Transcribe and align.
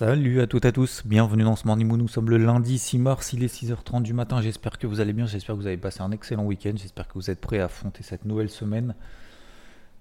Salut 0.00 0.40
à 0.40 0.46
toutes 0.46 0.64
et 0.64 0.68
à 0.68 0.72
tous, 0.72 1.02
bienvenue 1.04 1.42
dans 1.42 1.56
ce 1.56 1.66
Morning. 1.66 1.86
Nous 1.86 2.08
sommes 2.08 2.30
le 2.30 2.38
lundi 2.38 2.78
6 2.78 2.96
mars, 2.96 3.34
il 3.34 3.44
est 3.44 3.54
6h30 3.54 4.00
du 4.00 4.14
matin. 4.14 4.40
J'espère 4.40 4.78
que 4.78 4.86
vous 4.86 5.00
allez 5.00 5.12
bien, 5.12 5.26
j'espère 5.26 5.54
que 5.54 5.60
vous 5.60 5.66
avez 5.66 5.76
passé 5.76 6.00
un 6.00 6.10
excellent 6.10 6.46
week-end, 6.46 6.72
j'espère 6.74 7.06
que 7.06 7.12
vous 7.12 7.30
êtes 7.30 7.38
prêts 7.38 7.58
à 7.58 7.66
affronter 7.66 8.02
cette 8.02 8.24
nouvelle 8.24 8.48
semaine. 8.48 8.94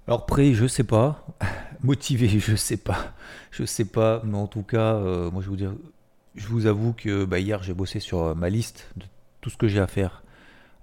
Alors 0.07 0.25
prêt, 0.25 0.53
je 0.53 0.67
sais 0.67 0.85
pas. 0.85 1.27
Motivé, 1.83 2.29
je 2.29 2.55
sais 2.55 2.77
pas. 2.77 3.11
Je 3.51 3.65
sais 3.65 3.83
pas, 3.83 4.21
mais 4.23 4.37
en 4.37 4.47
tout 4.47 4.63
cas, 4.63 4.93
euh, 4.93 5.29
moi 5.31 5.41
je 5.41 5.49
vous 5.49 5.57
dire, 5.57 5.73
je 6.33 6.47
vous 6.47 6.65
avoue 6.65 6.93
que 6.93 7.25
bah, 7.25 7.39
hier 7.39 7.61
j'ai 7.61 7.73
bossé 7.73 7.99
sur 7.99 8.23
euh, 8.23 8.35
ma 8.35 8.49
liste 8.49 8.87
de 8.95 9.03
tout 9.41 9.49
ce 9.49 9.57
que 9.57 9.67
j'ai 9.67 9.81
à 9.81 9.87
faire. 9.87 10.23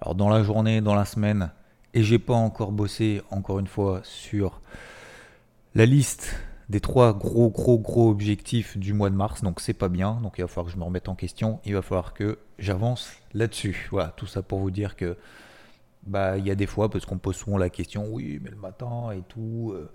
Alors 0.03 0.15
dans 0.15 0.29
la 0.29 0.43
journée, 0.43 0.83
dans 0.83 0.95
la 0.95 1.07
semaine, 1.07 1.53
et 1.95 2.03
j'ai 2.03 2.19
pas 2.19 2.35
encore 2.35 2.71
bossé 2.71 3.23
encore 3.31 3.61
une 3.61 3.67
fois 3.67 4.03
sur 4.05 4.61
la 5.75 5.87
liste 5.87 6.37
des 6.69 6.81
trois 6.81 7.13
gros 7.15 7.51
gros 7.51 7.79
gros 7.79 8.11
objectifs 8.11 8.77
du 8.77 8.93
mois 8.93 9.11
de 9.11 9.15
mars. 9.17 9.43
Donc 9.43 9.61
c'est 9.61 9.75
pas 9.75 9.89
bien. 9.89 10.21
Donc 10.23 10.35
il 10.39 10.43
va 10.43 10.49
falloir 10.49 10.67
que 10.67 10.73
je 10.73 10.79
me 10.79 10.85
remette 10.85 11.09
en 11.09 11.15
question. 11.15 11.61
Il 11.65 11.75
va 11.75 11.83
falloir 11.83 12.15
que 12.15 12.39
j'avance 12.59 13.11
là-dessus. 13.35 13.89
Voilà, 13.91 14.11
tout 14.17 14.27
ça 14.27 14.43
pour 14.43 14.59
vous 14.61 14.71
dire 14.71 14.97
que 14.97 15.17
bah 16.07 16.39
il 16.39 16.47
y 16.47 16.51
a 16.51 16.55
des 16.55 16.67
fois 16.67 16.89
parce 16.91 17.07
qu'on 17.07 17.19
pose 17.19 17.37
souvent 17.37 17.59
la 17.59 17.71
question, 17.71 18.07
oui 18.11 18.41
mais 18.43 18.51
le 18.51 18.57
matin 18.57 19.11
et 19.13 19.23
tout. 19.29 19.73
euh, 19.75 19.91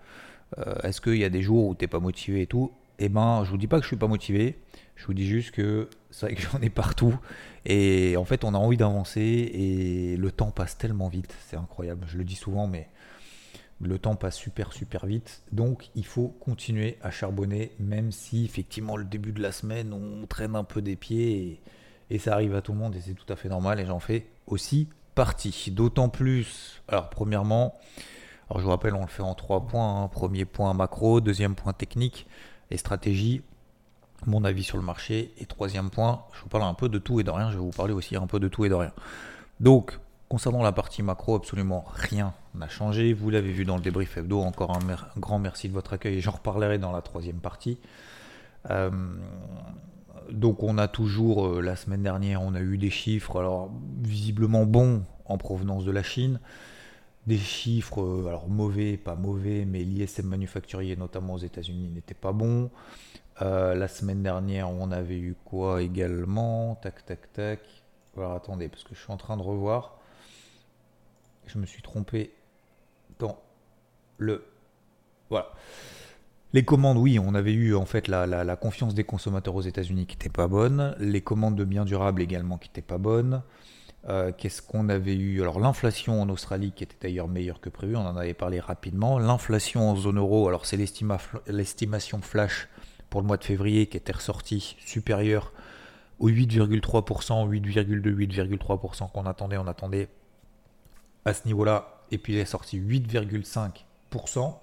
euh, 0.60 0.76
Est-ce 0.84 1.02
qu'il 1.02 1.18
y 1.18 1.24
a 1.24 1.30
des 1.30 1.42
jours 1.42 1.68
où 1.68 1.76
t'es 1.76 1.88
pas 1.88 2.00
motivé 2.00 2.42
et 2.42 2.48
tout? 2.48 2.72
Eh 3.00 3.10
ben, 3.10 3.44
je 3.46 3.50
vous 3.52 3.58
dis 3.58 3.68
pas 3.68 3.78
que 3.78 3.84
je 3.84 3.88
suis 3.88 3.98
pas 3.98 4.08
motivé. 4.08 4.60
Je 4.96 5.06
vous 5.08 5.14
dis 5.14 5.26
juste 5.28 5.52
que 5.52 5.90
c'est 6.12 6.28
vrai 6.28 6.36
que 6.36 6.42
j'en 6.42 6.62
ai 6.62 6.70
partout. 6.70 7.18
Et 7.66 8.16
en 8.18 8.26
fait, 8.26 8.44
on 8.44 8.54
a 8.54 8.58
envie 8.58 8.78
d'avancer 8.78 9.22
et 9.22 10.16
le 10.18 10.32
temps 10.32 10.52
passe 10.52 10.78
tellement 10.78 11.08
vite. 11.10 11.36
C'est 11.48 11.58
incroyable. 11.58 12.06
Je 12.08 12.18
le 12.18 12.24
dis 12.24 12.36
souvent, 12.36 12.68
mais 12.68 12.88
le 13.82 14.00
temps 14.00 14.16
passe 14.16 14.36
super 14.36 14.74
super 14.74 15.06
vite. 15.06 15.44
Donc, 15.52 15.90
il 15.96 16.06
faut 16.06 16.30
continuer 16.40 16.98
à 17.02 17.12
charbonner, 17.12 17.72
même 17.80 18.12
si 18.12 18.46
effectivement 18.46 18.98
le 18.98 19.06
début 19.06 19.32
de 19.32 19.42
la 19.42 19.52
semaine, 19.52 19.94
on 19.94 20.26
traîne 20.28 20.56
un 20.56 20.64
peu 20.64 20.82
des 20.82 20.96
pieds 20.96 21.62
et, 22.10 22.20
ça 22.20 22.34
arrive 22.34 22.56
à 22.56 22.62
tout 22.62 22.74
le 22.74 22.78
monde 22.78 22.94
et 22.96 23.00
c'est 23.00 23.14
tout 23.14 23.32
à 23.32 23.38
fait 23.38 23.48
normal. 23.48 23.80
Et 23.80 23.86
j'en 23.86 24.00
fais 24.00 24.28
aussi 24.46 24.90
partie. 25.16 25.72
D'autant 25.72 26.10
plus. 26.10 26.82
Alors, 26.88 27.10
premièrement. 27.10 27.74
Alors 28.50 28.60
je 28.60 28.66
vous 28.66 28.70
rappelle, 28.72 28.96
on 28.96 29.02
le 29.02 29.08
fait 29.08 29.24
en 29.24 29.34
trois 29.34 29.66
points. 29.66 30.04
hein. 30.04 30.08
Premier 30.10 30.44
point 30.44 30.74
macro, 30.74 31.22
deuxième 31.22 31.56
point 31.56 31.72
technique 31.72 32.28
et 32.70 32.76
stratégie, 32.76 33.44
mon 34.26 34.44
avis 34.44 34.64
sur 34.64 34.76
le 34.76 34.84
marché. 34.84 35.34
Et 35.38 35.46
troisième 35.46 35.90
point, 35.90 36.26
je 36.34 36.42
vous 36.42 36.50
parle 36.50 36.64
un 36.64 36.74
peu 36.74 36.90
de 36.90 36.98
tout 37.00 37.22
et 37.22 37.24
de 37.24 37.32
rien. 37.32 37.50
Je 37.50 37.56
vais 37.56 37.64
vous 37.64 37.72
parler 37.72 37.94
aussi 37.94 38.18
un 38.18 38.28
peu 38.28 38.42
de 38.42 38.50
tout 38.50 38.66
et 38.66 38.70
de 38.70 38.74
rien. 38.74 38.92
Donc, 39.62 39.98
concernant 40.32 40.64
la 40.64 40.72
partie 40.72 41.04
macro, 41.04 41.36
absolument 41.36 41.84
rien 41.94 42.34
n'a 42.56 42.70
changé. 42.70 43.12
Vous 43.12 43.30
l'avez 43.30 43.52
vu 43.52 43.66
dans 43.66 43.76
le 43.76 43.82
débrief 43.82 44.16
hebdo. 44.16 44.40
Encore 44.40 44.72
un, 44.72 44.80
grand 45.20 45.40
merci 45.40 45.68
de 45.68 45.74
votre 45.74 45.92
accueil 45.92 46.16
et 46.16 46.22
j'en 46.22 46.32
reparlerai 46.32 46.78
dans 46.78 46.94
la 46.94 47.02
troisième 47.02 47.42
partie. 47.42 47.78
Euh, 48.70 48.92
donc 50.30 50.64
on 50.64 50.78
a 50.78 50.88
toujours, 50.88 51.48
euh, 51.48 51.62
la 51.62 51.76
semaine 51.76 52.02
dernière, 52.02 52.42
on 52.42 52.56
a 52.56 52.62
eu 52.62 52.78
des 52.78 52.90
chiffres, 52.90 53.42
alors 53.42 53.72
visiblement 54.04 54.66
bons 54.66 55.04
en 55.26 55.38
provenance 55.38 55.84
de 55.84 55.92
la 55.92 56.02
Chine 56.02 56.40
des 57.28 57.38
chiffres, 57.38 58.02
euh, 58.02 58.28
alors 58.30 58.48
mauvais, 58.48 58.96
pas 58.96 59.16
mauvais, 59.16 59.66
mais 59.66 59.84
l'ISM 59.84 60.28
manufacturier, 60.28 60.96
notamment 60.96 61.34
aux 61.34 61.40
États-Unis, 61.40 61.90
n'était 61.90 62.14
pas 62.14 62.32
bon. 62.32 62.72
La 63.42 63.88
semaine 63.90 64.24
dernière, 64.24 64.70
on 64.70 64.92
avait 64.92 65.20
eu 65.20 65.36
quoi 65.44 65.82
également? 65.82 66.76
Tac, 66.76 67.06
tac, 67.06 67.34
tac. 67.34 67.60
Alors 68.16 68.34
attendez, 68.34 68.70
parce 68.70 68.84
que 68.84 68.96
je 68.96 69.02
suis 69.02 69.12
en 69.12 69.18
train 69.18 69.36
de 69.36 69.42
revoir. 69.42 70.01
Je 71.48 71.58
me 71.58 71.66
suis 71.66 71.82
trompé 71.82 72.32
dans 73.20 73.38
le. 74.18 74.46
Voilà. 75.30 75.52
Les 76.54 76.64
commandes, 76.66 76.98
oui, 76.98 77.18
on 77.18 77.34
avait 77.34 77.54
eu 77.54 77.76
en 77.76 77.86
fait 77.86 78.08
la, 78.10 78.56
confiance 78.58 78.94
des 78.94 79.06
consommateurs 79.06 79.56
aux 79.56 79.62
États-Unis 79.62 80.06
qui 80.06 80.16
n'était 80.16 80.30
pas 80.30 80.48
bonne. 80.48 80.96
Les 81.00 81.22
commandes 81.22 81.56
de 81.56 81.64
biens 81.64 81.86
durables 81.86 82.22
également 82.22 82.58
qui 82.58 82.68
n'étaient 82.70 82.82
pas 82.82 82.98
bonnes. 82.98 83.42
Euh, 84.10 84.32
Qu'est-ce 84.38 84.62
qu'on 84.62 84.90
avait 84.90 85.16
eu? 85.16 85.42
Alors 85.42 85.60
l'inflation 85.60 86.22
en 86.22 86.28
Australie 86.30 86.74
qui 86.76 86.84
était 86.84 86.98
d'ailleurs 87.02 87.28
meilleure 87.30 87.62
que 87.62 87.70
prévu, 87.70 87.96
on 87.96 88.02
en 88.06 88.18
avait 88.18 88.34
parlé 88.34 88.60
rapidement. 88.60 89.18
L'inflation 89.18 89.90
en 89.92 89.96
zone 89.96 90.18
euro, 90.18 90.48
alors 90.50 90.66
c'est 90.66 90.76
l'estima- 90.78 91.20
l'estimation 91.48 92.20
flash 92.22 92.68
pour 93.10 93.22
le 93.22 93.28
mois 93.28 93.38
de 93.38 93.44
février 93.44 93.88
qui 93.88 93.96
était 93.98 94.12
ressortie 94.12 94.76
supérieure 94.80 95.54
aux 96.20 96.30
8,3%, 96.30 97.48
8,2, 97.48 98.12
8,3% 98.14 99.10
qu'on 99.12 99.26
attendait. 99.26 99.58
On 99.58 99.68
attendait 99.68 100.10
à 101.26 101.34
ce 101.34 101.46
niveau-là, 101.46 102.04
et 102.12 102.18
puis 102.18 102.34
il 102.34 102.40
est 102.40 102.46
sorti 102.46 102.80
8,5%. 102.80 104.54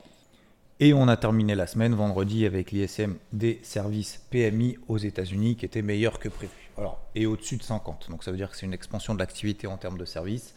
Et 0.80 0.94
on 0.94 1.08
a 1.08 1.16
terminé 1.16 1.56
la 1.56 1.66
semaine 1.66 1.94
vendredi 1.94 2.46
avec 2.46 2.70
l'ISM 2.70 3.16
des 3.32 3.58
services 3.62 4.22
PMI 4.30 4.78
aux 4.86 4.98
États-Unis 4.98 5.56
qui 5.56 5.64
était 5.64 5.82
meilleur 5.82 6.20
que 6.20 6.28
prévu. 6.28 6.52
Alors, 6.76 7.00
et 7.16 7.26
au-dessus 7.26 7.56
de 7.56 7.64
50. 7.64 8.10
Donc 8.10 8.22
ça 8.22 8.30
veut 8.30 8.36
dire 8.36 8.48
que 8.48 8.56
c'est 8.56 8.66
une 8.66 8.72
expansion 8.72 9.12
de 9.12 9.18
l'activité 9.18 9.66
en 9.66 9.76
termes 9.76 9.98
de 9.98 10.04
services. 10.04 10.54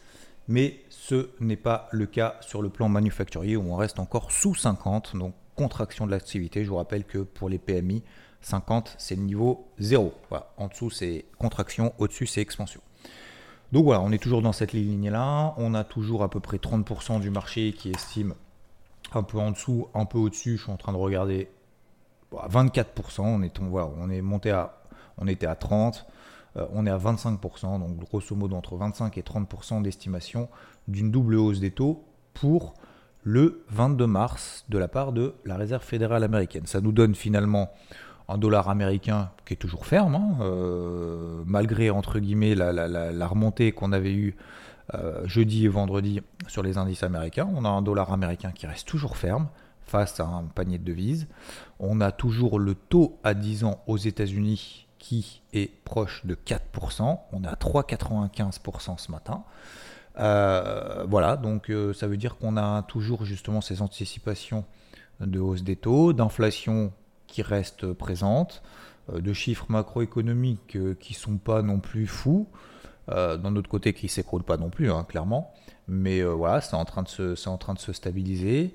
Mais 0.47 0.79
ce 0.89 1.31
n'est 1.39 1.55
pas 1.55 1.89
le 1.91 2.05
cas 2.05 2.37
sur 2.41 2.61
le 2.61 2.69
plan 2.69 2.87
manufacturier 2.87 3.57
où 3.57 3.71
on 3.71 3.75
reste 3.75 3.97
encore 3.97 4.31
sous 4.31 4.53
50. 4.53 5.15
Donc 5.15 5.33
contraction 5.55 6.05
de 6.05 6.11
l'activité. 6.11 6.63
Je 6.63 6.69
vous 6.69 6.75
rappelle 6.75 7.03
que 7.03 7.19
pour 7.19 7.49
les 7.49 7.57
PMI, 7.57 8.03
50 8.41 8.95
c'est 8.99 9.15
le 9.15 9.23
niveau 9.23 9.67
0. 9.79 10.13
Voilà. 10.29 10.53
En 10.57 10.67
dessous 10.67 10.91
c'est 10.91 11.25
contraction, 11.39 11.93
au-dessus 11.97 12.27
c'est 12.27 12.41
expansion. 12.41 12.81
Donc 13.71 13.85
voilà, 13.85 14.01
on 14.01 14.11
est 14.11 14.21
toujours 14.21 14.41
dans 14.41 14.51
cette 14.51 14.73
ligne-là. 14.73 15.53
On 15.57 15.73
a 15.73 15.83
toujours 15.83 16.23
à 16.23 16.29
peu 16.29 16.39
près 16.39 16.57
30% 16.57 17.19
du 17.21 17.29
marché 17.29 17.73
qui 17.73 17.89
estime 17.89 18.33
un 19.13 19.23
peu 19.23 19.37
en 19.37 19.51
dessous, 19.51 19.87
un 19.93 20.05
peu 20.05 20.17
au-dessus. 20.17 20.57
Je 20.57 20.63
suis 20.63 20.71
en 20.71 20.77
train 20.77 20.91
de 20.91 20.97
regarder 20.97 21.49
bon, 22.31 22.39
à 22.39 22.47
24%. 22.49 23.21
On 23.21 23.41
est, 23.41 23.59
on, 23.59 23.69
voilà, 23.69 23.89
on 23.97 24.09
est 24.09 24.21
monté 24.21 24.51
à, 24.51 24.81
on 25.17 25.27
était 25.27 25.47
à 25.47 25.55
30, 25.55 26.05
euh, 26.57 26.65
on 26.73 26.85
est 26.85 26.89
à 26.89 26.97
25%. 26.97 27.79
Donc 27.79 27.97
grosso 27.97 28.35
modo 28.35 28.55
entre 28.55 28.75
25 28.75 29.17
et 29.17 29.21
30% 29.21 29.81
d'estimation 29.81 30.49
d'une 30.87 31.11
double 31.11 31.35
hausse 31.35 31.59
des 31.59 31.71
taux 31.71 32.03
pour 32.33 32.73
le 33.23 33.63
22 33.69 34.07
mars 34.07 34.65
de 34.69 34.77
la 34.77 34.87
part 34.87 35.13
de 35.13 35.35
la 35.45 35.55
Réserve 35.55 35.83
fédérale 35.83 36.23
américaine. 36.23 36.65
Ça 36.65 36.81
nous 36.81 36.91
donne 36.91 37.15
finalement 37.15 37.71
un 38.31 38.37
dollar 38.37 38.69
américain 38.69 39.29
qui 39.45 39.53
est 39.53 39.57
toujours 39.57 39.85
ferme, 39.85 40.15
hein, 40.15 40.37
euh, 40.41 41.43
malgré 41.45 41.89
entre 41.89 42.19
guillemets 42.19 42.55
la, 42.55 43.27
remontée 43.27 43.73
qu'on 43.73 43.91
avait 43.91 44.13
eue 44.13 44.35
euh, 44.93 45.21
jeudi 45.25 45.65
et 45.65 45.67
vendredi 45.67 46.21
sur 46.47 46.63
les 46.63 46.77
indices 46.77 47.03
américains. 47.03 47.49
On 47.53 47.65
a 47.65 47.69
un 47.69 47.81
dollar 47.81 48.11
américain 48.13 48.51
qui 48.51 48.67
reste 48.67 48.87
toujours 48.87 49.17
ferme 49.17 49.47
face 49.85 50.19
à 50.19 50.25
un 50.25 50.43
panier 50.43 50.77
de 50.77 50.85
devises. 50.85 51.27
On 51.79 51.99
a 51.99 52.11
toujours 52.11 52.57
le 52.57 52.75
taux 52.75 53.19
à 53.23 53.33
10 53.33 53.65
ans 53.65 53.83
aux 53.87 53.97
États-Unis 53.97 54.87
qui 54.97 55.41
est 55.51 55.71
proche 55.83 56.25
de 56.25 56.35
4%. 56.35 57.19
On 57.33 57.43
est 57.43 57.47
à 57.47 57.55
3,95% 57.55 58.97
ce 58.97 59.11
matin. 59.11 59.43
Euh, 60.19 61.05
voilà, 61.07 61.35
donc 61.35 61.71
ça 61.93 62.07
veut 62.07 62.17
dire 62.17 62.37
qu'on 62.37 62.55
a 62.55 62.83
toujours 62.83 63.25
justement 63.25 63.59
ces 63.59 63.81
anticipations 63.81 64.63
de 65.19 65.39
hausse 65.39 65.63
des 65.63 65.75
taux, 65.75 66.13
d'inflation 66.13 66.93
qui 67.31 67.41
reste 67.41 67.93
présente, 67.93 68.61
euh, 69.09 69.21
de 69.21 69.33
chiffres 69.33 69.65
macroéconomiques 69.69 70.75
euh, 70.75 70.95
qui 70.99 71.13
sont 71.13 71.37
pas 71.37 71.61
non 71.61 71.79
plus 71.79 72.05
fous, 72.05 72.47
euh, 73.09 73.37
d'un 73.37 73.55
autre 73.55 73.69
côté 73.69 73.93
qui 73.93 74.07
s'écroulent 74.09 74.43
pas 74.43 74.57
non 74.57 74.69
plus, 74.69 74.91
hein, 74.91 75.05
clairement, 75.07 75.53
mais 75.87 76.21
voilà, 76.23 76.61
c'est 76.61 76.75
en 76.75 76.85
train 76.85 77.03
de 77.03 77.07
se, 77.07 77.49
en 77.49 77.57
train 77.57 77.73
de 77.73 77.79
se 77.79 77.91
stabiliser. 77.93 78.73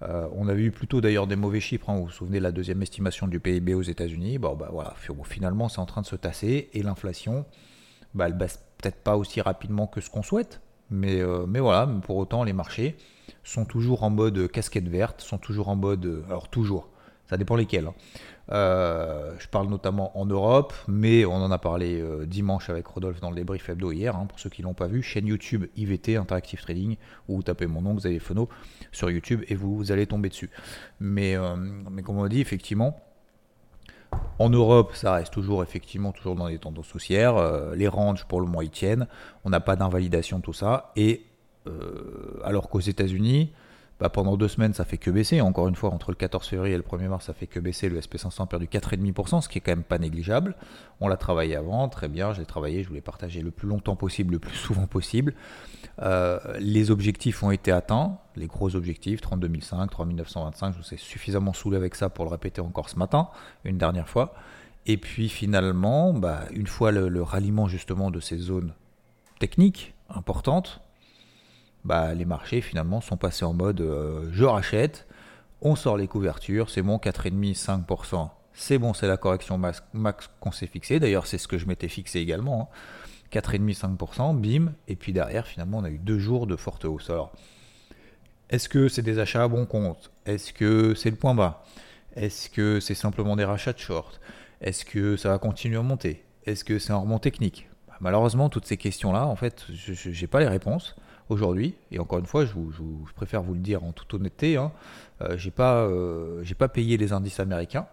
On 0.00 0.48
avait 0.48 0.62
eu 0.62 0.70
plutôt 0.70 1.00
d'ailleurs 1.00 1.26
des 1.26 1.34
mauvais 1.36 1.60
chiffres. 1.60 1.88
hein. 1.90 1.96
Vous 1.96 2.04
vous 2.04 2.10
souvenez 2.10 2.40
la 2.40 2.52
deuxième 2.52 2.82
estimation 2.82 3.26
du 3.26 3.40
PIB 3.40 3.74
aux 3.74 3.82
États-Unis? 3.82 4.38
Bon, 4.38 4.54
bah 4.54 4.68
voilà, 4.70 4.94
fi- 4.96 5.12
finalement, 5.24 5.68
c'est 5.68 5.80
en 5.80 5.86
train 5.86 6.02
de 6.02 6.06
se 6.06 6.14
tasser 6.16 6.68
et 6.72 6.82
l'inflation, 6.82 7.46
bah, 8.14 8.26
elle 8.26 8.34
baisse 8.36 8.60
peut-être 8.78 9.02
pas 9.02 9.16
aussi 9.16 9.40
rapidement 9.40 9.86
que 9.86 10.00
ce 10.00 10.10
qu'on 10.10 10.22
souhaite, 10.22 10.60
mais, 10.90 11.20
mais 11.48 11.60
voilà. 11.60 11.86
pour 12.02 12.16
autant, 12.16 12.44
les 12.44 12.52
marchés 12.52 12.96
sont 13.44 13.64
toujours 13.64 14.02
en 14.02 14.10
mode 14.10 14.48
casquette 14.50 14.88
verte, 14.88 15.20
sont 15.20 15.38
toujours 15.38 15.68
en 15.68 15.76
mode, 15.76 16.22
alors 16.28 16.48
toujours. 16.48 16.90
Ça 17.28 17.36
dépend 17.36 17.56
lesquels. 17.56 17.86
Hein. 17.86 17.94
Euh, 18.50 19.34
je 19.38 19.46
parle 19.48 19.68
notamment 19.68 20.18
en 20.18 20.24
Europe, 20.24 20.72
mais 20.86 21.26
on 21.26 21.34
en 21.34 21.50
a 21.50 21.58
parlé 21.58 22.00
euh, 22.00 22.24
dimanche 22.24 22.70
avec 22.70 22.86
Rodolphe 22.86 23.20
dans 23.20 23.28
le 23.28 23.36
débrief 23.36 23.68
hebdo 23.68 23.92
hier, 23.92 24.16
hein, 24.16 24.24
pour 24.26 24.38
ceux 24.40 24.48
qui 24.48 24.62
ne 24.62 24.68
l'ont 24.68 24.74
pas 24.74 24.86
vu, 24.86 25.02
chaîne 25.02 25.26
YouTube 25.26 25.66
IVT, 25.76 26.16
Interactive 26.16 26.62
Trading, 26.62 26.96
où 27.28 27.36
vous 27.36 27.42
tapez 27.42 27.66
mon 27.66 27.82
nom, 27.82 27.94
Xavier 27.94 28.18
Fono, 28.18 28.48
sur 28.90 29.10
YouTube, 29.10 29.42
et 29.48 29.54
vous, 29.54 29.92
allez 29.92 30.06
tomber 30.06 30.30
dessus. 30.30 30.50
Mais, 30.98 31.36
euh, 31.36 31.56
comme 32.02 32.18
on 32.18 32.26
dit, 32.26 32.40
effectivement, 32.40 32.98
en 34.38 34.48
Europe, 34.48 34.94
ça 34.94 35.12
reste 35.12 35.34
toujours 35.34 35.62
effectivement 35.62 36.12
toujours 36.12 36.34
dans 36.34 36.46
les 36.46 36.58
tendances 36.58 36.94
haussières. 36.94 37.36
les 37.74 37.88
ranges 37.88 38.24
pour 38.24 38.40
le 38.40 38.46
mois 38.46 38.64
ils 38.64 38.70
tiennent. 38.70 39.06
On 39.44 39.50
n'a 39.50 39.60
pas 39.60 39.76
d'invalidation, 39.76 40.40
tout 40.40 40.54
ça. 40.54 40.92
Et 40.96 41.26
alors 42.42 42.70
qu'aux 42.70 42.80
États-Unis, 42.80 43.52
bah, 44.00 44.08
pendant 44.08 44.36
deux 44.36 44.48
semaines, 44.48 44.74
ça 44.74 44.84
fait 44.84 44.98
que 44.98 45.10
baisser. 45.10 45.40
Encore 45.40 45.66
une 45.66 45.74
fois, 45.74 45.90
entre 45.90 46.10
le 46.10 46.16
14 46.16 46.46
février 46.46 46.74
et 46.74 46.76
le 46.76 46.84
1er 46.84 47.08
mars, 47.08 47.26
ça 47.26 47.34
fait 47.34 47.48
que 47.48 47.58
baisser. 47.58 47.88
Le 47.88 47.98
SP500 47.98 48.44
a 48.44 48.46
perdu 48.46 48.66
4,5%, 48.66 49.40
ce 49.40 49.48
qui 49.48 49.58
est 49.58 49.60
quand 49.60 49.72
même 49.72 49.82
pas 49.82 49.98
négligeable. 49.98 50.54
On 51.00 51.08
l'a 51.08 51.16
travaillé 51.16 51.56
avant, 51.56 51.88
très 51.88 52.08
bien, 52.08 52.32
je 52.32 52.40
l'ai 52.40 52.46
travaillé, 52.46 52.84
je 52.84 52.88
voulais 52.88 53.00
partager 53.00 53.40
le 53.42 53.50
plus 53.50 53.68
longtemps 53.68 53.96
possible, 53.96 54.34
le 54.34 54.38
plus 54.38 54.56
souvent 54.56 54.86
possible. 54.86 55.34
Euh, 56.02 56.38
les 56.60 56.92
objectifs 56.92 57.42
ont 57.42 57.50
été 57.50 57.72
atteints, 57.72 58.18
les 58.36 58.46
gros 58.46 58.76
objectifs, 58.76 59.20
32 59.20 59.48
3925, 59.58 60.74
je 60.74 60.78
vous 60.78 60.94
ai 60.94 60.96
suffisamment 60.96 61.52
saoulé 61.52 61.76
avec 61.76 61.96
ça 61.96 62.08
pour 62.08 62.24
le 62.24 62.30
répéter 62.30 62.60
encore 62.60 62.88
ce 62.88 62.96
matin, 62.96 63.28
une 63.64 63.78
dernière 63.78 64.08
fois. 64.08 64.34
Et 64.86 64.96
puis 64.96 65.28
finalement, 65.28 66.14
bah, 66.14 66.44
une 66.52 66.68
fois 66.68 66.92
le 66.92 67.22
ralliement 67.22 67.66
justement 67.66 68.10
de 68.10 68.20
ces 68.20 68.38
zones 68.38 68.72
techniques 69.40 69.94
importantes, 70.08 70.80
bah, 71.88 72.12
les 72.12 72.26
marchés 72.26 72.60
finalement 72.60 73.00
sont 73.00 73.16
passés 73.16 73.46
en 73.46 73.54
mode 73.54 73.80
euh, 73.80 74.28
je 74.30 74.44
rachète, 74.44 75.06
on 75.62 75.74
sort 75.74 75.96
les 75.96 76.06
couvertures, 76.06 76.68
c'est 76.68 76.82
bon, 76.82 76.98
4,5-5%, 76.98 78.28
c'est 78.52 78.76
bon, 78.76 78.92
c'est 78.92 79.08
la 79.08 79.16
correction 79.16 79.56
max, 79.56 80.30
qu'on 80.38 80.52
s'est 80.52 80.66
fixé. 80.66 81.00
D'ailleurs, 81.00 81.26
c'est 81.26 81.38
ce 81.38 81.48
que 81.48 81.56
je 81.56 81.66
m'étais 81.66 81.88
fixé 81.88 82.20
également. 82.20 82.70
4,5-5%, 83.32 84.20
hein. 84.20 84.34
bim, 84.34 84.74
et 84.86 84.96
puis 84.96 85.14
derrière, 85.14 85.46
finalement, 85.46 85.78
on 85.78 85.84
a 85.84 85.90
eu 85.90 85.98
deux 85.98 86.18
jours 86.18 86.46
de 86.46 86.56
forte 86.56 86.84
hausse. 86.84 87.08
Alors, 87.08 87.32
est-ce 88.50 88.68
que 88.68 88.88
c'est 88.88 89.02
des 89.02 89.18
achats 89.18 89.44
à 89.44 89.48
bon 89.48 89.64
compte? 89.64 90.10
Est-ce 90.26 90.52
que 90.52 90.94
c'est 90.94 91.10
le 91.10 91.16
point 91.16 91.34
bas? 91.34 91.64
Est-ce 92.16 92.50
que 92.50 92.80
c'est 92.80 92.94
simplement 92.94 93.34
des 93.34 93.44
rachats 93.44 93.72
de 93.72 93.78
short? 93.78 94.20
Est-ce 94.60 94.84
que 94.84 95.16
ça 95.16 95.30
va 95.30 95.38
continuer 95.38 95.78
à 95.78 95.82
monter? 95.82 96.22
Est-ce 96.44 96.64
que 96.64 96.78
c'est 96.78 96.92
un 96.92 96.98
remont 96.98 97.18
technique? 97.18 97.66
Bah, 97.86 97.96
Malheureusement, 98.00 98.50
toutes 98.50 98.66
ces 98.66 98.76
questions-là, 98.76 99.26
en 99.26 99.36
fait, 99.36 99.64
je 99.72 100.20
n'ai 100.20 100.26
pas 100.26 100.40
les 100.40 100.48
réponses 100.48 100.94
aujourd'hui. 101.28 101.74
Et 101.90 101.98
encore 101.98 102.18
une 102.18 102.26
fois, 102.26 102.44
je, 102.44 102.52
préfère 103.14 103.42
vous 103.42 103.54
le 103.54 103.60
dire 103.60 103.84
en 103.84 103.92
toute 103.92 104.12
honnêteté, 104.14 104.56
hein, 104.56 104.72
euh, 105.22 105.36
j'ai 105.36 105.50
pas, 105.50 105.82
euh, 105.82 106.42
payé 106.72 106.96
les 106.96 107.12
indices 107.12 107.40
américains. 107.40 107.86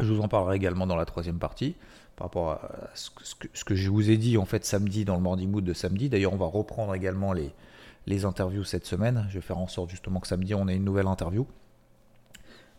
Je 0.00 0.12
vous 0.12 0.20
en 0.20 0.28
parlerai 0.28 0.56
également 0.56 0.86
dans 0.86 0.96
la 0.96 1.04
troisième 1.04 1.38
partie 1.38 1.76
par 2.16 2.26
rapport 2.26 2.50
à 2.52 2.60
ce 2.94 3.10
que, 3.64 3.74
je 3.74 3.90
vous 3.90 4.10
ai 4.10 4.16
dit 4.16 4.38
en 4.38 4.44
fait 4.44 4.64
samedi 4.64 5.04
dans 5.04 5.16
le 5.16 5.22
Morning 5.22 5.50
Mood 5.50 5.64
de 5.64 5.72
samedi. 5.72 6.08
D'ailleurs, 6.08 6.32
on 6.32 6.36
va 6.36 6.46
reprendre 6.46 6.94
également 6.94 7.32
les, 7.32 8.24
interviews 8.24 8.64
cette 8.64 8.86
semaine. 8.86 9.26
Je 9.28 9.34
vais 9.34 9.40
faire 9.40 9.58
en 9.58 9.68
sorte 9.68 9.90
justement 9.90 10.20
que 10.20 10.26
samedi 10.26 10.54
on 10.54 10.68
ait 10.68 10.76
une 10.76 10.84
nouvelle 10.84 11.06
interview. 11.06 11.46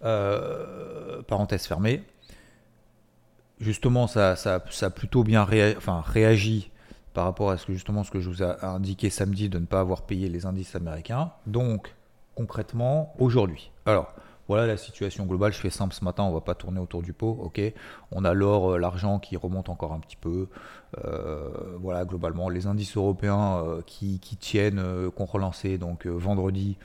Euh, 0.04 1.22
parenthèse 1.24 1.66
fermée. 1.66 2.04
Justement, 3.60 4.08
ça, 4.08 4.34
a 4.34 4.90
plutôt 4.90 5.24
bien 5.24 5.46
réagi 5.46 6.70
par 7.16 7.24
rapport 7.24 7.50
à 7.50 7.58
ce 7.58 7.66
que 7.66 7.74
justement 7.74 8.04
ce 8.04 8.12
que 8.12 8.20
je 8.20 8.30
vous 8.30 8.44
ai 8.44 8.54
indiqué 8.62 9.10
samedi 9.10 9.50
de 9.50 9.58
ne 9.58 9.66
pas 9.66 9.80
avoir 9.80 10.04
payé 10.04 10.30
les 10.30 10.46
indices 10.46 10.76
américains. 10.76 11.32
Donc 11.48 11.96
concrètement 12.36 13.16
aujourd'hui. 13.18 13.72
Alors 13.86 14.14
voilà 14.50 14.68
la 14.68 14.78
situation 14.78 15.26
globale. 15.26 15.54
Je 15.54 15.58
fais 15.58 15.70
simple 15.70 15.96
ce 15.96 16.04
matin, 16.04 16.24
on 16.24 16.34
va 16.34 16.42
pas 16.42 16.56
tourner 16.56 16.80
autour 16.80 17.02
du 17.02 17.14
pot. 17.14 17.40
Ok, 17.42 17.62
on 18.12 18.26
a 18.26 18.34
l'or, 18.34 18.74
euh, 18.74 18.78
l'argent 18.78 19.18
qui 19.18 19.38
remonte 19.38 19.70
encore 19.70 19.94
un 19.94 20.00
petit 20.00 20.18
peu. 20.18 20.50
Euh, 21.04 21.50
voilà 21.80 22.04
globalement 22.04 22.50
les 22.50 22.68
indices 22.68 22.98
européens 22.98 23.64
euh, 23.66 23.82
qui, 23.88 24.20
tiennent, 24.20 25.10
qu'on 25.16 25.26
relancé 25.26 25.78
donc 25.78 26.06
vendredi. 26.06 26.78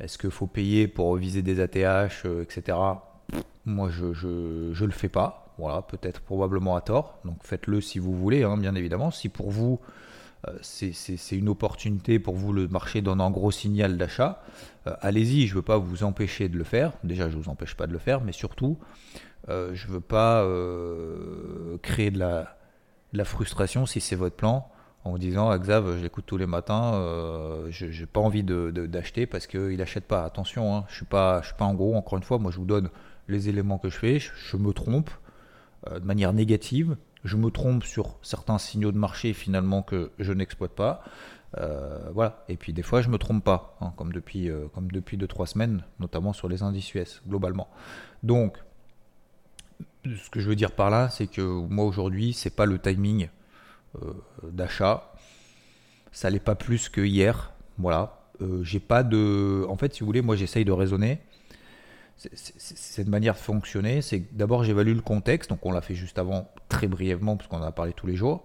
Est-ce 0.00 0.16
qu'il 0.16 0.30
faut 0.30 0.46
payer 0.46 0.88
pour 0.88 1.14
viser 1.16 1.42
des 1.42 1.60
ATH, 1.60 2.24
etc. 2.42 2.78
Moi 3.66 3.90
je, 3.90 4.14
je, 4.14 4.70
je 4.72 4.84
le 4.84 4.92
fais 4.92 5.08
pas 5.10 5.45
voilà, 5.58 5.82
peut-être 5.82 6.20
probablement 6.20 6.76
à 6.76 6.80
tort. 6.80 7.18
Donc 7.24 7.38
faites-le 7.42 7.80
si 7.80 7.98
vous 7.98 8.14
voulez, 8.14 8.42
hein, 8.42 8.56
bien 8.56 8.74
évidemment. 8.74 9.10
Si 9.10 9.28
pour 9.28 9.50
vous, 9.50 9.80
euh, 10.48 10.52
c'est 10.62 11.36
une 11.36 11.48
opportunité, 11.48 12.18
pour 12.18 12.34
vous, 12.34 12.52
le 12.52 12.68
marché 12.68 13.02
donne 13.02 13.20
un 13.20 13.30
gros 13.30 13.50
signal 13.50 13.96
d'achat, 13.96 14.42
euh, 14.86 14.94
allez-y, 15.00 15.46
je 15.46 15.52
ne 15.52 15.56
veux 15.56 15.62
pas 15.62 15.78
vous 15.78 16.04
empêcher 16.04 16.48
de 16.48 16.58
le 16.58 16.64
faire. 16.64 16.92
Déjà, 17.04 17.28
je 17.28 17.36
ne 17.36 17.42
vous 17.42 17.48
empêche 17.48 17.74
pas 17.74 17.86
de 17.86 17.92
le 17.92 17.98
faire, 17.98 18.20
mais 18.20 18.32
surtout, 18.32 18.78
euh, 19.48 19.70
je 19.74 19.88
ne 19.88 19.92
veux 19.92 20.00
pas 20.00 20.44
créer 21.82 22.10
de 22.10 22.18
la, 22.18 23.24
frustration 23.24 23.86
si 23.86 24.00
c'est 24.00 24.16
votre 24.16 24.36
plan. 24.36 24.68
En 25.04 25.12
vous 25.12 25.18
disant, 25.18 25.50
ah, 25.50 25.58
Xav, 25.58 25.98
je 25.98 26.02
l'écoute 26.02 26.24
tous 26.26 26.36
les 26.36 26.46
matins, 26.46 26.92
je 27.70 27.86
n'ai 27.86 28.06
pas 28.06 28.20
envie 28.20 28.42
d'acheter 28.42 29.26
de, 29.26 29.30
parce 29.30 29.46
qu'il 29.46 29.76
n'achète 29.76 30.04
pas. 30.04 30.24
Attention, 30.24 30.76
hein, 30.76 30.84
je 30.88 30.94
ne 30.94 30.96
suis, 30.96 31.06
pas, 31.06 31.40
je 31.42 31.46
suis 31.46 31.56
pas 31.56 31.64
en 31.64 31.74
gros, 31.74 31.94
encore 31.94 32.18
une 32.18 32.24
fois, 32.24 32.38
moi 32.38 32.50
je 32.50 32.58
vous 32.58 32.64
donne 32.64 32.90
les 33.28 33.48
éléments 33.48 33.78
que 33.78 33.88
je 33.88 33.96
fais, 33.96 34.18
je 34.18 34.56
me 34.56 34.72
trompe, 34.72 35.10
de 35.94 36.04
manière 36.04 36.32
négative. 36.32 36.96
Je 37.24 37.36
me 37.36 37.50
trompe 37.50 37.84
sur 37.84 38.18
certains 38.22 38.58
signaux 38.58 38.92
de 38.92 38.98
marché 38.98 39.32
finalement 39.32 39.82
que 39.82 40.10
je 40.18 40.32
n'exploite 40.32 40.72
pas. 40.72 41.02
Euh, 41.58 42.10
voilà. 42.12 42.44
Et 42.48 42.56
puis 42.56 42.72
des 42.72 42.82
fois, 42.82 43.02
je 43.02 43.08
me 43.08 43.18
trompe 43.18 43.44
pas, 43.44 43.76
hein, 43.80 43.92
comme 43.96 44.12
depuis 44.12 44.50
euh, 44.50 44.66
comme 44.74 44.90
depuis 44.90 45.16
deux 45.16 45.26
trois 45.26 45.46
semaines, 45.46 45.82
notamment 46.00 46.32
sur 46.32 46.48
les 46.48 46.62
indices 46.62 46.94
US 46.94 47.22
globalement. 47.26 47.68
Donc, 48.22 48.58
ce 50.04 50.30
que 50.30 50.40
je 50.40 50.48
veux 50.48 50.56
dire 50.56 50.72
par 50.72 50.90
là, 50.90 51.08
c'est 51.08 51.26
que 51.26 51.40
moi 51.40 51.84
aujourd'hui, 51.84 52.32
c'est 52.32 52.54
pas 52.54 52.66
le 52.66 52.78
timing 52.78 53.28
d'achat. 54.42 55.12
Ça 56.12 56.28
l'est 56.28 56.38
pas 56.38 56.54
plus 56.54 56.88
que 56.88 57.00
hier. 57.00 57.52
Voilà. 57.78 58.20
j'ai 58.62 58.80
pas 58.80 59.02
de. 59.02 59.64
En 59.68 59.76
fait, 59.76 59.94
si 59.94 60.00
vous 60.00 60.06
voulez, 60.06 60.22
moi 60.22 60.36
j'essaye 60.36 60.64
de 60.64 60.72
raisonner 60.72 61.20
cette 62.16 63.08
manière 63.08 63.34
de 63.34 63.38
fonctionner, 63.38 64.00
c'est 64.00 64.34
d'abord 64.34 64.64
j'évalue 64.64 64.94
le 64.94 65.02
contexte, 65.02 65.50
donc 65.50 65.64
on 65.66 65.72
l'a 65.72 65.82
fait 65.82 65.94
juste 65.94 66.18
avant 66.18 66.50
très 66.68 66.86
brièvement 66.86 67.36
parce 67.36 67.48
qu'on 67.48 67.58
en 67.58 67.62
a 67.62 67.72
parlé 67.72 67.92
tous 67.92 68.06
les 68.06 68.16
jours. 68.16 68.44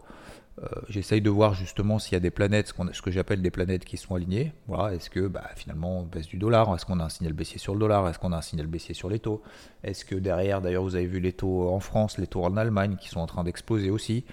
Euh, 0.61 0.67
j'essaye 0.89 1.21
de 1.21 1.29
voir 1.29 1.53
justement 1.53 1.97
s'il 1.97 2.13
y 2.13 2.17
a 2.17 2.19
des 2.19 2.29
planètes, 2.29 2.73
ce, 2.91 3.01
que 3.01 3.09
j'appelle 3.09 3.41
des 3.41 3.49
planètes 3.49 3.85
qui 3.85 3.95
sont 3.95 4.15
alignées. 4.15 4.51
Voilà, 4.67 4.93
est-ce 4.93 5.09
que 5.09 5.27
bah, 5.27 5.49
finalement 5.55 5.99
on 5.99 6.03
baisse 6.03 6.27
du 6.27 6.37
dollar? 6.37 6.73
Est-ce 6.75 6.85
qu'on 6.85 6.99
a 6.99 7.05
un 7.05 7.09
signal 7.09 7.33
baissier 7.33 7.57
sur 7.57 7.73
le 7.73 7.79
dollar? 7.79 8.07
Est-ce 8.09 8.19
qu'on 8.19 8.33
a 8.33 8.37
un 8.37 8.41
signal 8.41 8.67
baissier 8.67 8.93
sur 8.93 9.09
les 9.09 9.19
taux? 9.19 9.41
Est-ce 9.83 10.03
que 10.03 10.15
derrière, 10.15 10.61
d'ailleurs, 10.61 10.83
vous 10.83 10.95
avez 10.95 11.07
vu 11.07 11.19
les 11.19 11.31
taux 11.31 11.69
en 11.69 11.79
France, 11.79 12.17
les 12.17 12.27
taux 12.27 12.43
en 12.43 12.57
Allemagne 12.57 12.97
qui 12.99 13.07
sont 13.07 13.21
en 13.21 13.27
train 13.27 13.45
d'exploser 13.45 13.89
aussi? 13.89 14.25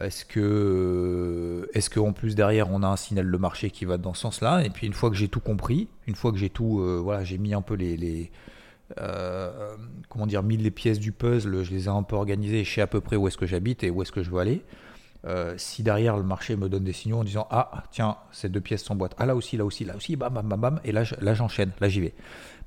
Est-ce 0.00 0.24
que, 0.24 1.68
est-ce 1.74 1.90
qu'en 1.90 2.12
plus 2.12 2.34
derrière 2.34 2.70
on 2.70 2.82
a 2.82 2.88
un 2.88 2.96
signal 2.96 3.30
de 3.30 3.36
marché 3.36 3.70
qui 3.70 3.84
va 3.84 3.98
dans 3.98 4.14
ce 4.14 4.22
sens-là? 4.22 4.64
Et 4.64 4.70
puis 4.70 4.86
une 4.86 4.94
fois 4.94 5.10
que 5.10 5.16
j'ai 5.16 5.28
tout 5.28 5.40
compris, 5.40 5.88
une 6.06 6.16
fois 6.16 6.32
que 6.32 6.38
j'ai 6.38 6.50
tout, 6.50 6.80
euh, 6.80 6.98
voilà, 7.02 7.24
j'ai 7.24 7.38
mis 7.38 7.54
un 7.54 7.62
peu 7.62 7.74
les 7.74 8.30
euh, 8.98 9.76
comment 10.08 10.26
dire, 10.26 10.42
mis 10.42 10.56
les 10.56 10.70
pièces 10.70 10.98
du 10.98 11.12
puzzle, 11.12 11.62
je 11.62 11.70
les 11.70 11.84
ai 11.84 11.88
un 11.88 12.02
peu 12.02 12.16
organisées, 12.16 12.64
je 12.64 12.74
sais 12.74 12.80
à 12.80 12.86
peu 12.86 13.00
près 13.00 13.16
où 13.16 13.28
est-ce 13.28 13.38
que 13.38 13.46
j'habite 13.46 13.84
et 13.84 13.90
où 13.90 14.02
est-ce 14.02 14.12
que 14.12 14.22
je 14.22 14.30
veux 14.30 14.38
aller. 14.38 14.64
Euh, 15.24 15.54
si 15.56 15.82
derrière 15.84 16.16
le 16.16 16.24
marché 16.24 16.56
me 16.56 16.68
donne 16.68 16.82
des 16.82 16.92
signaux 16.92 17.18
en 17.18 17.24
disant 17.24 17.46
ah 17.48 17.84
tiens 17.92 18.16
ces 18.32 18.48
deux 18.48 18.60
pièces 18.60 18.82
sont 18.82 18.96
boîte 18.96 19.14
ah 19.18 19.24
là 19.24 19.36
aussi 19.36 19.56
là 19.56 19.64
aussi 19.64 19.84
là 19.84 19.94
aussi 19.94 20.16
bam 20.16 20.34
bam 20.34 20.48
bam 20.48 20.60
bam 20.60 20.80
et 20.82 20.90
là 20.90 21.04
là 21.20 21.32
j'enchaîne 21.32 21.70
là 21.80 21.88
j'y 21.88 22.00
vais. 22.00 22.12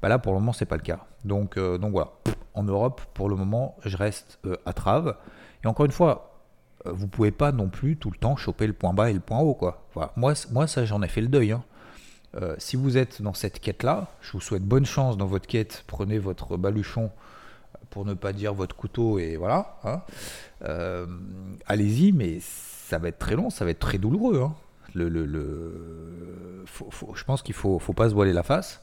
Bah 0.01 0.07
là 0.07 0.19
pour 0.19 0.31
le 0.31 0.39
moment 0.39 0.53
c'est 0.53 0.65
pas 0.65 0.77
le 0.77 0.81
cas. 0.81 1.05
Donc 1.25 1.57
euh, 1.57 1.77
donc 1.77 1.91
voilà. 1.91 2.11
En 2.53 2.63
Europe 2.63 3.01
pour 3.13 3.27
le 3.27 3.35
moment 3.35 3.75
je 3.83 3.97
reste 3.97 4.39
à 4.65 4.71
trave. 4.71 5.17
Et 5.65 5.67
encore 5.67 5.85
une 5.85 5.91
fois 5.91 6.31
vous 6.85 7.07
pouvez 7.07 7.31
pas 7.31 7.51
non 7.51 7.67
plus 7.67 7.97
tout 7.97 8.09
le 8.09 8.17
temps 8.17 8.37
choper 8.37 8.67
le 8.67 8.73
point 8.73 8.93
bas 8.93 9.09
et 9.09 9.13
le 9.13 9.19
point 9.19 9.39
haut 9.39 9.55
quoi. 9.55 9.85
Moi 10.15 10.33
moi 10.51 10.65
ça 10.65 10.85
j'en 10.85 11.01
ai 11.01 11.09
fait 11.09 11.21
le 11.21 11.27
deuil 11.27 11.51
hein. 11.51 11.63
Euh, 12.35 12.55
si 12.57 12.75
vous 12.75 12.97
êtes 12.97 13.21
dans 13.21 13.33
cette 13.33 13.59
quête-là, 13.59 14.07
je 14.21 14.31
vous 14.33 14.41
souhaite 14.41 14.63
bonne 14.63 14.85
chance 14.85 15.17
dans 15.17 15.25
votre 15.25 15.47
quête. 15.47 15.83
Prenez 15.87 16.19
votre 16.19 16.57
baluchon, 16.57 17.11
pour 17.89 18.05
ne 18.05 18.13
pas 18.13 18.33
dire 18.33 18.53
votre 18.53 18.75
couteau, 18.75 19.19
et 19.19 19.37
voilà. 19.37 19.77
Hein. 19.83 20.01
Euh, 20.63 21.07
allez-y, 21.65 22.11
mais 22.11 22.39
ça 22.41 22.97
va 22.97 23.07
être 23.07 23.19
très 23.19 23.35
long, 23.35 23.49
ça 23.49 23.65
va 23.65 23.71
être 23.71 23.79
très 23.79 23.97
douloureux. 23.97 24.41
Hein. 24.41 24.53
Je 24.95 26.03
pense 27.23 27.41
qu'il 27.41 27.55
faut, 27.55 27.79
faut 27.79 27.93
pas 27.93 28.09
se 28.09 28.13
voiler 28.13 28.33
la 28.33 28.43
face. 28.43 28.81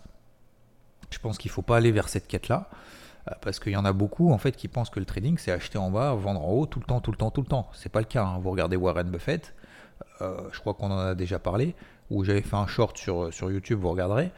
Je 1.10 1.18
pense 1.18 1.38
qu'il 1.38 1.50
faut 1.50 1.62
pas 1.62 1.76
aller 1.76 1.92
vers 1.92 2.08
cette 2.08 2.26
quête-là. 2.26 2.68
Euh, 3.28 3.34
parce 3.40 3.60
qu'il 3.60 3.72
y 3.72 3.76
en 3.76 3.84
a 3.84 3.92
beaucoup 3.92 4.32
en 4.32 4.38
fait 4.38 4.56
qui 4.56 4.66
pensent 4.66 4.90
que 4.90 4.98
le 4.98 5.06
trading 5.06 5.38
c'est 5.38 5.52
acheter 5.52 5.78
en 5.78 5.90
bas, 5.90 6.12
vendre 6.14 6.42
en 6.42 6.50
haut 6.50 6.66
tout 6.66 6.80
le 6.80 6.86
temps, 6.86 7.00
tout 7.00 7.12
le 7.12 7.16
temps, 7.16 7.30
tout 7.30 7.42
le 7.42 7.46
temps. 7.46 7.68
C'est 7.72 7.88
pas 7.88 8.00
le 8.00 8.06
cas. 8.06 8.24
Hein. 8.24 8.38
Vous 8.40 8.50
regardez 8.50 8.76
Warren 8.76 9.10
Buffett, 9.10 9.54
je 10.20 10.60
crois 10.60 10.74
qu'on 10.74 10.90
en 10.90 10.98
a 10.98 11.14
déjà 11.14 11.38
parlé 11.38 11.74
où 12.10 12.24
j'avais 12.24 12.42
fait 12.42 12.56
un 12.56 12.66
short 12.66 12.96
sur, 12.98 13.32
sur 13.32 13.50
YouTube, 13.50 13.80
vous 13.80 13.90
regarderez. 13.90 14.30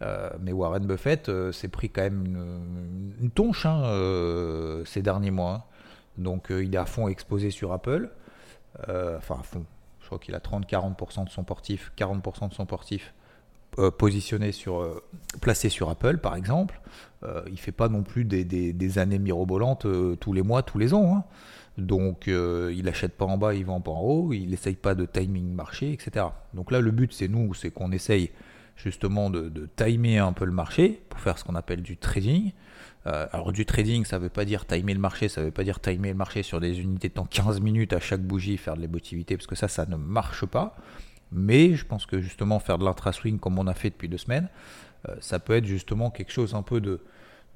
Euh, 0.00 0.30
mais 0.40 0.52
Warren 0.52 0.86
Buffett 0.86 1.28
euh, 1.28 1.50
s'est 1.50 1.68
pris 1.68 1.90
quand 1.90 2.02
même 2.02 3.12
une, 3.20 3.30
tonche 3.30 3.66
hein, 3.66 3.82
euh, 3.84 4.84
ces 4.84 5.02
derniers 5.02 5.30
mois. 5.30 5.52
Hein. 5.52 5.62
Donc 6.16 6.48
il 6.50 6.74
est 6.74 6.78
à 6.78 6.86
fond 6.86 7.08
exposé 7.08 7.50
sur 7.50 7.72
Apple. 7.72 8.10
enfin 8.88 9.38
à 9.40 9.42
fond. 9.42 9.64
Je 10.00 10.06
crois 10.06 10.18
qu'il 10.18 10.34
a 10.34 10.38
30-40% 10.38 11.26
de 11.26 11.30
son 11.30 11.44
portif, 11.44 11.92
40% 11.98 12.48
de 12.48 12.54
son 12.54 12.64
portif 12.64 13.12
euh, 13.78 13.92
positionné 13.92 14.50
sur, 14.50 14.80
euh, 14.80 15.04
placé 15.40 15.68
sur 15.68 15.88
Apple, 15.88 16.18
par 16.18 16.34
exemple, 16.34 16.80
il 17.46 17.52
ne 17.52 17.56
fait 17.56 17.70
pas 17.70 17.88
non 17.88 18.02
plus 18.02 18.24
des, 18.24 18.98
années 18.98 19.18
mirobolantes 19.18 19.86
tous 20.18 20.32
les 20.32 20.42
mois, 20.42 20.62
tous 20.62 20.78
les 20.78 20.94
ans. 20.94 21.16
Hein. 21.16 21.24
Donc 21.78 22.26
il 22.26 22.82
n'achète 22.84 23.16
pas 23.16 23.24
en 23.24 23.38
bas, 23.38 23.54
il 23.54 23.64
vend 23.64 23.80
pas 23.80 23.92
en 23.92 24.00
haut, 24.00 24.32
il 24.32 24.50
n'essaye 24.50 24.74
pas 24.74 24.94
de 24.94 25.06
timing 25.06 25.52
marché, 25.52 25.92
etc. 25.92 26.26
Donc 26.52 26.70
là, 26.70 26.80
le 26.80 26.90
but, 26.90 27.12
c'est 27.12 27.28
nous, 27.28 27.54
c'est 27.54 27.70
qu'on 27.70 27.92
essaye 27.92 28.30
justement 28.76 29.30
de, 29.30 29.68
timer 29.76 30.18
un 30.18 30.32
peu 30.32 30.44
le 30.44 30.52
marché 30.52 31.00
pour 31.08 31.20
faire 31.20 31.38
ce 31.38 31.44
qu'on 31.44 31.54
appelle 31.54 31.82
du 31.82 31.96
trading. 31.96 32.52
alors 33.04 33.52
du 33.52 33.64
trading, 33.64 34.04
ça 34.04 34.18
ne 34.18 34.24
veut 34.24 34.28
pas 34.28 34.44
dire 34.44 34.66
timer 34.66 34.92
le 34.92 35.00
marché, 35.00 35.28
ça 35.28 35.40
ne 35.40 35.46
veut 35.46 35.52
pas 35.52 35.64
dire 35.64 35.80
timer 35.80 36.08
le 36.08 36.16
marché 36.16 36.42
sur 36.42 36.60
des 36.60 36.80
unités 36.80 37.08
de 37.08 37.14
temps 37.14 37.28
15 37.30 37.60
minutes 37.60 37.92
à 37.92 38.00
chaque 38.00 38.22
bougie, 38.22 38.56
faire 38.56 38.76
de 38.76 38.80
l'émotivité, 38.80 39.36
parce 39.36 39.46
que 39.46 39.54
ça, 39.54 39.68
ça 39.68 39.86
ne 39.86 39.96
marche 39.96 40.46
pas. 40.46 40.76
Mais 41.30 41.74
je 41.74 41.84
pense 41.84 42.06
que 42.06 42.20
justement 42.20 42.58
faire 42.58 42.78
de 42.78 42.84
l'intra-swing 42.84 43.38
comme 43.38 43.58
on 43.58 43.66
a 43.66 43.74
fait 43.74 43.90
depuis 43.90 44.08
deux 44.08 44.18
semaines, 44.18 44.48
euh, 45.08 45.14
ça 45.20 45.38
peut 45.38 45.54
être 45.54 45.66
justement 45.66 46.10
quelque 46.10 46.32
chose 46.32 46.54
un 46.54 46.62
peu 46.62 46.80
de, 46.80 47.00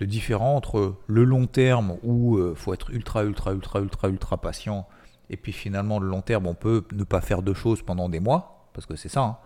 différent 0.00 0.56
entre 0.56 0.96
le 1.06 1.24
long 1.24 1.46
terme 1.46 1.96
où 2.02 2.38
il 2.38 2.42
euh, 2.42 2.54
faut 2.54 2.74
être 2.74 2.90
ultra, 2.90 3.24
ultra, 3.24 3.52
ultra, 3.52 3.80
ultra, 3.80 4.08
ultra 4.08 4.36
patient. 4.40 4.88
Et 5.30 5.36
puis 5.36 5.52
finalement, 5.52 5.98
le 5.98 6.08
long 6.08 6.22
terme, 6.22 6.46
on 6.46 6.54
peut 6.54 6.84
ne 6.92 7.04
pas 7.04 7.20
faire 7.20 7.42
deux 7.42 7.54
choses 7.54 7.82
pendant 7.82 8.08
des 8.08 8.20
mois, 8.20 8.68
parce 8.72 8.86
que 8.86 8.96
c'est 8.96 9.08
ça. 9.08 9.20
Hein. 9.20 9.36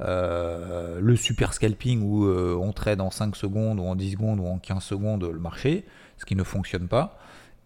Euh, 0.00 0.98
le 1.00 1.14
super 1.14 1.54
scalping 1.54 2.02
où 2.02 2.26
on 2.26 2.72
trade 2.72 3.00
en 3.00 3.10
5 3.10 3.36
secondes 3.36 3.78
ou 3.78 3.84
en 3.84 3.94
10 3.94 4.12
secondes 4.12 4.40
ou 4.40 4.46
en 4.46 4.58
15 4.58 4.82
secondes 4.82 5.24
le 5.24 5.38
marché, 5.38 5.84
ce 6.18 6.24
qui 6.24 6.34
ne 6.34 6.42
fonctionne 6.42 6.88
pas. 6.88 7.18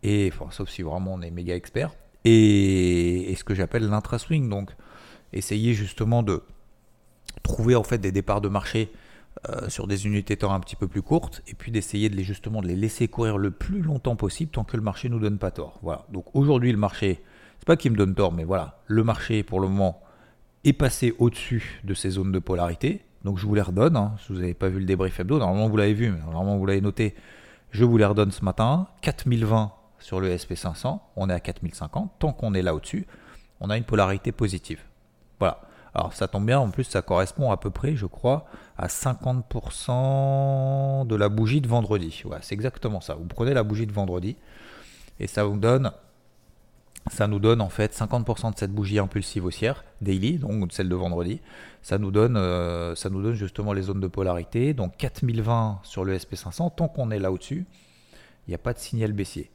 Et 0.02 0.32
sauf 0.50 0.68
si 0.68 0.82
vraiment 0.82 1.14
on 1.14 1.22
est 1.22 1.30
méga 1.30 1.54
expert. 1.54 1.92
Et, 2.24 3.32
et 3.32 3.34
ce 3.36 3.44
que 3.44 3.54
j'appelle 3.54 3.88
l'intra-swing. 3.88 4.48
Donc, 4.48 4.72
essayer 5.32 5.74
justement 5.74 6.22
de 6.22 6.42
trouver 7.42 7.74
en 7.76 7.82
fait 7.82 7.98
des 7.98 8.12
départs 8.12 8.40
de 8.40 8.48
marché 8.48 8.92
euh, 9.50 9.68
sur 9.68 9.86
des 9.86 10.06
unités 10.06 10.36
temps 10.36 10.54
un 10.54 10.60
petit 10.60 10.76
peu 10.76 10.88
plus 10.88 11.02
courtes 11.02 11.42
et 11.46 11.54
puis 11.54 11.70
d'essayer 11.70 12.08
de 12.08 12.16
les 12.16 12.24
justement 12.24 12.62
de 12.62 12.68
les 12.68 12.74
laisser 12.74 13.06
courir 13.06 13.36
le 13.36 13.50
plus 13.50 13.82
longtemps 13.82 14.16
possible 14.16 14.50
tant 14.50 14.64
que 14.64 14.76
le 14.76 14.82
marché 14.82 15.10
nous 15.10 15.18
donne 15.18 15.36
pas 15.36 15.50
tort. 15.50 15.78
Voilà. 15.82 16.06
Donc 16.10 16.24
aujourd'hui 16.34 16.72
le 16.72 16.78
marché, 16.78 17.22
c'est 17.58 17.66
pas 17.66 17.76
qu'il 17.76 17.92
me 17.92 17.96
donne 17.96 18.14
tort, 18.14 18.32
mais 18.32 18.44
voilà, 18.44 18.80
le 18.86 19.04
marché 19.04 19.42
pour 19.42 19.60
le 19.60 19.68
moment 19.68 20.00
est 20.64 20.72
passé 20.72 21.14
au-dessus 21.18 21.82
de 21.84 21.92
ces 21.92 22.10
zones 22.10 22.32
de 22.32 22.38
polarité. 22.38 23.02
Donc 23.24 23.38
je 23.38 23.46
vous 23.46 23.54
les 23.54 23.60
redonne. 23.60 23.96
Hein. 23.96 24.14
Si 24.18 24.32
vous 24.32 24.38
n'avez 24.38 24.54
pas 24.54 24.68
vu 24.68 24.80
le 24.80 24.86
débrief 24.86 25.20
hebdo, 25.20 25.38
normalement 25.38 25.68
vous 25.68 25.76
l'avez 25.76 25.94
vu, 25.94 26.10
mais 26.10 26.20
normalement 26.20 26.56
vous 26.56 26.66
l'avez 26.66 26.80
noté. 26.80 27.14
Je 27.72 27.84
vous 27.84 27.98
les 27.98 28.06
redonne 28.06 28.30
ce 28.30 28.42
matin. 28.42 28.88
4020 29.02 29.70
sur 29.98 30.20
le 30.20 30.34
SP500, 30.34 30.98
on 31.16 31.28
est 31.28 31.34
à 31.34 31.40
4050. 31.40 32.12
Tant 32.18 32.32
qu'on 32.32 32.54
est 32.54 32.62
là 32.62 32.74
au-dessus, 32.74 33.06
on 33.60 33.68
a 33.68 33.76
une 33.76 33.84
polarité 33.84 34.32
positive. 34.32 34.80
Voilà. 35.38 35.60
Alors 35.98 36.12
ça 36.12 36.28
tombe 36.28 36.44
bien, 36.44 36.58
en 36.58 36.68
plus 36.68 36.84
ça 36.84 37.00
correspond 37.00 37.50
à 37.50 37.56
peu 37.56 37.70
près, 37.70 37.96
je 37.96 38.04
crois, 38.04 38.44
à 38.76 38.88
50% 38.88 41.06
de 41.06 41.16
la 41.16 41.30
bougie 41.30 41.62
de 41.62 41.68
vendredi. 41.68 42.20
Ouais, 42.26 42.36
c'est 42.42 42.54
exactement 42.54 43.00
ça. 43.00 43.14
Vous 43.14 43.24
prenez 43.24 43.54
la 43.54 43.62
bougie 43.62 43.86
de 43.86 43.94
vendredi 43.94 44.36
et 45.20 45.26
ça 45.26 45.44
vous 45.44 45.56
donne, 45.56 45.90
ça 47.10 47.26
nous 47.26 47.38
donne 47.38 47.62
en 47.62 47.70
fait 47.70 47.96
50% 47.96 48.52
de 48.52 48.58
cette 48.58 48.72
bougie 48.72 48.98
impulsive 48.98 49.46
haussière 49.46 49.86
daily, 50.02 50.36
donc 50.36 50.70
celle 50.70 50.90
de 50.90 50.94
vendredi. 50.94 51.40
Ça 51.80 51.96
nous 51.96 52.10
donne, 52.10 52.36
euh, 52.36 52.94
ça 52.94 53.08
nous 53.08 53.22
donne 53.22 53.32
justement 53.32 53.72
les 53.72 53.80
zones 53.80 54.00
de 54.00 54.08
polarité. 54.08 54.74
Donc 54.74 54.98
4020 54.98 55.78
sur 55.82 56.04
le 56.04 56.14
SP500, 56.14 56.74
tant 56.76 56.88
qu'on 56.88 57.10
est 57.10 57.18
là 57.18 57.32
au-dessus, 57.32 57.64
il 58.46 58.50
n'y 58.50 58.54
a 58.54 58.58
pas 58.58 58.74
de 58.74 58.78
signal 58.78 59.14
baissier. 59.14 59.50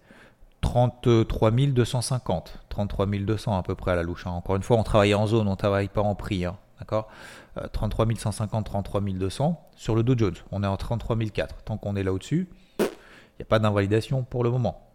33 0.62 1.52
250, 1.52 2.60
33 2.70 3.06
200 3.08 3.58
à 3.58 3.64
peu 3.64 3.76
près 3.76 3.92
à 3.92 3.96
la 3.96 4.04
louche. 4.04 4.28
Hein. 4.28 4.32
Encore 4.32 4.56
une 4.56 4.64
fois, 4.64 4.78
on 4.78 4.84
travaille 4.84 5.14
en 5.14 5.28
zone, 5.28 5.48
on 5.48 5.52
ne 5.52 5.56
travaille 5.56 5.90
pas 5.90 6.02
en 6.02 6.16
prix. 6.16 6.46
Hein. 6.46 6.58
D'accord? 6.80 7.10
33 7.74 8.08
150, 8.18 8.66
33 8.66 9.02
200. 9.02 9.70
Sur 9.76 9.96
le 9.96 10.04
Dow 10.04 10.18
Jones, 10.18 10.36
on 10.52 10.64
est 10.64 10.68
en 10.68 10.78
33 10.78 11.18
004. 11.18 11.64
Tant 11.64 11.78
qu'on 11.78 11.96
est 11.96 12.04
là 12.04 12.14
au-dessus, 12.14 12.50
il 12.80 12.86
n'y 13.40 13.44
a 13.44 13.46
pas 13.46 13.60
d'invalidation 13.60 14.24
pour 14.24 14.44
le 14.44 14.52
moment. 14.52 14.88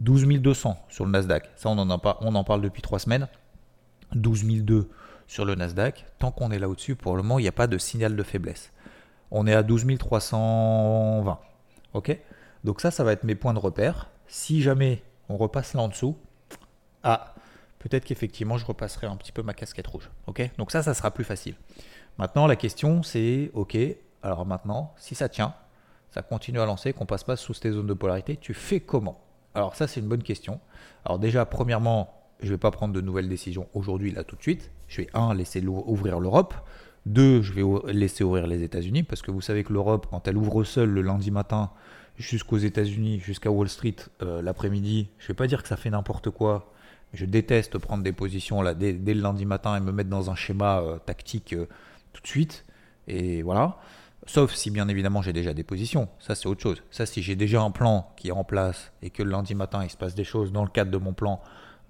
12 0.00 0.26
200 0.26 0.76
sur 0.88 1.04
le 1.04 1.10
Nasdaq. 1.10 1.50
Ça, 1.56 1.68
on 1.68 1.78
en, 1.78 2.44
parle 2.44 2.62
depuis 2.62 2.82
trois 2.82 2.98
semaines. 2.98 3.28
12 4.14 4.44
200 4.62 4.88
sur 5.26 5.44
le 5.44 5.54
Nasdaq. 5.54 6.04
Tant 6.18 6.30
qu'on 6.30 6.50
est 6.50 6.58
là 6.58 6.68
au-dessus, 6.68 6.96
pour 6.96 7.16
le 7.16 7.22
moment, 7.22 7.38
il 7.38 7.42
n'y 7.42 7.48
a 7.48 7.52
pas 7.52 7.66
de 7.66 7.78
signal 7.78 8.16
de 8.16 8.22
faiblesse. 8.22 8.72
On 9.30 9.46
est 9.46 9.54
à 9.54 9.62
12 9.62 9.98
320. 9.98 11.38
Ok? 11.94 12.18
Donc 12.64 12.80
ça, 12.80 12.90
ça 12.90 13.04
va 13.04 13.12
être 13.12 13.24
mes 13.24 13.34
points 13.34 13.54
de 13.54 13.58
repère. 13.58 14.08
Si 14.26 14.62
jamais 14.62 15.02
on 15.28 15.36
repasse 15.36 15.74
là 15.74 15.80
en 15.80 15.88
dessous, 15.88 16.16
ah, 17.02 17.34
peut-être 17.78 18.04
qu'effectivement 18.04 18.58
je 18.58 18.64
repasserai 18.64 19.06
un 19.06 19.16
petit 19.16 19.32
peu 19.32 19.42
ma 19.42 19.54
casquette 19.54 19.86
rouge. 19.86 20.10
Ok? 20.26 20.50
Donc 20.58 20.70
ça, 20.70 20.82
ça 20.82 20.94
sera 20.94 21.10
plus 21.10 21.24
facile. 21.24 21.54
Maintenant, 22.18 22.46
la 22.46 22.56
question 22.56 23.02
c'est, 23.02 23.50
ok, 23.54 23.76
alors 24.22 24.46
maintenant, 24.46 24.94
si 24.96 25.14
ça 25.14 25.28
tient, 25.28 25.54
ça 26.10 26.22
continue 26.22 26.60
à 26.60 26.66
lancer, 26.66 26.92
qu'on 26.92 27.06
passe 27.06 27.24
pas 27.24 27.36
sous 27.36 27.54
ces 27.54 27.72
zones 27.72 27.88
de 27.88 27.94
polarité, 27.94 28.36
tu 28.36 28.54
fais 28.54 28.80
comment? 28.80 29.20
Alors 29.54 29.74
ça, 29.74 29.86
c'est 29.86 30.00
une 30.00 30.08
bonne 30.08 30.22
question. 30.22 30.60
Alors 31.04 31.18
déjà, 31.18 31.44
premièrement, 31.44 32.24
je 32.40 32.46
ne 32.46 32.52
vais 32.52 32.58
pas 32.58 32.70
prendre 32.70 32.94
de 32.94 33.00
nouvelles 33.00 33.28
décisions 33.28 33.68
aujourd'hui, 33.74 34.12
là, 34.12 34.24
tout 34.24 34.36
de 34.36 34.42
suite. 34.42 34.70
Je 34.88 35.02
vais, 35.02 35.08
un, 35.14 35.34
laisser 35.34 35.64
ouvrir 35.66 36.20
l'Europe. 36.20 36.54
Deux, 37.06 37.42
je 37.42 37.52
vais 37.52 37.62
laisser 37.92 38.24
ouvrir 38.24 38.46
les 38.46 38.62
États-Unis, 38.62 39.02
parce 39.02 39.22
que 39.22 39.30
vous 39.30 39.40
savez 39.40 39.64
que 39.64 39.72
l'Europe, 39.72 40.06
quand 40.10 40.26
elle 40.26 40.36
ouvre 40.36 40.64
seule 40.64 40.90
le 40.90 41.02
lundi 41.02 41.30
matin, 41.30 41.70
jusqu'aux 42.16 42.58
États-Unis, 42.58 43.20
jusqu'à 43.20 43.50
Wall 43.50 43.68
Street 43.68 43.96
euh, 44.22 44.42
l'après-midi. 44.42 45.08
Je 45.18 45.28
vais 45.28 45.34
pas 45.34 45.46
dire 45.46 45.62
que 45.62 45.68
ça 45.68 45.76
fait 45.76 45.90
n'importe 45.90 46.30
quoi. 46.30 46.72
Je 47.12 47.26
déteste 47.26 47.78
prendre 47.78 48.02
des 48.02 48.12
positions 48.12 48.62
là 48.62 48.74
dès, 48.74 48.92
le 48.92 49.20
lundi 49.20 49.46
matin 49.46 49.76
et 49.76 49.80
me 49.80 49.92
mettre 49.92 50.10
dans 50.10 50.30
un 50.30 50.34
schéma 50.34 50.80
euh, 50.80 50.98
tactique 50.98 51.52
euh, 51.52 51.66
tout 52.12 52.22
de 52.22 52.26
suite. 52.26 52.64
Et 53.06 53.42
voilà. 53.42 53.78
Sauf 54.26 54.54
si 54.54 54.70
bien 54.70 54.88
évidemment 54.88 55.22
j'ai 55.22 55.32
déjà 55.32 55.52
des 55.52 55.64
positions. 55.64 56.08
Ça 56.18 56.34
c'est 56.34 56.48
autre 56.48 56.62
chose. 56.62 56.82
Ça 56.90 57.06
si 57.06 57.22
j'ai 57.22 57.36
déjà 57.36 57.60
un 57.60 57.70
plan 57.70 58.12
qui 58.16 58.28
est 58.28 58.32
en 58.32 58.44
place 58.44 58.92
et 59.02 59.10
que 59.10 59.22
le 59.22 59.30
lundi 59.30 59.54
matin 59.54 59.84
il 59.84 59.90
se 59.90 59.96
passe 59.96 60.14
des 60.14 60.24
choses 60.24 60.50
dans 60.50 60.64
le 60.64 60.70
cadre 60.70 60.90
de 60.90 60.98
mon 60.98 61.12
plan 61.12 61.40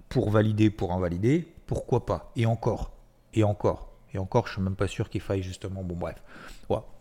pour 0.09 0.29
valider, 0.29 0.69
pour 0.69 0.91
invalider, 0.91 1.47
pourquoi 1.65 2.05
pas? 2.05 2.31
Et 2.35 2.45
encore. 2.45 2.91
Et 3.33 3.43
encore. 3.43 3.94
Et 4.15 4.17
encore, 4.17 4.47
je 4.47 4.53
suis 4.53 4.61
même 4.61 4.77
pas 4.77 4.87
sûr 4.87 5.09
qu'il 5.09 5.21
faille 5.21 5.43
justement. 5.43 5.83
Bon, 5.83 5.95
bref. 5.95 6.15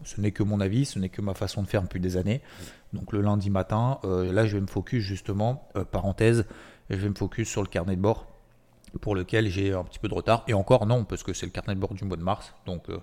ce 0.03 0.21
n'est 0.21 0.33
que 0.33 0.43
mon 0.43 0.61
avis, 0.61 0.85
ce 0.85 0.99
n'est 0.99 1.09
que 1.09 1.23
ma 1.23 1.35
façon 1.35 1.63
de 1.63 1.69
faire 1.69 1.83
depuis 1.83 2.01
des 2.01 2.17
années. 2.17 2.43
Donc 2.93 3.13
le 3.13 3.21
lundi 3.21 3.51
matin, 3.51 4.01
euh, 4.05 4.33
là, 4.33 4.47
je 4.47 4.57
vais 4.57 4.61
me 4.61 4.67
focus 4.67 5.03
justement, 5.03 5.69
euh, 5.77 5.85
parenthèse, 5.85 6.45
je 6.91 6.97
vais 6.97 7.09
me 7.09 7.15
focus 7.15 7.49
sur 7.49 7.63
le 7.63 7.69
carnet 7.69 7.95
de 7.95 8.01
bord 8.01 8.27
pour 9.01 9.15
lequel 9.15 9.49
j'ai 9.49 9.73
un 9.73 9.85
petit 9.85 10.01
peu 10.01 10.09
de 10.09 10.15
retard. 10.15 10.43
Et 10.49 10.55
encore 10.55 10.87
non, 10.87 11.05
parce 11.05 11.23
que 11.23 11.33
c'est 11.33 11.47
le 11.47 11.53
carnet 11.53 11.75
de 11.77 11.81
bord 11.81 11.95
du 11.95 12.05
mois 12.05 12.17
de 12.17 12.23
mars. 12.23 12.53
Donc, 12.67 12.89
euh, 12.91 12.99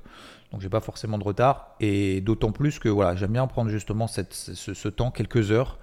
donc 0.52 0.60
j'ai 0.60 0.70
pas 0.70 0.82
forcément 0.82 1.18
de 1.18 1.24
retard. 1.24 1.76
Et 1.80 2.20
d'autant 2.20 2.52
plus 2.52 2.80
que 2.80 2.90
voilà, 2.90 3.16
j'aime 3.16 3.32
bien 3.32 3.48
prendre 3.48 3.70
justement 3.70 4.08
ce, 4.08 4.88
temps, 4.90 5.12
quelques 5.12 5.52
heures. 5.52 5.80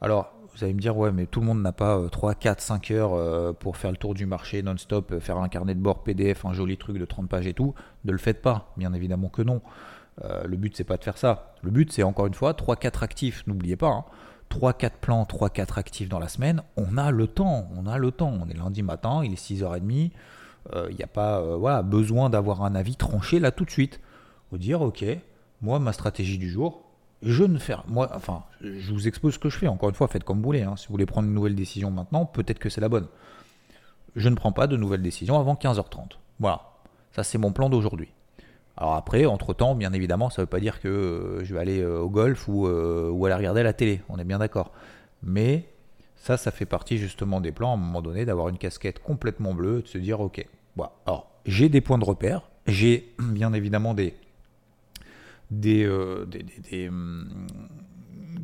Alors, 0.00 0.32
vous 0.56 0.64
allez 0.64 0.72
me 0.72 0.80
dire, 0.80 0.96
ouais, 0.96 1.12
mais 1.12 1.26
tout 1.26 1.40
le 1.40 1.46
monde 1.46 1.60
n'a 1.60 1.72
pas 1.72 2.00
3, 2.10 2.34
4, 2.34 2.60
5 2.62 2.90
heures 2.92 3.12
euh, 3.12 3.52
pour 3.52 3.76
faire 3.76 3.90
le 3.90 3.98
tour 3.98 4.14
du 4.14 4.24
marché 4.24 4.62
non-stop, 4.62 5.12
euh, 5.12 5.20
faire 5.20 5.36
un 5.36 5.48
carnet 5.48 5.74
de 5.74 5.80
bord 5.80 6.02
PDF, 6.02 6.46
un 6.46 6.54
joli 6.54 6.78
truc 6.78 6.98
de 6.98 7.04
30 7.04 7.28
pages 7.28 7.46
et 7.46 7.52
tout. 7.52 7.74
Ne 8.06 8.12
le 8.12 8.18
faites 8.18 8.40
pas, 8.40 8.72
bien 8.78 8.94
évidemment 8.94 9.28
que 9.28 9.42
non. 9.42 9.60
Euh, 10.24 10.44
le 10.46 10.56
but, 10.56 10.74
c'est 10.74 10.84
pas 10.84 10.96
de 10.96 11.04
faire 11.04 11.18
ça. 11.18 11.54
Le 11.62 11.70
but, 11.70 11.92
c'est 11.92 12.02
encore 12.02 12.26
une 12.26 12.32
fois 12.32 12.52
3-4 12.52 13.04
actifs, 13.04 13.46
n'oubliez 13.46 13.76
pas. 13.76 14.06
3-4 14.50 14.86
hein. 14.86 14.90
plans, 15.02 15.24
3-4 15.24 15.78
actifs 15.78 16.08
dans 16.08 16.18
la 16.18 16.28
semaine, 16.28 16.62
on 16.78 16.96
a 16.96 17.10
le 17.10 17.26
temps, 17.26 17.68
on 17.76 17.86
a 17.86 17.98
le 17.98 18.10
temps. 18.10 18.32
On 18.40 18.48
est 18.48 18.56
lundi 18.56 18.82
matin, 18.82 19.22
il 19.24 19.32
est 19.32 19.50
6h30. 19.52 20.10
Il 20.90 20.96
n'y 20.96 21.04
a 21.04 21.06
pas 21.06 21.82
besoin 21.82 22.28
d'avoir 22.28 22.64
un 22.64 22.74
avis 22.74 22.96
tranché 22.96 23.38
là 23.38 23.52
tout 23.52 23.64
de 23.64 23.70
suite. 23.70 24.00
Vous 24.50 24.58
dire, 24.58 24.80
ok, 24.80 25.04
moi, 25.62 25.78
ma 25.78 25.92
stratégie 25.92 26.38
du 26.38 26.50
jour, 26.50 26.85
je 27.26 27.42
ne 27.42 27.58
fais 27.58 27.74
moi, 27.88 28.08
enfin, 28.14 28.44
je 28.60 28.92
vous 28.92 29.08
expose 29.08 29.34
ce 29.34 29.38
que 29.40 29.48
je 29.48 29.58
fais. 29.58 29.66
Encore 29.66 29.88
une 29.88 29.94
fois, 29.96 30.06
faites 30.06 30.22
comme 30.22 30.38
vous 30.38 30.44
voulez. 30.44 30.62
Hein. 30.62 30.76
Si 30.76 30.86
vous 30.86 30.92
voulez 30.92 31.06
prendre 31.06 31.26
une 31.26 31.34
nouvelle 31.34 31.56
décision 31.56 31.90
maintenant, 31.90 32.24
peut-être 32.24 32.60
que 32.60 32.68
c'est 32.68 32.80
la 32.80 32.88
bonne. 32.88 33.08
Je 34.14 34.28
ne 34.28 34.36
prends 34.36 34.52
pas 34.52 34.68
de 34.68 34.76
nouvelles 34.76 35.02
décisions 35.02 35.38
avant 35.38 35.54
15h30. 35.54 36.18
Voilà, 36.38 36.62
ça 37.12 37.24
c'est 37.24 37.36
mon 37.36 37.50
plan 37.52 37.68
d'aujourd'hui. 37.68 38.08
Alors 38.76 38.94
après, 38.94 39.26
entre-temps, 39.26 39.74
bien 39.74 39.92
évidemment, 39.92 40.30
ça 40.30 40.40
ne 40.40 40.44
veut 40.44 40.50
pas 40.50 40.60
dire 40.60 40.80
que 40.80 40.88
euh, 40.88 41.44
je 41.44 41.52
vais 41.52 41.60
aller 41.60 41.80
euh, 41.80 41.98
au 41.98 42.10
golf 42.10 42.46
ou, 42.46 42.68
euh, 42.68 43.10
ou 43.10 43.26
aller 43.26 43.34
regarder 43.34 43.64
la 43.64 43.72
télé, 43.72 44.02
on 44.08 44.18
est 44.18 44.24
bien 44.24 44.38
d'accord. 44.38 44.70
Mais 45.22 45.66
ça, 46.14 46.36
ça 46.36 46.52
fait 46.52 46.66
partie 46.66 46.98
justement 46.98 47.40
des 47.40 47.52
plans 47.52 47.72
à 47.72 47.74
un 47.74 47.78
moment 47.78 48.02
donné 48.02 48.24
d'avoir 48.24 48.48
une 48.50 48.58
casquette 48.58 49.02
complètement 49.02 49.52
bleue, 49.52 49.82
de 49.82 49.88
se 49.88 49.98
dire, 49.98 50.20
ok, 50.20 50.46
voilà. 50.76 50.92
alors 51.06 51.30
j'ai 51.44 51.68
des 51.68 51.80
points 51.80 51.98
de 51.98 52.04
repère, 52.04 52.50
j'ai 52.66 53.14
bien 53.18 53.52
évidemment 53.52 53.94
des, 53.94 54.14
euh, 55.52 56.24
des, 56.26 56.42
des, 56.42 56.88
hum, 56.88 57.46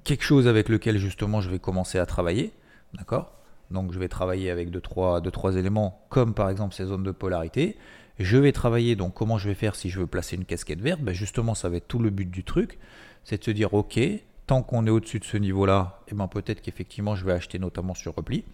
quelque 0.05 0.25
chose 0.25 0.47
avec 0.47 0.69
lequel 0.69 0.99
justement 0.99 1.41
je 1.41 1.51
vais 1.51 1.59
commencer 1.59 1.99
à 1.99 2.07
travailler. 2.07 2.53
D'accord? 2.95 3.33
Donc 3.71 3.93
je 3.93 3.99
vais 3.99 4.09
travailler 4.09 4.51
avec 4.51 4.71
deux 4.71 4.81
trois, 4.81 5.21
deux, 5.21 5.31
trois 5.31 5.57
éléments, 5.57 6.05
comme 6.11 6.35
par 6.35 6.51
exemple 6.51 6.75
ces 6.75 6.85
zones 6.85 7.03
de 7.03 7.11
polarité. 7.11 7.77
Je 8.19 8.37
vais 8.37 8.53
travailler, 8.53 8.95
donc 8.95 9.15
comment 9.15 9.39
je 9.39 9.49
vais 9.49 9.55
faire 9.55 9.75
si 9.75 9.89
je 9.89 9.99
veux 9.99 10.07
placer 10.07 10.37
une 10.37 10.45
casquette 10.45 10.81
verte? 10.81 11.01
Ben 11.01 11.15
Justement, 11.15 11.55
ça 11.55 11.69
va 11.69 11.77
être 11.77 11.89
tout 11.89 11.99
le 11.99 12.11
but 12.11 12.31
du 12.31 12.45
truc. 12.45 12.79
C'est 13.25 13.39
de 13.39 13.45
se 13.45 13.51
dire, 13.51 13.73
ok, 13.73 13.99
tant 14.47 14.63
qu'on 14.63 14.87
est 14.87 14.91
au-dessus 14.91 15.19
de 15.19 15.25
ce 15.25 15.37
niveau-là, 15.37 16.01
et 16.09 16.11
eh 16.13 16.15
ben 16.15 16.29
peut-être 16.29 16.61
qu'effectivement 16.61 17.15
je 17.15 17.25
vais 17.25 17.33
acheter 17.33 17.59
notamment 17.59 17.95
sur 17.95 18.15
repli. 18.15 18.45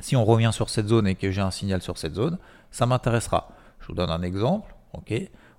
Si 0.00 0.16
on 0.16 0.24
revient 0.24 0.50
sur 0.52 0.68
cette 0.68 0.88
zone 0.88 1.06
et 1.06 1.14
que 1.14 1.30
j'ai 1.30 1.40
un 1.40 1.50
signal 1.50 1.82
sur 1.82 1.98
cette 1.98 2.14
zone, 2.14 2.38
ça 2.70 2.86
m'intéressera. 2.86 3.48
Je 3.80 3.86
vous 3.86 3.94
donne 3.94 4.10
un 4.10 4.22
exemple. 4.22 4.74
ok? 4.92 5.14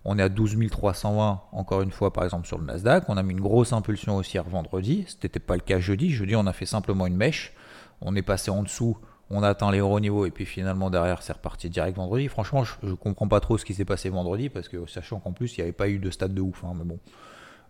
On 0.05 0.17
est 0.17 0.23
à 0.23 0.29
12 0.29 0.57
320, 0.69 1.41
encore 1.51 1.81
une 1.81 1.91
fois, 1.91 2.13
par 2.13 2.23
exemple, 2.23 2.47
sur 2.47 2.57
le 2.57 2.65
Nasdaq. 2.65 3.05
On 3.09 3.17
a 3.17 3.23
mis 3.23 3.33
une 3.33 3.41
grosse 3.41 3.73
impulsion 3.73 4.15
haussière 4.15 4.45
vendredi. 4.45 5.05
Ce 5.07 5.15
n'était 5.15 5.39
pas 5.39 5.55
le 5.55 5.61
cas 5.61 5.79
jeudi. 5.79 6.09
Jeudi, 6.09 6.35
on 6.35 6.47
a 6.47 6.53
fait 6.53 6.65
simplement 6.65 7.05
une 7.05 7.17
mèche. 7.17 7.53
On 8.01 8.15
est 8.15 8.21
passé 8.21 8.49
en 8.49 8.63
dessous. 8.63 8.97
On 9.29 9.43
a 9.43 9.49
atteint 9.49 9.71
les 9.71 9.81
hauts 9.81 9.99
niveaux 9.99 10.25
et 10.25 10.31
puis 10.31 10.45
finalement 10.45 10.89
derrière 10.89 11.21
c'est 11.21 11.33
reparti 11.33 11.69
direct 11.69 11.97
vendredi. 11.97 12.27
Franchement, 12.27 12.63
je, 12.63 12.73
ne 12.81 12.93
comprends 12.95 13.27
pas 13.27 13.39
trop 13.39 13.57
ce 13.59 13.65
qui 13.65 13.75
s'est 13.75 13.85
passé 13.85 14.09
vendredi 14.09 14.49
parce 14.49 14.67
que 14.67 14.87
sachant 14.87 15.19
qu'en 15.19 15.33
plus 15.33 15.55
il 15.55 15.59
n'y 15.59 15.63
avait 15.63 15.71
pas 15.71 15.87
eu 15.87 15.99
de 15.99 16.09
stade 16.09 16.33
de 16.33 16.41
ouf. 16.41 16.63
Hein, 16.63 16.73
mais 16.75 16.83
bon, 16.83 16.99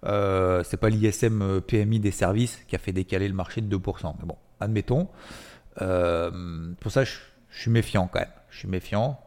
euh, 0.06 0.64
c'est 0.64 0.78
pas 0.78 0.90
l'ISM 0.90 1.42
euh, 1.42 1.60
PMI 1.60 2.00
des 2.00 2.12
services 2.12 2.64
qui 2.68 2.76
a 2.76 2.80
fait 2.80 2.94
décaler 2.94 3.28
le 3.28 3.34
marché 3.34 3.60
de 3.60 3.78
2%. 3.78 4.14
Mais 4.20 4.26
bon, 4.26 4.38
admettons. 4.62 5.10
Euh, 5.82 6.74
pour 6.80 6.92
ça, 6.92 7.04
je, 7.04 7.18
suis 7.52 7.72
méfiant 7.72 8.10
quand 8.12 8.20
même. 8.20 8.30
Je 8.50 8.60
suis 8.60 8.68
méfiant 8.68 9.20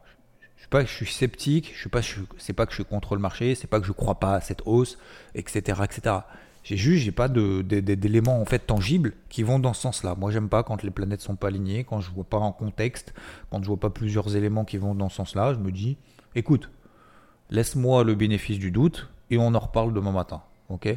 pas 0.68 0.82
que 0.82 0.88
je 0.88 0.94
suis 0.94 1.06
sceptique, 1.06 1.72
je 1.74 1.80
suis 1.80 1.88
pas, 1.88 2.00
c'est 2.38 2.52
pas 2.52 2.66
que 2.66 2.72
je 2.72 2.76
suis 2.76 2.84
contre 2.84 3.14
le 3.14 3.20
marché, 3.20 3.54
c'est 3.54 3.66
pas 3.66 3.80
que 3.80 3.86
je 3.86 3.92
crois 3.92 4.16
pas 4.16 4.34
à 4.34 4.40
cette 4.40 4.62
hausse, 4.66 4.98
etc., 5.34 5.80
etc. 5.84 6.16
J'ai 6.64 6.76
juste, 6.76 7.02
j'ai 7.02 7.12
pas 7.12 7.28
d'éléments 7.28 8.40
en 8.40 8.44
fait 8.44 8.60
tangibles 8.60 9.14
qui 9.28 9.42
vont 9.42 9.58
dans 9.58 9.72
ce 9.72 9.82
sens-là. 9.82 10.14
Moi, 10.14 10.30
j'aime 10.30 10.48
pas 10.48 10.62
quand 10.62 10.84
les 10.84 10.90
planètes 10.90 11.20
sont 11.20 11.34
pas 11.34 11.48
alignées, 11.48 11.82
quand 11.82 12.00
je 12.00 12.10
vois 12.12 12.24
pas 12.24 12.38
un 12.38 12.52
contexte, 12.52 13.14
quand 13.50 13.60
je 13.62 13.66
vois 13.66 13.80
pas 13.80 13.90
plusieurs 13.90 14.36
éléments 14.36 14.64
qui 14.64 14.76
vont 14.76 14.94
dans 14.94 15.08
ce 15.08 15.16
sens-là. 15.16 15.54
Je 15.54 15.58
me 15.58 15.72
dis, 15.72 15.96
écoute, 16.36 16.70
laisse-moi 17.50 18.04
le 18.04 18.14
bénéfice 18.14 18.58
du 18.58 18.70
doute 18.70 19.08
et 19.30 19.38
on 19.38 19.54
en 19.54 19.58
reparle 19.58 19.92
demain 19.92 20.12
matin. 20.12 20.42
Ok? 20.68 20.88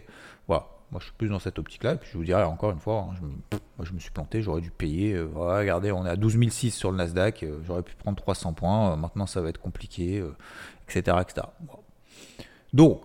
Voilà. 0.47 0.67
Moi, 0.91 0.99
je 0.99 1.05
suis 1.05 1.15
plus 1.17 1.29
dans 1.29 1.39
cette 1.39 1.59
optique-là. 1.59 1.93
Et 1.93 1.97
puis, 1.97 2.09
je 2.11 2.17
vous 2.17 2.23
dirais 2.23 2.43
encore 2.43 2.71
une 2.71 2.79
fois, 2.79 3.09
hein, 3.09 3.15
je, 3.15 3.57
moi, 3.77 3.85
je 3.85 3.93
me 3.93 3.99
suis 3.99 4.11
planté, 4.11 4.41
j'aurais 4.41 4.61
dû 4.61 4.71
payer. 4.71 5.13
Euh, 5.13 5.27
regardez, 5.33 5.91
on 5.91 6.05
est 6.05 6.09
à 6.09 6.15
12 6.15 6.37
006 6.49 6.71
sur 6.71 6.91
le 6.91 6.97
Nasdaq, 6.97 7.43
euh, 7.43 7.59
j'aurais 7.65 7.81
pu 7.81 7.95
prendre 7.95 8.17
300 8.17 8.53
points. 8.53 8.93
Euh, 8.93 8.95
maintenant, 8.95 9.25
ça 9.25 9.41
va 9.41 9.49
être 9.49 9.59
compliqué, 9.59 10.23
etc. 10.87 11.17
etc. 11.21 11.47
Donc, 12.73 13.01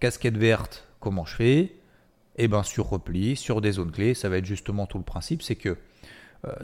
casquette 0.00 0.36
verte, 0.36 0.86
comment 1.00 1.24
je 1.24 1.34
fais? 1.34 1.74
Eh 2.36 2.48
bien, 2.48 2.62
sur 2.62 2.88
repli, 2.88 3.36
sur 3.36 3.60
des 3.60 3.72
zones 3.72 3.92
clés, 3.92 4.14
ça 4.14 4.28
va 4.28 4.38
être 4.38 4.46
justement 4.46 4.86
tout 4.86 4.98
le 4.98 5.04
principe. 5.04 5.42
C'est 5.42 5.56
que 5.56 5.76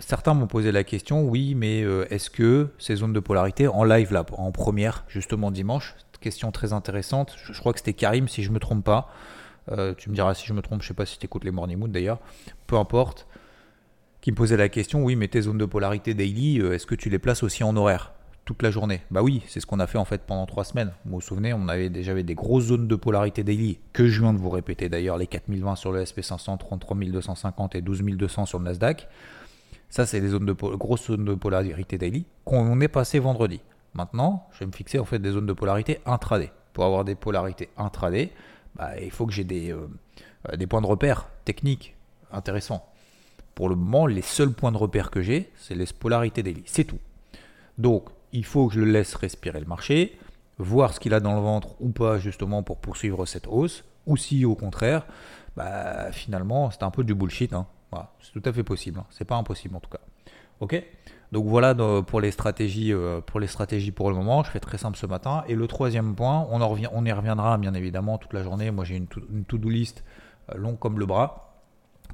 certains 0.01 0.35
m'ont 0.35 0.49
posé 0.49 0.73
la 0.73 0.83
question 0.83 1.23
oui, 1.23 1.55
mais 1.55 1.83
est-ce 2.11 2.31
que 2.31 2.71
ces 2.79 2.97
zones 2.97 3.13
de 3.13 3.21
polarité 3.21 3.69
en 3.69 3.85
live, 3.85 4.13
là, 4.13 4.25
en 4.33 4.51
première, 4.51 5.05
justement 5.09 5.51
dimanche, 5.51 5.95
question 6.21 6.51
très 6.51 6.73
intéressante. 6.73 7.37
Je, 7.45 7.53
je 7.53 7.61
crois 7.61 7.73
que 7.73 7.79
c'était 7.79 7.93
Karim, 7.93 8.29
si 8.29 8.43
je 8.43 8.49
ne 8.49 8.55
me 8.55 8.61
trompe 8.61 8.85
pas. 8.85 9.11
Euh, 9.71 9.95
tu 9.97 10.11
me 10.11 10.15
diras 10.15 10.35
si 10.35 10.47
je 10.47 10.53
me 10.53 10.63
trompe, 10.63 10.83
je 10.83 10.89
sais 10.89 10.95
pas 10.95 11.07
si 11.07 11.19
tu 11.19 11.27
écoutes 11.27 11.45
les 11.45 11.51
Morning 11.51 11.79
Mood 11.79 11.91
d'ailleurs, 11.91 12.19
peu 12.67 12.77
importe, 12.77 13.27
qui 14.21 14.31
me 14.31 14.37
posait 14.37 14.57
la 14.57 14.69
question, 14.69 15.05
oui, 15.05 15.17
mais 15.17 15.29
tes 15.29 15.43
zones 15.43 15.59
de 15.59 15.65
polarité 15.65 16.15
daily, 16.15 16.61
euh, 16.61 16.75
est-ce 16.75 16.87
que 16.87 16.95
tu 16.95 17.09
les 17.09 17.19
places 17.19 17.43
aussi 17.43 17.63
en 17.65 17.77
horaire 17.77 18.13
toute 18.45 18.63
la 18.63 18.71
journée? 18.71 19.03
Bah 19.11 19.23
oui, 19.23 19.43
c'est 19.47 19.61
ce 19.61 19.67
qu'on 19.67 19.81
a 19.81 19.87
fait 19.87 19.99
en 19.99 20.05
fait 20.05 20.23
pendant 20.23 20.47
trois 20.47 20.65
semaines. 20.65 20.93
Vous 21.05 21.17
vous 21.17 21.21
souvenez, 21.21 21.53
on 21.53 21.69
avait 21.69 21.91
déjà 21.91 22.15
des 22.15 22.35
grosses 22.35 22.65
zones 22.65 22.89
de 22.89 22.97
polarité 22.97 23.45
daily, 23.45 23.79
que 23.93 24.07
je 24.07 24.21
viens 24.21 24.33
de 24.33 24.39
vous 24.39 24.51
répéter 24.51 24.89
d'ailleurs, 24.89 25.19
les 25.19 25.27
4020 25.27 25.77
sur 25.77 25.93
le 25.93 26.03
SP500, 26.03 26.59
33250 26.59 27.75
et 27.75 27.83
12200 27.83 28.47
sur 28.47 28.59
le 28.59 28.65
Nasdaq. 28.65 29.09
Ça, 29.91 30.05
c'est 30.05 30.21
les 30.21 30.29
zones 30.29 30.45
de 30.45 30.53
grosses 30.53 31.07
zones 31.07 31.25
de 31.25 31.35
polarité 31.35 31.97
daily 31.97 32.27
qu'on 32.45 32.81
est 32.81 32.89
passé 32.89 33.19
vendredi. 33.19 33.61
Maintenant, 33.95 34.47
je 34.53 34.61
vais 34.61 34.67
me 34.67 34.73
fixer 34.73 34.99
en 34.99 35.05
fait 35.05 35.19
des 35.19 35.31
zones 35.31 35.47
de 35.47 35.53
polarité 35.53 36.01
intraday. 36.05 36.53
Pour 36.73 36.85
avoir 36.85 37.05
des 37.05 37.15
polarités 37.15 37.71
intraday, 37.77 38.31
bah, 38.79 38.99
il 39.01 39.11
faut 39.11 39.27
que 39.27 39.33
j'ai 39.33 39.45
des, 39.45 39.73
euh, 39.73 39.89
euh, 40.49 40.57
des 40.57 40.67
points 40.67 40.81
de 40.81 40.87
repère 40.87 41.29
techniques 41.45 41.97
intéressants. 42.31 42.87
Pour 43.55 43.69
le 43.69 43.75
moment, 43.75 44.07
les 44.07 44.23
seuls 44.23 44.53
points 44.53 44.71
de 44.71 44.77
repère 44.77 45.11
que 45.11 45.21
j'ai, 45.21 45.51
c'est 45.57 45.75
les 45.75 45.87
polarités 45.87 46.43
daily. 46.43 46.63
C'est 46.67 46.85
tout. 46.85 47.01
Donc, 47.77 48.05
il 48.33 48.45
faut 48.45 48.69
que 48.69 48.75
je 48.75 48.81
le 48.81 48.91
laisse 48.91 49.15
respirer 49.15 49.59
le 49.59 49.67
marché, 49.67 50.17
voir 50.59 50.95
ce 50.95 51.01
qu'il 51.01 51.13
a 51.13 51.21
dans 51.21 51.35
le 51.35 51.41
ventre 51.41 51.75
ou 51.81 51.91
pas, 51.91 52.19
justement, 52.19 52.63
pour 52.63 52.79
poursuivre 52.79 53.27
cette 53.27 53.49
hausse. 53.49 53.85
Ou 54.07 54.17
si, 54.17 54.45
au 54.45 54.55
contraire, 54.55 55.07
bah, 55.57 56.13
finalement, 56.13 56.71
c'est 56.71 56.85
un 56.85 56.91
peu 56.91 57.03
du 57.03 57.15
bullshit. 57.15 57.53
Hein. 57.53 57.67
c'est 58.21 58.41
tout 58.41 58.49
à 58.49 58.53
fait 58.53 58.63
possible. 58.63 59.01
Hein. 59.01 59.07
C'est 59.11 59.25
pas 59.25 59.37
impossible, 59.37 59.75
en 59.75 59.81
tout 59.81 59.91
cas. 59.91 60.01
Ok? 60.61 60.81
Donc 61.31 61.47
voilà 61.47 61.75
pour 62.07 62.21
les 62.21 62.31
stratégies 62.31 62.93
euh, 62.93 63.21
pour 63.21 63.39
les 63.39 63.47
stratégies 63.47 63.93
pour 63.93 64.09
le 64.09 64.17
moment. 64.17 64.43
Je 64.43 64.51
fais 64.51 64.61
très 64.61 64.79
simple 64.79 64.97
ce 64.97 65.07
matin. 65.07 65.45
Et 65.47 65.55
le 65.55 65.67
troisième 65.67 66.15
point, 66.15 66.47
on, 66.51 66.61
y 66.61 67.13
reviendra 67.13 67.59
bien 67.59 67.75
évidemment 67.75 68.19
toute 68.19 68.33
la 68.33 68.43
journée. 68.43 68.71
Moi 68.71 68.85
j'ai 68.85 68.97
une, 68.97 69.07
to-do 69.07 69.69
list 69.69 70.05
euh, 70.51 70.59
longue 70.59 70.79
comme 70.79 70.99
le 70.99 71.07
bras 71.07 71.55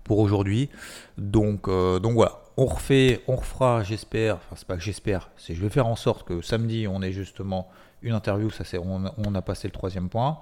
pour 0.02 0.18
aujourd'hui. 0.18 0.68
Donc, 1.16 1.68
euh, 1.68 2.00
donc 2.00 2.14
voilà, 2.14 2.40
on 2.56 2.66
refait, 2.66 3.23
on 3.28 3.37
refera, 3.37 3.82
j'espère, 3.84 4.36
enfin 4.36 4.56
c'est 4.56 4.67
pas 4.67 4.76
que 4.76 4.82
j'espère, 4.82 5.30
c'est 5.36 5.54
je 5.54 5.62
vais 5.62 5.71
faire 5.71 5.86
en 5.86 5.97
sorte 5.97 6.26
que 6.26 6.43
samedi 6.43 6.86
on 6.89 7.00
ait 7.00 7.12
justement 7.12 7.69
une 8.02 8.12
interview, 8.12 8.50
ça 8.50 8.65
c'est 8.65 8.78
on, 8.78 9.04
a 9.06 9.43
passé 9.43 9.69
le 9.69 9.73
troisième 9.73 10.08
point. 10.10 10.41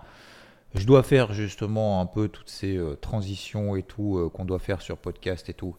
Je 0.74 0.86
dois 0.86 1.02
faire 1.02 1.34
justement 1.34 2.00
un 2.00 2.06
peu 2.06 2.28
toutes 2.28 2.48
ces 2.48 2.80
transitions 3.02 3.76
et 3.76 3.82
tout 3.82 4.30
qu'on 4.32 4.46
doit 4.46 4.58
faire 4.58 4.80
sur 4.80 4.96
podcast 4.96 5.48
et 5.50 5.54
tout. 5.54 5.76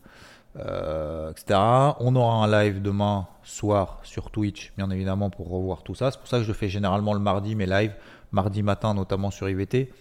Euh, 0.58 1.32
etc. 1.32 1.60
On 2.00 2.16
aura 2.16 2.44
un 2.44 2.64
live 2.64 2.82
demain 2.82 3.28
soir 3.44 4.00
sur 4.04 4.30
Twitch, 4.30 4.72
bien 4.78 4.90
évidemment, 4.92 5.30
pour 5.30 5.50
revoir 5.50 5.84
tout 5.84 5.96
ça. 5.96 6.12
C'est 6.12 6.20
pour 6.20 6.28
ça 6.28 6.38
que 6.38 6.44
je 6.44 6.54
fais 6.54 6.70
généralement 6.70 7.14
le 7.14 7.20
mardi 7.20 7.56
mes 7.56 7.66
lives, 7.66 7.96
mardi 8.32 8.62
matin 8.62 8.94
notamment 8.94 9.32
sur 9.32 9.50
IVT. 9.50 9.92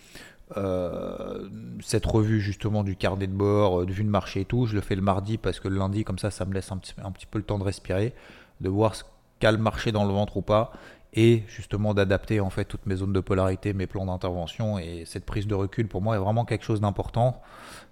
Euh, 0.59 1.49
cette 1.81 2.05
revue 2.05 2.41
justement 2.41 2.85
du 2.85 2.97
carnet 2.97 3.27
de 3.27 3.33
bord, 3.33 3.81
euh, 3.81 3.87
de 3.87 3.93
vue 3.93 4.05
de 4.05 4.11
marché 4.11 4.43
et 4.43 4.45
tout, 4.45 4.67
je 4.67 4.75
le 4.75 4.83
fais 4.83 4.95
le 4.95 5.01
mardi 5.01 5.39
parce 5.39 5.61
que 5.61 5.69
le 5.69 5.79
lundi, 5.79 6.05
comme 6.05 6.19
ça, 6.19 6.31
ça 6.31 6.45
me 6.45 6.53
laisse 6.53 6.71
un 6.71 6.77
petit, 6.77 6.93
un 7.03 7.11
petit 7.11 7.25
peu 7.25 7.39
le 7.39 7.45
temps 7.45 7.59
de 7.59 7.65
respirer, 7.65 8.13
de 8.61 8.69
voir 8.69 8.95
ce 8.95 9.05
qu'a 9.41 9.51
le 9.51 9.59
marché 9.59 9.93
dans 9.93 10.05
le 10.05 10.13
ventre 10.13 10.37
ou 10.37 10.43
pas, 10.43 10.73
et 11.15 11.43
justement 11.49 11.95
d'adapter 11.95 12.41
en 12.41 12.51
fait 12.51 12.65
toutes 12.65 12.87
mes 12.87 12.97
zones 12.97 13.13
de 13.13 13.21
polarité, 13.21 13.73
mes 13.73 13.87
plans 13.87 14.07
d'intervention 14.07 14.79
et 14.79 15.05
cette 15.05 15.27
prise 15.27 15.47
de 15.47 15.55
recul 15.55 15.89
pour 15.89 16.01
moi 16.01 16.17
est 16.17 16.19
vraiment 16.19 16.45
quelque 16.45 16.65
chose 16.65 16.81
d'important. 16.81 17.43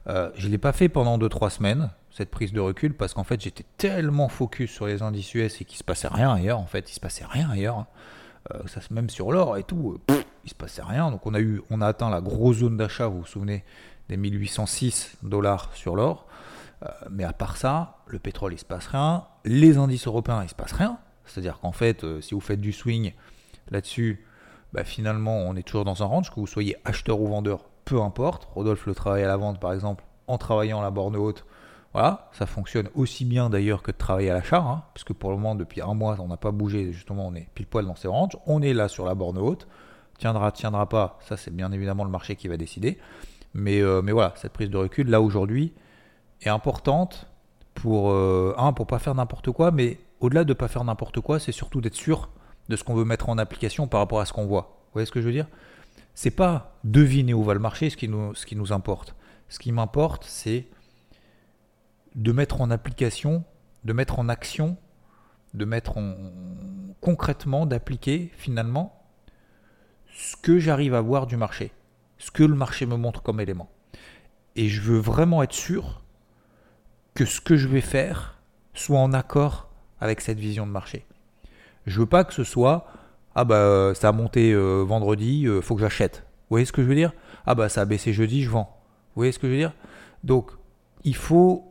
Euh, 0.07 0.31
je 0.37 0.47
ne 0.47 0.53
l'ai 0.53 0.59
pas 0.59 0.73
fait 0.73 0.89
pendant 0.89 1.19
2-3 1.19 1.51
semaines, 1.51 1.91
cette 2.11 2.31
prise 2.31 2.53
de 2.53 2.61
recul, 2.61 2.95
parce 2.95 3.15
qu'en 3.15 3.25
fait 3.25 3.41
j'étais 3.41 3.65
tellement 3.77 4.29
focus 4.29 4.71
sur 4.71 4.87
les 4.87 5.03
indices 5.03 5.35
US 5.35 5.61
et 5.61 5.65
qu'il 5.65 5.79
se 5.79 5.85
passait 5.85 6.09
rien 6.09 6.33
ailleurs, 6.33 6.59
en 6.59 6.67
fait 6.67 6.91
il 6.91 6.95
se 6.95 7.01
passait 7.01 7.25
rien 7.25 7.49
ailleurs, 7.51 7.87
euh, 8.53 8.61
ça, 8.67 8.81
même 8.91 9.11
sur 9.11 9.33
l'or 9.33 9.57
et 9.57 9.63
tout, 9.63 10.01
il 10.09 10.15
euh, 10.15 10.23
il 10.45 10.51
se 10.51 10.55
passait 10.55 10.83
rien, 10.83 11.11
donc 11.11 11.27
on 11.27 11.35
a, 11.35 11.41
eu, 11.41 11.61
on 11.69 11.83
a 11.83 11.87
atteint 11.87 12.09
la 12.09 12.23
grosse 12.23 12.59
zone 12.59 12.79
d'achat, 12.79 13.09
vous 13.09 13.21
vous 13.21 13.27
souvenez, 13.27 13.63
des 14.09 14.17
1806 14.17 15.19
dollars 15.23 15.71
sur 15.75 15.95
l'or, 15.95 16.27
mais 17.11 17.25
à 17.25 17.35
part 17.35 17.59
ça, 17.59 17.99
le 18.07 18.19
pétrole 18.19 18.55
il 18.55 18.59
se 18.59 18.65
passe 18.65 18.87
rien, 18.87 19.27
les 19.45 19.77
indices 19.77 20.07
européens 20.07 20.43
il 20.43 20.49
se 20.49 20.55
passe 20.55 20.73
rien, 20.73 20.99
c'est-à-dire 21.27 21.61
qu'en 21.61 21.73
fait 21.73 22.07
si 22.23 22.35
vous 22.35 22.41
faites 22.41 22.61
du 22.61 22.73
swing 22.73 23.13
là-dessus, 23.71 24.25
bah, 24.73 24.85
finalement 24.85 25.37
on 25.37 25.57
est 25.57 25.63
toujours 25.63 25.85
dans 25.85 26.03
un 26.03 26.07
range, 26.07 26.31
que 26.31 26.41
vous 26.41 26.47
soyez 26.47 26.77
acheteur 26.85 27.21
ou 27.21 27.29
vendeur, 27.29 27.65
peu 27.85 28.01
importe. 28.01 28.45
Rodolphe 28.55 28.87
le 28.87 28.95
travaille 28.95 29.25
à 29.25 29.27
la 29.27 29.37
vente, 29.37 29.59
par 29.59 29.73
exemple, 29.73 30.05
en 30.29 30.39
travaillant 30.39 30.81
la 30.81 30.91
borne 30.91 31.17
haute. 31.17 31.45
Voilà, 31.93 32.29
ça 32.33 32.47
fonctionne 32.47 32.89
aussi 32.95 33.25
bien 33.25 33.51
d'ailleurs 33.51 33.83
que 33.83 33.91
de 33.91 33.97
travailler 33.97 34.31
à 34.31 34.35
l'achat, 34.35 34.61
hein, 34.61 34.85
parce 34.95 35.03
que 35.03 35.13
pour 35.13 35.31
le 35.31 35.37
moment, 35.37 35.57
depuis 35.57 35.81
un 35.81 35.95
mois, 35.95 36.17
on 36.21 36.29
n'a 36.29 36.37
pas 36.37 36.53
bougé, 36.53 36.93
justement, 36.93 37.27
on 37.27 37.35
est 37.35 37.49
pile 37.55 37.67
poil 37.67 37.85
dans 37.85 37.97
ces 37.97 38.07
ranges. 38.07 38.37
On 38.47 38.63
est 38.63 38.73
là 38.73 38.87
sur 38.87 39.05
la 39.05 39.15
borne 39.15 39.39
haute. 39.39 39.67
Tiendra, 40.19 40.53
tiendra 40.53 40.89
pas, 40.89 41.19
ça 41.27 41.37
c'est 41.37 41.51
bien 41.51 41.73
évidemment 41.73 42.05
le 42.05 42.11
marché 42.11 42.37
qui 42.37 42.47
va 42.47 42.57
décider. 42.57 42.99
Mais, 43.55 43.81
euh, 43.81 44.03
mais 44.03 44.13
voilà, 44.13 44.35
cette 44.37 44.53
prise 44.53 44.71
de 44.71 44.77
recul, 44.77 45.09
là 45.09 45.21
aujourd'hui, 45.21 45.73
est 46.43 46.49
importante 46.49 47.27
pour, 47.75 48.11
euh, 48.11 48.55
un, 48.57 48.73
pour 48.73 48.87
pas 48.87 48.99
faire 48.99 49.15
n'importe 49.15 49.51
quoi, 49.51 49.71
mais 49.71 49.99
au-delà 50.21 50.45
de 50.45 50.53
pas 50.53 50.69
faire 50.69 50.85
n'importe 50.85 51.21
quoi, 51.21 51.41
c'est 51.41 51.53
surtout 51.53 51.81
d'être 51.81 51.95
sûr 51.95 52.29
de 52.69 52.77
ce 52.77 52.85
qu'on 52.85 52.95
veut 52.95 53.05
mettre 53.05 53.29
en 53.29 53.39
application 53.39 53.89
par 53.89 54.01
rapport 54.01 54.21
à 54.21 54.27
ce 54.27 54.33
qu'on 54.33 54.47
voit. 54.47 54.77
Vous 54.87 54.93
voyez 54.93 55.07
ce 55.07 55.13
que 55.13 55.21
je 55.21 55.27
veux 55.27 55.33
dire? 55.33 55.47
C'est 56.15 56.31
pas 56.31 56.77
deviner 56.85 57.35
où 57.35 57.43
va 57.43 57.55
le 57.55 57.61
marché 57.61 57.91
ce 57.91 57.97
qui 57.97 58.07
nous, 58.07 58.35
ce 58.35 58.47
qui 58.47 58.55
nous 58.55 58.73
importe. 58.73 59.15
Ce 59.49 59.59
qui 59.59 59.73
m'importe, 59.73 60.25
c'est 60.25 60.67
de 62.15 62.33
mettre 62.33 62.61
en 62.61 62.71
application, 62.71 63.45
de 63.85 63.93
mettre 63.93 64.19
en 64.19 64.29
action, 64.29 64.77
de 65.55 65.65
mettre 65.65 65.99
en, 65.99 66.15
concrètement, 67.01 67.67
d'appliquer 67.67 68.31
finalement 68.37 69.05
ce 70.13 70.37
que 70.37 70.59
j'arrive 70.59 70.95
à 70.95 71.01
voir 71.01 71.27
du 71.27 71.37
marché, 71.37 71.73
ce 72.19 72.31
que 72.31 72.43
le 72.43 72.55
marché 72.55 72.87
me 72.87 72.97
montre 72.97 73.23
comme 73.23 73.41
élément. 73.41 73.71
Et 74.57 74.69
je 74.69 74.81
veux 74.81 74.99
vraiment 74.99 75.43
être 75.43 75.53
sûr 75.53 76.03
que 77.15 77.25
ce 77.25 77.41
que 77.41 77.57
je 77.57 77.69
vais 77.69 77.81
faire 77.81 78.41
soit 78.75 78.99
en 78.99 79.13
accord 79.13 79.71
avec 80.01 80.21
cette 80.21 80.39
vision 80.39 80.67
de 80.67 80.73
marché. 80.73 81.07
Je 81.87 82.01
veux 82.01 82.07
pas 82.07 82.25
que 82.25 82.35
ce 82.35 82.45
soit 82.45 82.87
ah 83.35 83.45
bah 83.45 83.57
euh, 83.57 83.95
ça 83.95 84.09
a 84.09 84.13
monté 84.13 84.53
euh, 84.53 84.83
vendredi, 84.83 85.47
euh, 85.47 85.61
faut 85.61 85.75
que 85.75 85.81
j'achète. 85.81 86.25
Vous 86.43 86.55
voyez 86.55 86.67
ce 86.67 86.73
que 86.73 86.83
je 86.83 86.89
veux 86.89 86.95
dire? 86.95 87.13
Ah 87.47 87.55
bah 87.55 87.69
ça 87.69 87.83
a 87.83 87.85
baissé 87.85 88.13
jeudi, 88.13 88.43
je 88.43 88.51
vends. 88.51 88.77
Vous 89.15 89.21
voyez 89.21 89.33
ce 89.33 89.39
que 89.39 89.47
je 89.47 89.53
veux 89.53 89.59
dire? 89.59 89.75
Donc 90.25 90.51
il 91.05 91.15
faut, 91.15 91.70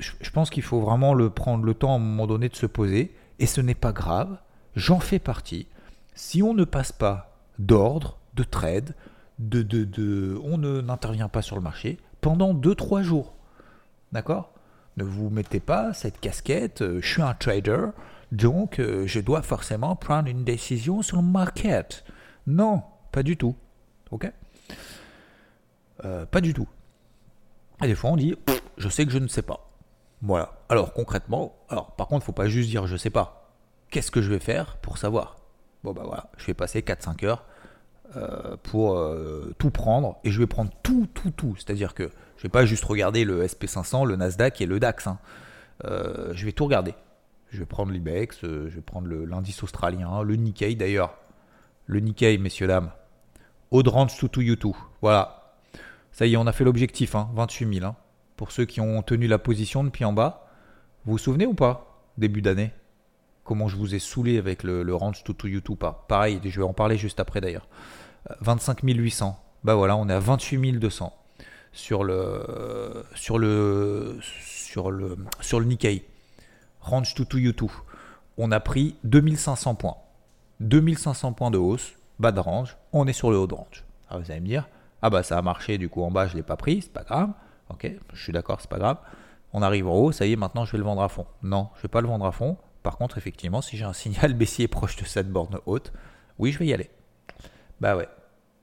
je 0.00 0.30
pense 0.30 0.50
qu'il 0.50 0.62
faut 0.62 0.80
vraiment 0.80 1.14
le 1.14 1.30
prendre 1.30 1.64
le 1.64 1.74
temps 1.74 1.92
à 1.92 1.96
un 1.96 2.00
moment 2.00 2.26
donné 2.26 2.48
de 2.48 2.56
se 2.56 2.66
poser, 2.66 3.14
et 3.38 3.46
ce 3.46 3.60
n'est 3.60 3.74
pas 3.74 3.92
grave, 3.92 4.38
j'en 4.76 5.00
fais 5.00 5.18
partie. 5.18 5.66
Si 6.14 6.42
on 6.42 6.54
ne 6.54 6.64
passe 6.64 6.92
pas 6.92 7.36
d'ordre, 7.58 8.18
de 8.34 8.42
trade, 8.42 8.94
de, 9.38 9.62
de, 9.62 9.84
de 9.84 10.38
on 10.44 10.58
n'intervient 10.58 11.28
pas 11.28 11.42
sur 11.42 11.56
le 11.56 11.62
marché 11.62 11.98
pendant 12.20 12.54
2-3 12.54 13.02
jours. 13.02 13.34
D'accord? 14.12 14.52
Ne 14.96 15.04
vous 15.04 15.30
mettez 15.30 15.60
pas 15.60 15.94
cette 15.94 16.20
casquette, 16.20 16.84
je 17.00 17.06
suis 17.06 17.22
un 17.22 17.34
trader, 17.34 17.86
donc, 18.32 18.78
euh, 18.78 19.06
je 19.06 19.20
dois 19.20 19.42
forcément 19.42 19.96
prendre 19.96 20.28
une 20.28 20.44
décision 20.44 21.02
sur 21.02 21.16
le 21.16 21.26
market. 21.26 22.04
Non, 22.46 22.82
pas 23.12 23.22
du 23.22 23.36
tout. 23.36 23.56
Ok? 24.10 24.30
Pas 26.30 26.40
du 26.40 26.54
tout. 26.54 26.66
Et 27.82 27.86
des 27.86 27.94
fois, 27.94 28.10
on 28.10 28.16
dit, 28.16 28.34
je 28.78 28.88
sais 28.88 29.04
que 29.04 29.12
je 29.12 29.18
ne 29.18 29.28
sais 29.28 29.42
pas. 29.42 29.69
Voilà. 30.22 30.52
Alors 30.68 30.92
concrètement, 30.92 31.56
alors 31.68 31.92
par 31.92 32.06
contre, 32.08 32.26
faut 32.26 32.32
pas 32.32 32.48
juste 32.48 32.68
dire 32.68 32.86
je 32.86 32.96
sais 32.96 33.10
pas. 33.10 33.52
Qu'est-ce 33.90 34.10
que 34.10 34.22
je 34.22 34.30
vais 34.30 34.38
faire 34.38 34.76
pour 34.78 34.98
savoir 34.98 35.36
Bon 35.82 35.92
bah 35.92 36.02
voilà, 36.04 36.30
je 36.36 36.46
vais 36.46 36.54
passer 36.54 36.80
4-5 36.82 37.24
heures 37.24 37.44
euh, 38.16 38.56
pour 38.62 38.96
euh, 38.96 39.54
tout 39.58 39.70
prendre 39.70 40.18
et 40.24 40.30
je 40.30 40.38
vais 40.38 40.46
prendre 40.46 40.70
tout, 40.82 41.08
tout, 41.14 41.30
tout. 41.30 41.54
C'est-à-dire 41.56 41.94
que 41.94 42.10
je 42.36 42.42
vais 42.42 42.48
pas 42.48 42.66
juste 42.66 42.84
regarder 42.84 43.24
le 43.24 43.46
SP500, 43.46 44.06
le 44.06 44.16
Nasdaq 44.16 44.60
et 44.60 44.66
le 44.66 44.78
DAX. 44.78 45.06
Hein. 45.06 45.18
Euh, 45.84 46.32
je 46.34 46.44
vais 46.44 46.52
tout 46.52 46.64
regarder. 46.64 46.94
Je 47.50 47.58
vais 47.58 47.66
prendre 47.66 47.90
l'IBEX, 47.90 48.40
je 48.42 48.68
vais 48.68 48.80
prendre 48.80 49.08
l'indice 49.08 49.62
australien, 49.62 50.22
le 50.22 50.36
Nikkei 50.36 50.76
d'ailleurs. 50.76 51.18
Le 51.86 51.98
Nikkei, 51.98 52.38
messieurs, 52.38 52.68
dames. 52.68 52.92
Audrange 53.72 54.16
to 54.16 54.40
YouTube. 54.40 54.76
Voilà. 55.02 55.56
Ça 56.12 56.26
y 56.26 56.34
est, 56.34 56.36
on 56.36 56.46
a 56.46 56.52
fait 56.52 56.62
l'objectif, 56.62 57.16
hein, 57.16 57.28
28 57.34 57.74
000. 57.80 57.86
Hein 57.86 57.96
pour 58.40 58.52
ceux 58.52 58.64
qui 58.64 58.80
ont 58.80 59.02
tenu 59.02 59.26
la 59.26 59.36
position 59.36 59.84
depuis 59.84 60.06
en 60.06 60.14
bas. 60.14 60.46
Vous 61.04 61.12
vous 61.12 61.18
souvenez 61.18 61.44
ou 61.44 61.52
pas 61.52 62.00
Début 62.16 62.40
d'année? 62.40 62.72
Comment 63.44 63.68
je 63.68 63.76
vous 63.76 63.94
ai 63.94 63.98
saoulé 63.98 64.38
avec 64.38 64.62
le, 64.62 64.94
range 64.94 65.22
to, 65.24 65.34
YouTube 65.46 65.76
pas? 65.76 66.06
Pareil, 66.08 66.40
je 66.42 66.58
vais 66.58 66.64
en 66.64 66.72
parler 66.72 66.96
juste 66.96 67.20
après 67.20 67.42
d'ailleurs. 67.42 67.68
25 68.40 68.82
euh, 68.82 68.94
800. 68.94 69.38
Bah 69.62 69.74
voilà, 69.74 69.94
on 69.94 70.08
est 70.08 70.14
à 70.14 70.20
28 70.20 70.78
200 70.78 71.14
sur 71.72 72.02
le 72.02 73.04
sur 73.14 73.38
le 73.38 74.18
sur 74.22 74.90
le 74.90 75.18
sur 75.42 75.60
le 75.60 75.66
Nikkei. 75.66 76.06
Range 76.80 77.12
to, 77.12 77.36
YouTube. 77.36 77.68
On 78.38 78.52
a 78.52 78.60
pris 78.60 78.96
2500 79.04 79.74
points. 79.74 79.98
2500 80.60 81.34
points 81.34 81.50
de 81.50 81.58
hausse, 81.58 81.92
bas 82.18 82.32
de 82.32 82.40
range, 82.40 82.78
on 82.94 83.06
est 83.06 83.12
sur 83.12 83.30
le 83.30 83.36
haut 83.36 83.46
de 83.46 83.52
range. 83.54 83.84
Alors 84.08 84.22
vous 84.22 84.30
allez 84.30 84.40
me 84.40 84.46
dire, 84.46 84.66
ah 85.02 85.10
bah 85.10 85.22
ça 85.22 85.36
a 85.36 85.42
marché, 85.42 85.76
du 85.76 85.90
coup 85.90 86.02
en 86.02 86.10
bas 86.10 86.26
je 86.26 86.36
l'ai 86.36 86.42
pas 86.42 86.56
pris, 86.56 86.80
c'est 86.80 86.92
pas 86.94 87.02
grave. 87.02 87.34
Ok, 87.70 87.90
je 88.12 88.22
suis 88.22 88.32
d'accord, 88.32 88.60
c'est 88.60 88.70
pas 88.70 88.78
grave. 88.78 88.98
On 89.52 89.62
arrive 89.62 89.88
en 89.88 89.94
haut, 89.94 90.12
ça 90.12 90.26
y 90.26 90.32
est, 90.32 90.36
maintenant 90.36 90.64
je 90.64 90.72
vais 90.72 90.78
le 90.78 90.84
vendre 90.84 91.02
à 91.02 91.08
fond. 91.08 91.26
Non, 91.42 91.70
je 91.76 91.82
vais 91.82 91.88
pas 91.88 92.00
le 92.00 92.08
vendre 92.08 92.26
à 92.26 92.32
fond. 92.32 92.56
Par 92.82 92.96
contre, 92.96 93.18
effectivement, 93.18 93.62
si 93.62 93.76
j'ai 93.76 93.84
un 93.84 93.92
signal 93.92 94.34
baissier 94.38 94.68
proche 94.68 94.96
de 94.96 95.04
cette 95.04 95.30
borne 95.30 95.58
haute, 95.66 95.92
oui, 96.38 96.52
je 96.52 96.58
vais 96.58 96.66
y 96.66 96.74
aller. 96.74 96.90
Bah 97.80 97.96
ouais. 97.96 98.08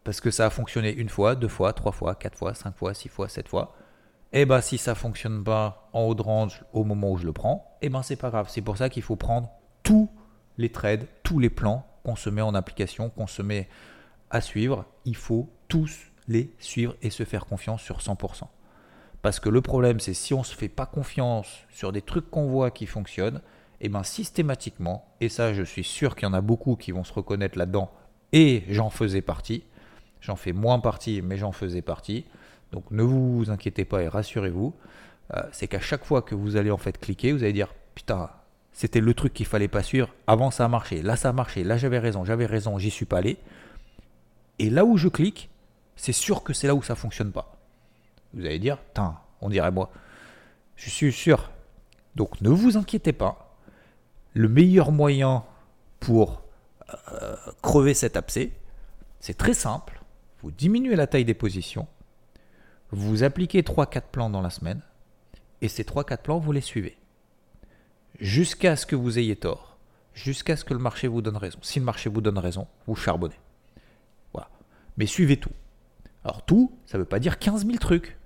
Parce 0.03 0.21
que 0.21 0.31
ça 0.31 0.45
a 0.45 0.49
fonctionné 0.49 0.93
une 0.93 1.09
fois, 1.09 1.35
deux 1.35 1.47
fois, 1.47 1.73
trois 1.73 1.91
fois, 1.91 2.15
quatre 2.15 2.37
fois, 2.37 2.53
cinq 2.53 2.75
fois, 2.75 2.93
six 2.93 3.09
fois, 3.09 3.27
sept 3.27 3.47
fois. 3.47 3.75
Et 4.33 4.41
eh 4.41 4.45
bah 4.45 4.61
si 4.61 4.77
ça 4.77 4.93
fonctionne 4.93 5.43
pas 5.43 5.89
en 5.93 6.01
haut 6.01 6.15
de 6.15 6.21
range 6.21 6.63
au 6.73 6.83
moment 6.83 7.11
où 7.11 7.17
je 7.17 7.25
le 7.25 7.31
prends, 7.31 7.77
et 7.81 7.85
eh 7.85 7.89
ben 7.89 8.01
c'est 8.03 8.17
pas 8.17 8.29
grave. 8.29 8.47
C'est 8.49 8.61
pour 8.61 8.77
ça 8.77 8.89
qu'il 8.89 9.03
faut 9.03 9.15
prendre 9.15 9.49
tous 9.83 10.09
les 10.57 10.69
trades, 10.69 11.07
tous 11.23 11.39
les 11.39 11.49
plans 11.49 11.85
qu'on 12.03 12.15
se 12.15 12.29
met 12.29 12.41
en 12.41 12.53
application, 12.55 13.09
qu'on 13.09 13.27
se 13.27 13.41
met 13.41 13.69
à 14.29 14.41
suivre. 14.41 14.85
Il 15.05 15.15
faut 15.15 15.49
tous 15.67 16.11
les 16.27 16.53
suivre 16.59 16.95
et 17.01 17.09
se 17.09 17.23
faire 17.23 17.45
confiance 17.45 17.81
sur 17.81 17.99
100%. 17.99 18.43
Parce 19.27 19.41
que 19.41 19.49
le 19.49 19.59
problème, 19.59 19.99
c'est 19.99 20.13
si 20.13 20.33
on 20.33 20.39
ne 20.39 20.45
se 20.45 20.55
fait 20.55 20.69
pas 20.69 20.85
confiance 20.85 21.49
sur 21.69 21.91
des 21.91 22.01
trucs 22.01 22.31
qu'on 22.31 22.47
voit 22.47 22.71
qui 22.71 22.85
fonctionnent, 22.85 23.41
et 23.81 23.87
eh 23.87 23.89
bien 23.89 24.01
systématiquement, 24.01 25.05
et 25.19 25.27
ça 25.27 25.53
je 25.53 25.63
suis 25.63 25.83
sûr 25.83 26.15
qu'il 26.15 26.29
y 26.29 26.31
en 26.31 26.33
a 26.33 26.39
beaucoup 26.39 26.77
qui 26.77 26.93
vont 26.93 27.03
se 27.03 27.11
reconnaître 27.11 27.57
là-dedans, 27.57 27.91
et 28.31 28.63
j'en 28.69 28.89
faisais 28.89 29.21
partie, 29.21 29.65
j'en 30.21 30.37
fais 30.37 30.53
moins 30.53 30.79
partie, 30.79 31.21
mais 31.21 31.35
j'en 31.35 31.51
faisais 31.51 31.81
partie, 31.81 32.23
donc 32.71 32.89
ne 32.89 33.03
vous 33.03 33.49
inquiétez 33.49 33.83
pas 33.83 34.01
et 34.01 34.07
rassurez-vous, 34.07 34.73
euh, 35.35 35.43
c'est 35.51 35.67
qu'à 35.67 35.81
chaque 35.81 36.05
fois 36.05 36.21
que 36.21 36.33
vous 36.33 36.55
allez 36.55 36.71
en 36.71 36.77
fait 36.77 36.97
cliquer, 36.97 37.33
vous 37.33 37.43
allez 37.43 37.51
dire, 37.51 37.73
putain, 37.95 38.29
c'était 38.71 39.01
le 39.01 39.13
truc 39.13 39.33
qu'il 39.33 39.45
fallait 39.45 39.67
pas 39.67 39.83
suivre, 39.83 40.07
avant 40.25 40.51
ça 40.51 40.63
a 40.63 40.69
marché, 40.69 41.01
là 41.01 41.17
ça 41.17 41.27
a 41.27 41.33
marché, 41.33 41.65
là 41.65 41.75
j'avais 41.75 41.99
raison, 41.99 42.23
j'avais 42.23 42.45
raison, 42.45 42.77
j'y 42.77 42.91
suis 42.91 43.03
pas 43.03 43.17
allé, 43.17 43.39
et 44.57 44.69
là 44.69 44.85
où 44.85 44.95
je 44.95 45.09
clique, 45.09 45.49
c'est 45.97 46.13
sûr 46.13 46.43
que 46.43 46.53
c'est 46.53 46.67
là 46.67 46.75
où 46.75 46.81
ça 46.81 46.95
fonctionne 46.95 47.33
pas. 47.33 47.56
Vous 48.33 48.45
allez 48.45 48.59
dire, 48.59 48.77
on 49.41 49.49
dirait 49.49 49.71
moi. 49.71 49.91
Je 50.75 50.89
suis 50.89 51.11
sûr. 51.11 51.51
Donc 52.15 52.41
ne 52.41 52.49
vous 52.49 52.77
inquiétez 52.77 53.13
pas. 53.13 53.55
Le 54.33 54.47
meilleur 54.47 54.91
moyen 54.91 55.43
pour 55.99 56.41
euh, 57.11 57.35
crever 57.61 57.93
cet 57.93 58.17
abcès, 58.17 58.51
c'est 59.19 59.37
très 59.37 59.53
simple. 59.53 60.01
Vous 60.41 60.51
diminuez 60.51 60.95
la 60.95 61.07
taille 61.07 61.25
des 61.25 61.33
positions. 61.33 61.87
Vous 62.91 63.23
appliquez 63.23 63.61
3-4 63.61 64.01
plans 64.11 64.29
dans 64.29 64.41
la 64.41 64.49
semaine. 64.49 64.81
Et 65.61 65.67
ces 65.67 65.83
3-4 65.83 66.21
plans, 66.21 66.39
vous 66.39 66.51
les 66.51 66.61
suivez. 66.61 66.97
Jusqu'à 68.19 68.75
ce 68.75 68.85
que 68.85 68.95
vous 68.95 69.19
ayez 69.19 69.35
tort. 69.35 69.77
Jusqu'à 70.13 70.55
ce 70.55 70.63
que 70.63 70.73
le 70.73 70.79
marché 70.79 71.07
vous 71.07 71.21
donne 71.21 71.37
raison. 71.37 71.59
Si 71.61 71.79
le 71.79 71.85
marché 71.85 72.09
vous 72.09 72.21
donne 72.21 72.37
raison, 72.37 72.67
vous 72.87 72.95
charbonnez. 72.95 73.39
Voilà. 74.33 74.49
Mais 74.97 75.05
suivez 75.05 75.37
tout. 75.37 75.51
Alors 76.23 76.43
tout, 76.43 76.71
ça 76.85 76.97
ne 76.97 77.03
veut 77.03 77.07
pas 77.07 77.19
dire 77.19 77.39
15 77.39 77.65
000 77.65 77.77
trucs. 77.77 78.16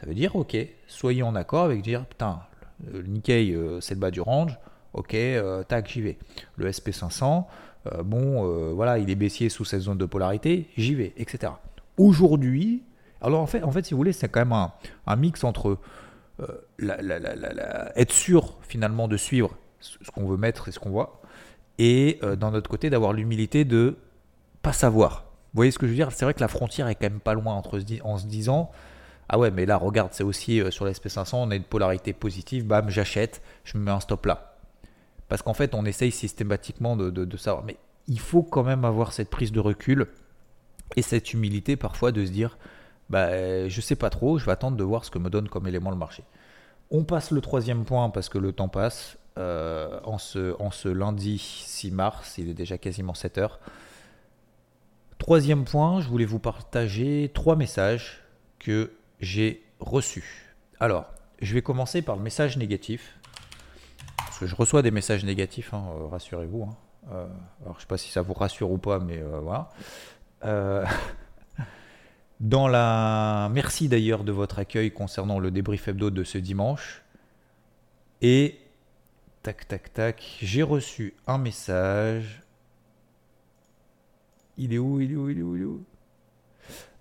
Ça 0.00 0.06
veut 0.06 0.14
dire, 0.14 0.34
ok, 0.36 0.56
soyez 0.86 1.22
en 1.22 1.34
accord 1.34 1.64
avec 1.64 1.82
dire, 1.82 2.04
putain, 2.06 2.40
le 2.92 3.02
Nikkei, 3.02 3.52
euh, 3.52 3.80
c'est 3.80 3.94
le 3.94 4.00
bas 4.00 4.10
du 4.10 4.20
range, 4.20 4.58
ok, 4.92 5.14
euh, 5.14 5.62
tac, 5.62 5.88
j'y 5.88 6.00
vais. 6.00 6.18
Le 6.56 6.70
SP500, 6.70 7.44
euh, 7.86 8.02
bon, 8.02 8.72
voilà, 8.74 8.98
il 8.98 9.10
est 9.10 9.14
baissier 9.14 9.48
sous 9.48 9.64
cette 9.64 9.80
zone 9.80 9.98
de 9.98 10.06
polarité, 10.06 10.68
j'y 10.76 10.94
vais, 10.94 11.12
etc. 11.16 11.52
Aujourd'hui, 11.96 12.82
alors 13.20 13.40
en 13.40 13.46
fait, 13.46 13.62
en 13.62 13.70
fait, 13.70 13.84
si 13.84 13.94
vous 13.94 13.98
voulez, 13.98 14.12
c'est 14.12 14.28
quand 14.28 14.44
même 14.44 14.70
un, 15.06 15.16
mix 15.16 15.44
entre 15.44 15.78
être 17.96 18.12
sûr 18.12 18.58
finalement 18.62 19.06
de 19.06 19.16
suivre 19.16 19.56
ce 19.78 20.10
qu'on 20.10 20.26
veut 20.26 20.36
mettre 20.36 20.68
et 20.68 20.72
ce 20.72 20.80
qu'on 20.80 20.90
voit, 20.90 21.20
et 21.78 22.18
d'un 22.38 22.52
autre 22.54 22.68
côté 22.68 22.90
d'avoir 22.90 23.12
l'humilité 23.12 23.64
de 23.64 23.96
pas 24.62 24.72
savoir. 24.72 25.24
Vous 25.52 25.58
voyez 25.58 25.70
ce 25.70 25.78
que 25.78 25.86
je 25.86 25.92
veux 25.92 25.96
dire? 25.96 26.10
C'est 26.10 26.24
vrai 26.24 26.34
que 26.34 26.40
la 26.40 26.48
frontière 26.48 26.88
est 26.88 26.96
quand 26.96 27.08
même 27.08 27.20
pas 27.20 27.34
loin 27.34 27.54
entre 27.54 27.80
en 28.02 28.18
se 28.18 28.26
disant 28.26 28.72
ah 29.28 29.38
ouais, 29.38 29.50
mais 29.50 29.66
là, 29.66 29.76
regarde, 29.76 30.10
c'est 30.12 30.24
aussi 30.24 30.60
euh, 30.60 30.70
sur 30.70 30.84
l'SP500, 30.84 31.36
on 31.36 31.50
a 31.50 31.56
une 31.56 31.64
polarité 31.64 32.12
positive, 32.12 32.66
bam, 32.66 32.90
j'achète, 32.90 33.42
je 33.64 33.78
me 33.78 33.84
mets 33.84 33.90
un 33.90 34.00
stop 34.00 34.26
là. 34.26 34.56
Parce 35.28 35.42
qu'en 35.42 35.54
fait, 35.54 35.74
on 35.74 35.84
essaye 35.84 36.10
systématiquement 36.10 36.96
de, 36.96 37.36
savoir. 37.36 37.64
Mais 37.64 37.76
il 38.06 38.20
faut 38.20 38.42
quand 38.42 38.62
même 38.62 38.84
avoir 38.84 39.12
cette 39.12 39.30
prise 39.30 39.52
de 39.52 39.60
recul 39.60 40.08
et 40.96 41.02
cette 41.02 41.32
humilité 41.32 41.76
parfois 41.76 42.12
de 42.12 42.24
se 42.24 42.30
dire 42.30 42.58
bah, 43.08 43.68
je 43.68 43.80
sais 43.80 43.96
pas 43.96 44.10
trop, 44.10 44.38
je 44.38 44.44
vais 44.44 44.52
attendre 44.52 44.76
de 44.76 44.84
voir 44.84 45.04
ce 45.04 45.10
que 45.10 45.18
me 45.18 45.30
donne 45.30 45.48
comme 45.48 45.66
élément 45.66 45.90
le 45.90 45.96
marché. 45.96 46.24
On 46.90 47.04
passe 47.04 47.30
le 47.30 47.40
troisième 47.40 47.84
point 47.84 48.10
parce 48.10 48.28
que 48.28 48.38
le 48.38 48.52
temps 48.52 48.68
passe. 48.68 49.16
Euh, 49.36 49.98
en, 50.04 50.18
ce, 50.18 50.54
en 50.60 50.70
ce 50.70 50.88
lundi 50.88 51.38
6 51.38 51.90
mars, 51.90 52.38
il 52.38 52.48
est 52.50 52.54
déjà 52.54 52.78
quasiment 52.78 53.14
7 53.14 53.38
heures. 53.38 53.58
Troisième 55.18 55.64
point, 55.64 56.00
je 56.00 56.08
voulais 56.08 56.24
vous 56.24 56.38
partager 56.38 57.32
trois 57.34 57.56
messages 57.56 58.22
que 58.60 58.92
j'ai 59.20 59.62
reçu. 59.80 60.54
Alors, 60.80 61.06
je 61.40 61.54
vais 61.54 61.62
commencer 61.62 62.02
par 62.02 62.16
le 62.16 62.22
message 62.22 62.56
négatif. 62.56 63.18
Parce 64.16 64.38
que 64.38 64.46
je 64.46 64.54
reçois 64.56 64.82
des 64.82 64.90
messages 64.90 65.24
négatifs, 65.24 65.72
hein, 65.74 65.84
euh, 65.96 66.06
rassurez-vous. 66.06 66.64
Hein. 66.64 66.76
Euh, 67.12 67.26
alors, 67.62 67.74
je 67.74 67.78
ne 67.78 67.80
sais 67.80 67.86
pas 67.86 67.98
si 67.98 68.10
ça 68.10 68.22
vous 68.22 68.34
rassure 68.34 68.70
ou 68.70 68.78
pas, 68.78 68.98
mais 68.98 69.18
euh, 69.18 69.40
voilà. 69.40 69.70
dans 72.40 72.68
la. 72.68 73.48
Merci 73.52 73.88
d'ailleurs 73.88 74.24
de 74.24 74.32
votre 74.32 74.58
accueil 74.58 74.90
concernant 74.90 75.38
le 75.38 75.50
débrief 75.50 75.88
hebdo 75.88 76.10
de 76.10 76.24
ce 76.24 76.38
dimanche. 76.38 77.02
Et. 78.22 78.58
Tac, 79.42 79.68
tac, 79.68 79.92
tac. 79.92 80.38
J'ai 80.40 80.62
reçu 80.62 81.14
un 81.26 81.38
message. 81.38 82.42
Il 84.56 84.72
est 84.72 84.78
où 84.78 85.00
Il 85.00 85.12
est 85.12 85.16
où 85.16 85.28
Il 85.30 85.38
est 85.38 85.42
où 85.42 85.56
Il 85.56 85.62
est 85.62 85.66
où? 85.66 85.84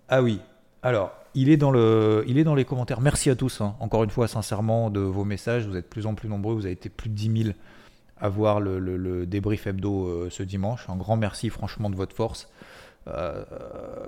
Ah 0.10 0.22
oui. 0.22 0.42
Alors, 0.82 1.14
il 1.36 1.50
est 1.50 1.58
dans, 1.58 1.72
le, 1.72 2.24
les 2.28 2.66
commentaires. 2.66 3.02
Merci 3.02 3.30
à 3.30 3.36
tous, 3.36 3.62
hein. 3.62 3.76
encore 3.80 4.04
une 4.04 4.10
fois, 4.10 4.28
sincèrement, 4.28 4.90
de 4.90 5.00
vos 5.00 5.26
messages. 5.26 5.68
Vous 5.68 5.76
êtes 5.76 5.90
plus 5.90 6.06
en 6.06 6.16
plus 6.16 6.30
nombreux. 6.30 6.54
Vous 6.54 6.66
avez 6.66 6.74
été 6.74 6.90
plus 6.90 7.10
de 7.10 7.16
10 7.16 7.44
000 7.44 7.56
à 8.20 8.30
voir 8.30 8.60
le, 8.62 9.26
débrief 9.26 9.68
hebdo 9.68 10.08
euh, 10.08 10.30
ce 10.30 10.44
dimanche. 10.44 10.90
Un 10.90 10.96
grand 10.96 11.18
merci, 11.18 11.50
franchement, 11.50 11.90
de 11.90 11.96
votre 11.96 12.16
force. 12.16 12.50
Euh, 13.08 13.44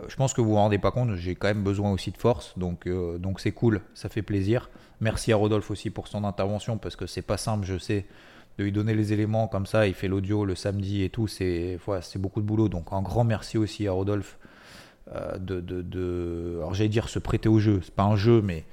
je 0.07 0.15
pense 0.15 0.33
que 0.33 0.41
vous 0.41 0.51
vous 0.51 0.55
rendez 0.55 0.77
pas 0.77 0.91
compte, 0.91 1.15
j'ai 1.15 1.35
quand 1.35 1.47
même 1.47 1.63
besoin 1.63 1.91
aussi 1.91 2.11
de 2.11 2.17
force, 2.17 2.57
donc 2.57 2.88
euh, 2.88 3.17
donc 3.17 3.41
c'est 3.41 3.51
cool, 3.51 3.81
ça 3.93 4.07
fait 4.07 4.21
plaisir. 4.21 4.69
Merci 5.01 5.33
à 5.33 5.35
Rodolphe 5.35 5.69
aussi 5.69 5.89
pour 5.89 6.07
son 6.07 6.23
intervention 6.23 6.77
parce 6.77 6.95
que 6.95 7.05
c'est 7.05 7.21
pas 7.21 7.35
simple, 7.35 7.65
je 7.65 7.77
sais, 7.77 8.05
de 8.57 8.63
lui 8.63 8.71
donner 8.71 8.93
les 8.93 9.11
éléments 9.11 9.49
comme 9.49 9.65
ça. 9.65 9.85
Il 9.85 9.93
fait 9.93 10.07
l'audio 10.07 10.45
le 10.45 10.55
samedi 10.55 11.03
et 11.03 11.09
tout, 11.09 11.27
c'est 11.27 11.77
c'est 12.01 12.19
beaucoup 12.19 12.39
de 12.39 12.45
boulot. 12.45 12.69
Donc 12.69 12.88
un 12.91 13.01
grand 13.01 13.25
merci 13.25 13.57
aussi 13.57 13.85
à 13.85 13.91
Rodolphe 13.91 14.38
de, 15.13 15.61
de, 15.61 15.81
de, 15.81 16.57
alors 16.57 16.75
se 17.09 17.19
prêter 17.19 17.47
au 17.47 17.59
jeu, 17.59 17.79
c'est 17.83 17.93
pas 17.93 18.03
un 18.03 18.15
jeu, 18.15 18.41
mais 18.41 18.65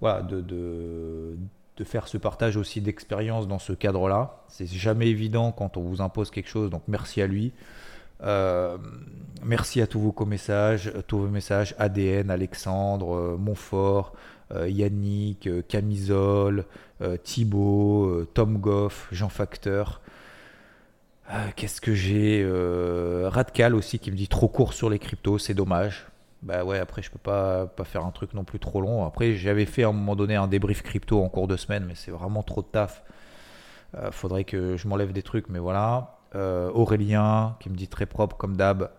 voilà, 0.00 0.22
de, 0.22 0.40
de, 0.40 1.36
de 1.76 1.84
faire 1.84 2.06
ce 2.06 2.18
partage 2.18 2.56
aussi 2.56 2.80
d'expérience 2.80 3.48
dans 3.48 3.58
ce 3.58 3.72
cadre-là. 3.72 4.42
C'est 4.48 4.66
jamais 4.66 5.08
évident 5.08 5.52
quand 5.52 5.76
on 5.76 5.82
vous 5.82 6.00
impose 6.02 6.30
quelque 6.30 6.48
chose, 6.48 6.70
donc 6.70 6.82
merci 6.86 7.22
à 7.22 7.26
lui. 7.26 7.52
Euh, 8.22 8.76
merci 9.42 9.80
à 9.80 9.86
tous 9.86 10.00
vos 10.00 10.26
messages, 10.26 10.92
tous 11.06 11.18
vos 11.18 11.28
messages 11.28 11.74
ADN, 11.78 12.30
Alexandre, 12.30 13.14
euh, 13.14 13.36
Montfort, 13.38 14.12
Yannick, 14.66 15.48
Camisole, 15.68 16.64
Thibaut, 17.22 18.24
Tom 18.34 18.58
Goff, 18.58 19.06
Jean 19.12 19.28
Facteur. 19.28 20.00
Qu'est-ce 21.56 21.80
que 21.80 21.94
j'ai 21.94 22.44
Radcal 23.28 23.74
aussi 23.74 23.98
qui 23.98 24.10
me 24.10 24.16
dit 24.16 24.28
trop 24.28 24.48
court 24.48 24.72
sur 24.72 24.90
les 24.90 24.98
cryptos, 24.98 25.38
c'est 25.38 25.54
dommage. 25.54 26.06
Bah 26.42 26.64
ouais, 26.64 26.78
après 26.78 27.02
je 27.02 27.10
peux 27.10 27.18
pas, 27.18 27.66
pas 27.66 27.84
faire 27.84 28.04
un 28.04 28.10
truc 28.10 28.32
non 28.34 28.44
plus 28.44 28.58
trop 28.58 28.80
long. 28.80 29.04
Après 29.04 29.34
j'avais 29.34 29.66
fait 29.66 29.82
à 29.84 29.88
un 29.88 29.92
moment 29.92 30.16
donné 30.16 30.36
un 30.36 30.48
débrief 30.48 30.82
crypto 30.82 31.22
en 31.22 31.28
cours 31.28 31.46
de 31.48 31.56
semaine, 31.56 31.84
mais 31.86 31.94
c'est 31.94 32.10
vraiment 32.10 32.42
trop 32.42 32.62
de 32.62 32.66
taf. 32.66 33.02
faudrait 34.10 34.44
que 34.44 34.76
je 34.76 34.88
m'enlève 34.88 35.12
des 35.12 35.22
trucs, 35.22 35.48
mais 35.48 35.58
voilà. 35.58 36.18
Aurélien 36.34 37.56
qui 37.60 37.70
me 37.70 37.76
dit 37.76 37.88
très 37.88 38.06
propre 38.06 38.36
comme 38.36 38.56
d'hab. 38.56 38.90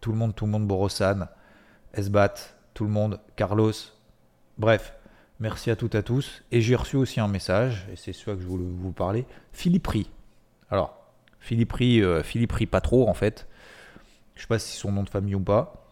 Tout 0.00 0.12
le 0.12 0.18
monde, 0.18 0.34
tout 0.34 0.46
le 0.46 0.50
monde, 0.50 0.66
Borosan, 0.66 1.26
Esbat, 1.94 2.56
tout 2.74 2.84
le 2.84 2.90
monde, 2.90 3.20
Carlos. 3.36 3.72
Bref, 4.58 4.94
merci 5.40 5.70
à 5.70 5.76
toutes 5.76 5.94
et 5.94 5.98
à 5.98 6.02
tous. 6.02 6.42
Et 6.52 6.60
j'ai 6.60 6.74
reçu 6.74 6.96
aussi 6.96 7.20
un 7.20 7.28
message, 7.28 7.86
et 7.92 7.96
c'est 7.96 8.12
celui 8.12 8.38
que 8.38 8.42
je 8.42 8.48
voulais 8.48 8.64
vous 8.66 8.92
parler. 8.92 9.26
Philippe 9.52 9.86
Rie. 9.86 10.10
Alors, 10.70 10.99
Philippe 11.40 11.72
Rie, 11.72 12.02
euh, 12.02 12.22
Philippe 12.22 12.70
pas 12.70 12.80
trop 12.80 13.08
en 13.08 13.14
fait. 13.14 13.48
Je 14.34 14.42
sais 14.42 14.46
pas 14.46 14.58
si 14.58 14.76
son 14.76 14.92
nom 14.92 15.02
de 15.02 15.10
famille 15.10 15.34
ou 15.34 15.40
pas. 15.40 15.86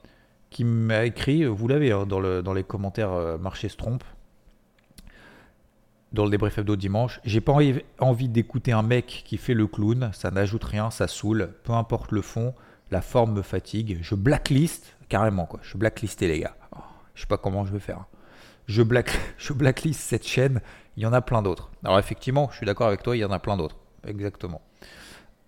Qui 0.51 0.65
m'a 0.65 1.05
écrit, 1.05 1.45
vous 1.45 1.69
l'avez 1.69 1.93
hein, 1.93 2.07
dans, 2.07 2.21
le, 2.21 2.43
dans 2.43 2.55
les 2.55 2.65
commentaires, 2.65 3.13
euh, 3.13 3.37
Marché 3.37 3.69
se 3.69 3.77
trompe 3.77 4.05
dans 6.13 6.25
le 6.25 6.31
débrief 6.31 6.59
hebdo 6.59 6.77
dimanche. 6.77 7.21
J'ai 7.25 7.41
pas 7.41 7.53
envie 7.99 8.29
d'écouter 8.29 8.73
un 8.73 8.83
mec 8.83 9.23
qui 9.27 9.37
fait 9.37 9.55
le 9.55 9.67
clown, 9.67 10.11
ça 10.13 10.31
n'ajoute 10.31 10.65
rien, 10.65 10.91
ça 10.91 11.07
saoule, 11.07 11.53
peu 11.65 11.73
importe 11.73 12.13
le 12.13 12.23
fond, 12.23 12.55
la 12.91 13.03
forme 13.03 13.35
me 13.35 13.43
fatigue. 13.43 13.99
Je 14.01 14.15
blacklist 14.15 14.97
carrément 15.09 15.47
quoi. 15.47 15.61
Je 15.63 15.77
blacklisté 15.77 16.29
les 16.29 16.41
gars. 16.41 16.57
Oh, 16.75 16.81
je 17.15 17.23
sais 17.23 17.27
pas 17.27 17.37
comment 17.37 17.65
je 17.67 17.73
vais 17.73 17.79
faire. 17.79 18.05
Je, 18.67 18.83
black, 18.83 19.11
je 19.39 19.53
blacklist 19.53 20.01
cette 20.01 20.27
chaîne. 20.27 20.61
Il 20.97 21.03
y 21.03 21.07
en 21.07 21.13
a 21.13 21.21
plein 21.21 21.43
d'autres. 21.43 21.71
Alors 21.85 21.99
effectivement, 21.99 22.49
je 22.51 22.57
suis 22.57 22.67
d'accord 22.67 22.89
avec 22.89 23.03
toi, 23.03 23.17
il 23.17 23.21
y 23.21 23.25
en 23.25 23.31
a 23.31 23.39
plein 23.39 23.57
d'autres. 23.57 23.77
Exactement. 24.07 24.63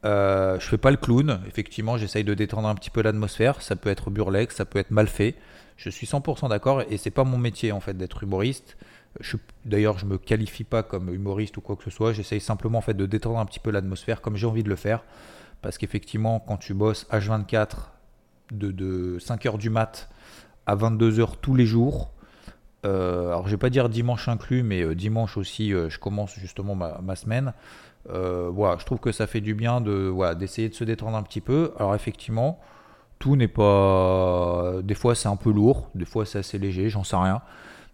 Euh, 0.04 0.58
je 0.58 0.66
fais 0.66 0.78
pas 0.78 0.90
le 0.90 0.96
clown. 0.96 1.40
Effectivement, 1.46 1.96
j'essaye 1.96 2.24
de 2.24 2.34
détendre 2.34 2.68
un 2.68 2.74
petit 2.74 2.90
peu 2.90 3.02
l'atmosphère. 3.02 3.62
Ça 3.62 3.76
peut 3.76 3.90
être 3.90 4.10
burlesque, 4.10 4.52
ça 4.52 4.64
peut 4.64 4.78
être 4.78 4.90
mal 4.90 5.06
fait. 5.06 5.34
Je 5.76 5.90
suis 5.90 6.06
100% 6.06 6.48
d'accord 6.48 6.82
et 6.90 6.96
c'est 6.96 7.10
pas 7.10 7.24
mon 7.24 7.38
métier 7.38 7.72
en 7.72 7.80
fait 7.80 7.94
d'être 7.94 8.22
humoriste. 8.22 8.76
D'ailleurs, 9.64 9.98
je 9.98 10.06
me 10.06 10.18
qualifie 10.18 10.64
pas 10.64 10.82
comme 10.82 11.12
humoriste 11.12 11.56
ou 11.56 11.60
quoi 11.60 11.76
que 11.76 11.84
ce 11.84 11.90
soit. 11.90 12.12
J'essaye 12.12 12.40
simplement 12.40 12.78
en 12.78 12.82
fait 12.82 12.94
de 12.94 13.06
détendre 13.06 13.38
un 13.38 13.46
petit 13.46 13.60
peu 13.60 13.70
l'atmosphère 13.70 14.20
comme 14.20 14.36
j'ai 14.36 14.46
envie 14.46 14.62
de 14.62 14.68
le 14.68 14.76
faire. 14.76 15.02
Parce 15.62 15.78
qu'effectivement, 15.78 16.40
quand 16.40 16.56
tu 16.56 16.74
bosses 16.74 17.06
H24 17.10 17.68
de, 18.52 18.70
de 18.70 19.18
5h 19.18 19.58
du 19.58 19.70
mat 19.70 20.08
à 20.66 20.76
22h 20.76 21.32
tous 21.40 21.54
les 21.54 21.66
jours, 21.66 22.12
euh, 22.86 23.28
alors 23.28 23.46
je 23.46 23.50
vais 23.50 23.58
pas 23.58 23.70
dire 23.70 23.88
dimanche 23.88 24.28
inclus, 24.28 24.62
mais 24.62 24.82
euh, 24.82 24.94
dimanche 24.94 25.36
aussi, 25.36 25.72
euh, 25.74 25.90
je 25.90 25.98
commence 25.98 26.34
justement 26.36 26.74
ma, 26.74 27.16
semaine. 27.16 27.52
Voilà, 28.08 28.76
je 28.78 28.84
trouve 28.84 28.98
que 28.98 29.12
ça 29.12 29.26
fait 29.26 29.40
du 29.40 29.54
bien 29.54 29.80
de 29.80 30.08
voilà, 30.08 30.34
d'essayer 30.34 30.68
de 30.68 30.74
se 30.74 30.84
détendre 30.84 31.16
un 31.16 31.22
petit 31.22 31.40
peu. 31.40 31.72
Alors 31.78 31.94
effectivement, 31.94 32.58
tout 33.18 33.36
n'est 33.36 33.48
pas. 33.48 34.74
Des 34.82 34.94
fois 34.94 35.14
c'est 35.14 35.28
un 35.28 35.36
peu 35.36 35.50
lourd, 35.52 35.90
des 35.94 36.04
fois 36.06 36.24
c'est 36.26 36.38
assez 36.38 36.58
léger, 36.58 36.88
j'en 36.90 37.04
sais 37.04 37.16
rien. 37.16 37.42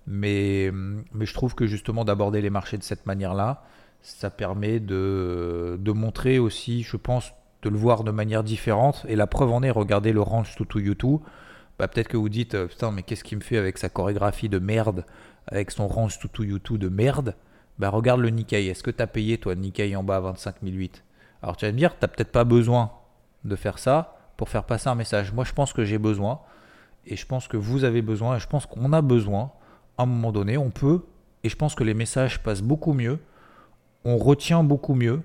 Mais, 0.06 0.70
mais 1.12 1.26
je 1.26 1.34
trouve 1.34 1.54
que 1.56 1.66
justement 1.66 2.04
d'aborder 2.04 2.40
les 2.40 2.50
marchés 2.50 2.78
de 2.78 2.84
cette 2.84 3.06
manière-là, 3.06 3.64
ça 4.02 4.30
permet 4.30 4.78
de, 4.78 5.76
de 5.80 5.92
montrer 5.92 6.38
aussi, 6.38 6.84
je 6.84 6.96
pense, 6.96 7.32
de 7.62 7.70
le 7.70 7.76
voir 7.76 8.04
de 8.04 8.12
manière 8.12 8.44
différente. 8.44 9.04
Et 9.08 9.16
la 9.16 9.26
preuve 9.26 9.50
en 9.50 9.64
est, 9.64 9.70
regardez 9.70 10.12
le 10.12 10.20
range 10.20 10.54
Tutu 10.54 10.80
YouTube. 10.80 11.18
Bah, 11.78 11.88
peut-être 11.88 12.06
que 12.06 12.16
vous 12.16 12.28
dites, 12.28 12.54
euh, 12.54 12.68
putain, 12.68 12.92
mais 12.92 13.02
qu'est-ce 13.02 13.24
qu'il 13.24 13.36
me 13.36 13.42
fait 13.42 13.58
avec 13.58 13.78
sa 13.78 13.88
chorégraphie 13.88 14.48
de 14.48 14.60
merde, 14.60 15.04
avec 15.48 15.72
son 15.72 15.88
range 15.88 16.20
Tutu 16.20 16.46
YouTube 16.46 16.78
de 16.78 16.88
merde? 16.88 17.34
Bah, 17.78 17.90
regarde 17.90 18.20
le 18.20 18.30
Nikkei. 18.30 18.66
Est-ce 18.66 18.82
que 18.82 18.90
tu 18.90 19.02
as 19.02 19.06
payé, 19.06 19.38
toi, 19.38 19.54
Nikkei 19.54 19.94
en 19.96 20.02
bas 20.02 20.16
à 20.16 20.20
25 20.20 20.56
008 20.62 21.04
Alors, 21.42 21.56
tu 21.56 21.66
vas 21.66 21.72
me 21.72 21.78
dire, 21.78 21.98
tu 21.98 22.06
peut-être 22.06 22.32
pas 22.32 22.44
besoin 22.44 22.90
de 23.44 23.56
faire 23.56 23.78
ça 23.78 24.16
pour 24.36 24.48
faire 24.48 24.64
passer 24.64 24.88
un 24.88 24.94
message. 24.94 25.32
Moi, 25.32 25.44
je 25.44 25.52
pense 25.52 25.72
que 25.72 25.84
j'ai 25.84 25.98
besoin. 25.98 26.40
Et 27.06 27.16
je 27.16 27.26
pense 27.26 27.48
que 27.48 27.56
vous 27.56 27.84
avez 27.84 28.02
besoin. 28.02 28.36
Et 28.36 28.40
je 28.40 28.46
pense 28.46 28.66
qu'on 28.66 28.92
a 28.92 29.02
besoin. 29.02 29.52
À 29.98 30.02
un 30.02 30.06
moment 30.06 30.32
donné, 30.32 30.56
on 30.56 30.70
peut. 30.70 31.02
Et 31.44 31.48
je 31.48 31.56
pense 31.56 31.74
que 31.74 31.84
les 31.84 31.94
messages 31.94 32.42
passent 32.42 32.62
beaucoup 32.62 32.92
mieux. 32.92 33.18
On 34.04 34.18
retient 34.18 34.62
beaucoup 34.62 34.94
mieux 34.94 35.22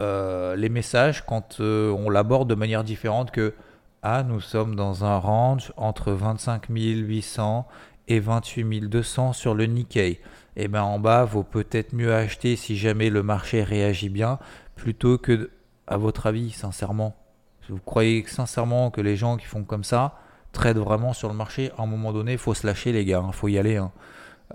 euh, 0.00 0.56
les 0.56 0.68
messages 0.68 1.24
quand 1.24 1.60
euh, 1.60 1.92
on 1.92 2.10
l'aborde 2.10 2.48
de 2.50 2.56
manière 2.56 2.82
différente 2.82 3.30
que 3.30 3.54
ah, 4.02 4.24
nous 4.24 4.40
sommes 4.40 4.74
dans 4.74 5.04
un 5.04 5.18
range 5.18 5.72
entre 5.76 6.12
25 6.12 6.66
800 6.68 7.66
et 8.08 8.20
28 8.20 8.80
200 8.80 9.32
sur 9.32 9.54
le 9.54 9.66
Nikkei. 9.66 10.20
Eh 10.56 10.68
bien 10.68 10.82
en 10.82 10.98
bas, 10.98 11.24
vaut 11.24 11.42
peut-être 11.42 11.92
mieux 11.92 12.14
acheter 12.14 12.56
si 12.56 12.76
jamais 12.76 13.10
le 13.10 13.22
marché 13.22 13.62
réagit 13.62 14.08
bien, 14.08 14.38
plutôt 14.76 15.18
que, 15.18 15.50
à 15.86 15.96
votre 15.96 16.26
avis, 16.26 16.50
sincèrement, 16.50 17.16
vous 17.68 17.78
croyez 17.78 18.24
sincèrement 18.26 18.90
que 18.90 19.00
les 19.00 19.16
gens 19.16 19.36
qui 19.36 19.46
font 19.46 19.64
comme 19.64 19.84
ça 19.84 20.18
traitent 20.52 20.78
vraiment 20.78 21.12
sur 21.12 21.28
le 21.28 21.34
marché? 21.34 21.72
À 21.76 21.82
un 21.82 21.86
moment 21.86 22.12
donné, 22.12 22.36
faut 22.36 22.54
se 22.54 22.66
lâcher, 22.66 22.92
les 22.92 23.04
gars, 23.04 23.20
hein, 23.20 23.32
faut 23.32 23.48
y 23.48 23.58
aller. 23.58 23.76
Hein. 23.76 23.90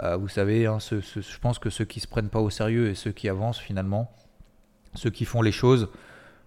Euh, 0.04 0.16
vous 0.16 0.30
savez, 0.30 0.66
hein, 0.66 0.78
je 0.80 1.40
pense 1.40 1.60
que 1.60 1.70
ceux 1.70 1.86
qui 1.86 2.00
se 2.00 2.08
prennent 2.08 2.30
pas 2.30 2.40
au 2.40 2.50
sérieux 2.50 2.90
et 2.90 2.96
ceux 2.96 3.12
qui 3.12 3.28
avancent 3.28 3.60
finalement, 3.60 4.12
ceux 4.94 5.10
qui 5.10 5.26
font 5.26 5.42
les 5.42 5.52
choses, 5.52 5.90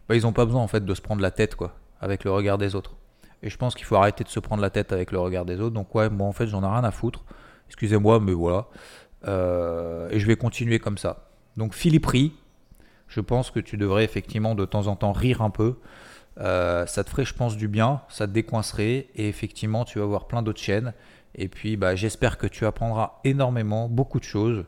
bah, 0.08 0.16
ils 0.16 0.22
n'ont 0.22 0.32
pas 0.32 0.46
besoin 0.46 0.62
en 0.62 0.68
fait 0.68 0.84
de 0.84 0.94
se 0.94 1.00
prendre 1.00 1.20
la 1.20 1.30
tête 1.30 1.54
quoi, 1.56 1.74
avec 2.00 2.24
le 2.24 2.30
regard 2.30 2.56
des 2.56 2.74
autres. 2.74 2.96
Et 3.42 3.50
je 3.50 3.56
pense 3.56 3.74
qu'il 3.74 3.84
faut 3.84 3.96
arrêter 3.96 4.24
de 4.24 4.28
se 4.28 4.40
prendre 4.40 4.62
la 4.62 4.70
tête 4.70 4.92
avec 4.92 5.10
le 5.10 5.18
regard 5.18 5.44
des 5.44 5.60
autres. 5.60 5.74
Donc 5.74 5.94
ouais, 5.94 6.08
moi 6.08 6.28
en 6.28 6.32
fait 6.32 6.46
j'en 6.46 6.62
ai 6.62 6.66
rien 6.66 6.84
à 6.84 6.92
foutre. 6.92 7.24
Excusez-moi, 7.66 8.20
mais 8.20 8.32
voilà. 8.32 8.66
Euh, 9.26 10.08
et 10.10 10.18
je 10.18 10.26
vais 10.26 10.36
continuer 10.36 10.78
comme 10.78 10.98
ça. 10.98 11.28
Donc 11.56 11.74
Philippe 11.74 12.06
Rie, 12.06 12.32
je 13.08 13.20
pense 13.20 13.50
que 13.50 13.60
tu 13.60 13.76
devrais 13.76 14.04
effectivement 14.04 14.54
de 14.54 14.64
temps 14.64 14.86
en 14.86 14.96
temps 14.96 15.12
rire 15.12 15.42
un 15.42 15.50
peu. 15.50 15.76
Euh, 16.38 16.86
ça 16.86 17.04
te 17.04 17.10
ferait, 17.10 17.24
je 17.24 17.34
pense, 17.34 17.56
du 17.56 17.68
bien, 17.68 18.00
ça 18.08 18.26
te 18.26 18.32
décoincerait, 18.32 19.08
et 19.14 19.28
effectivement, 19.28 19.84
tu 19.84 19.98
vas 19.98 20.06
voir 20.06 20.26
plein 20.26 20.42
d'autres 20.42 20.60
chaînes. 20.60 20.94
Et 21.34 21.48
puis, 21.48 21.76
bah, 21.76 21.94
j'espère 21.94 22.38
que 22.38 22.46
tu 22.46 22.64
apprendras 22.64 23.20
énormément, 23.24 23.88
beaucoup 23.88 24.18
de 24.18 24.24
choses. 24.24 24.64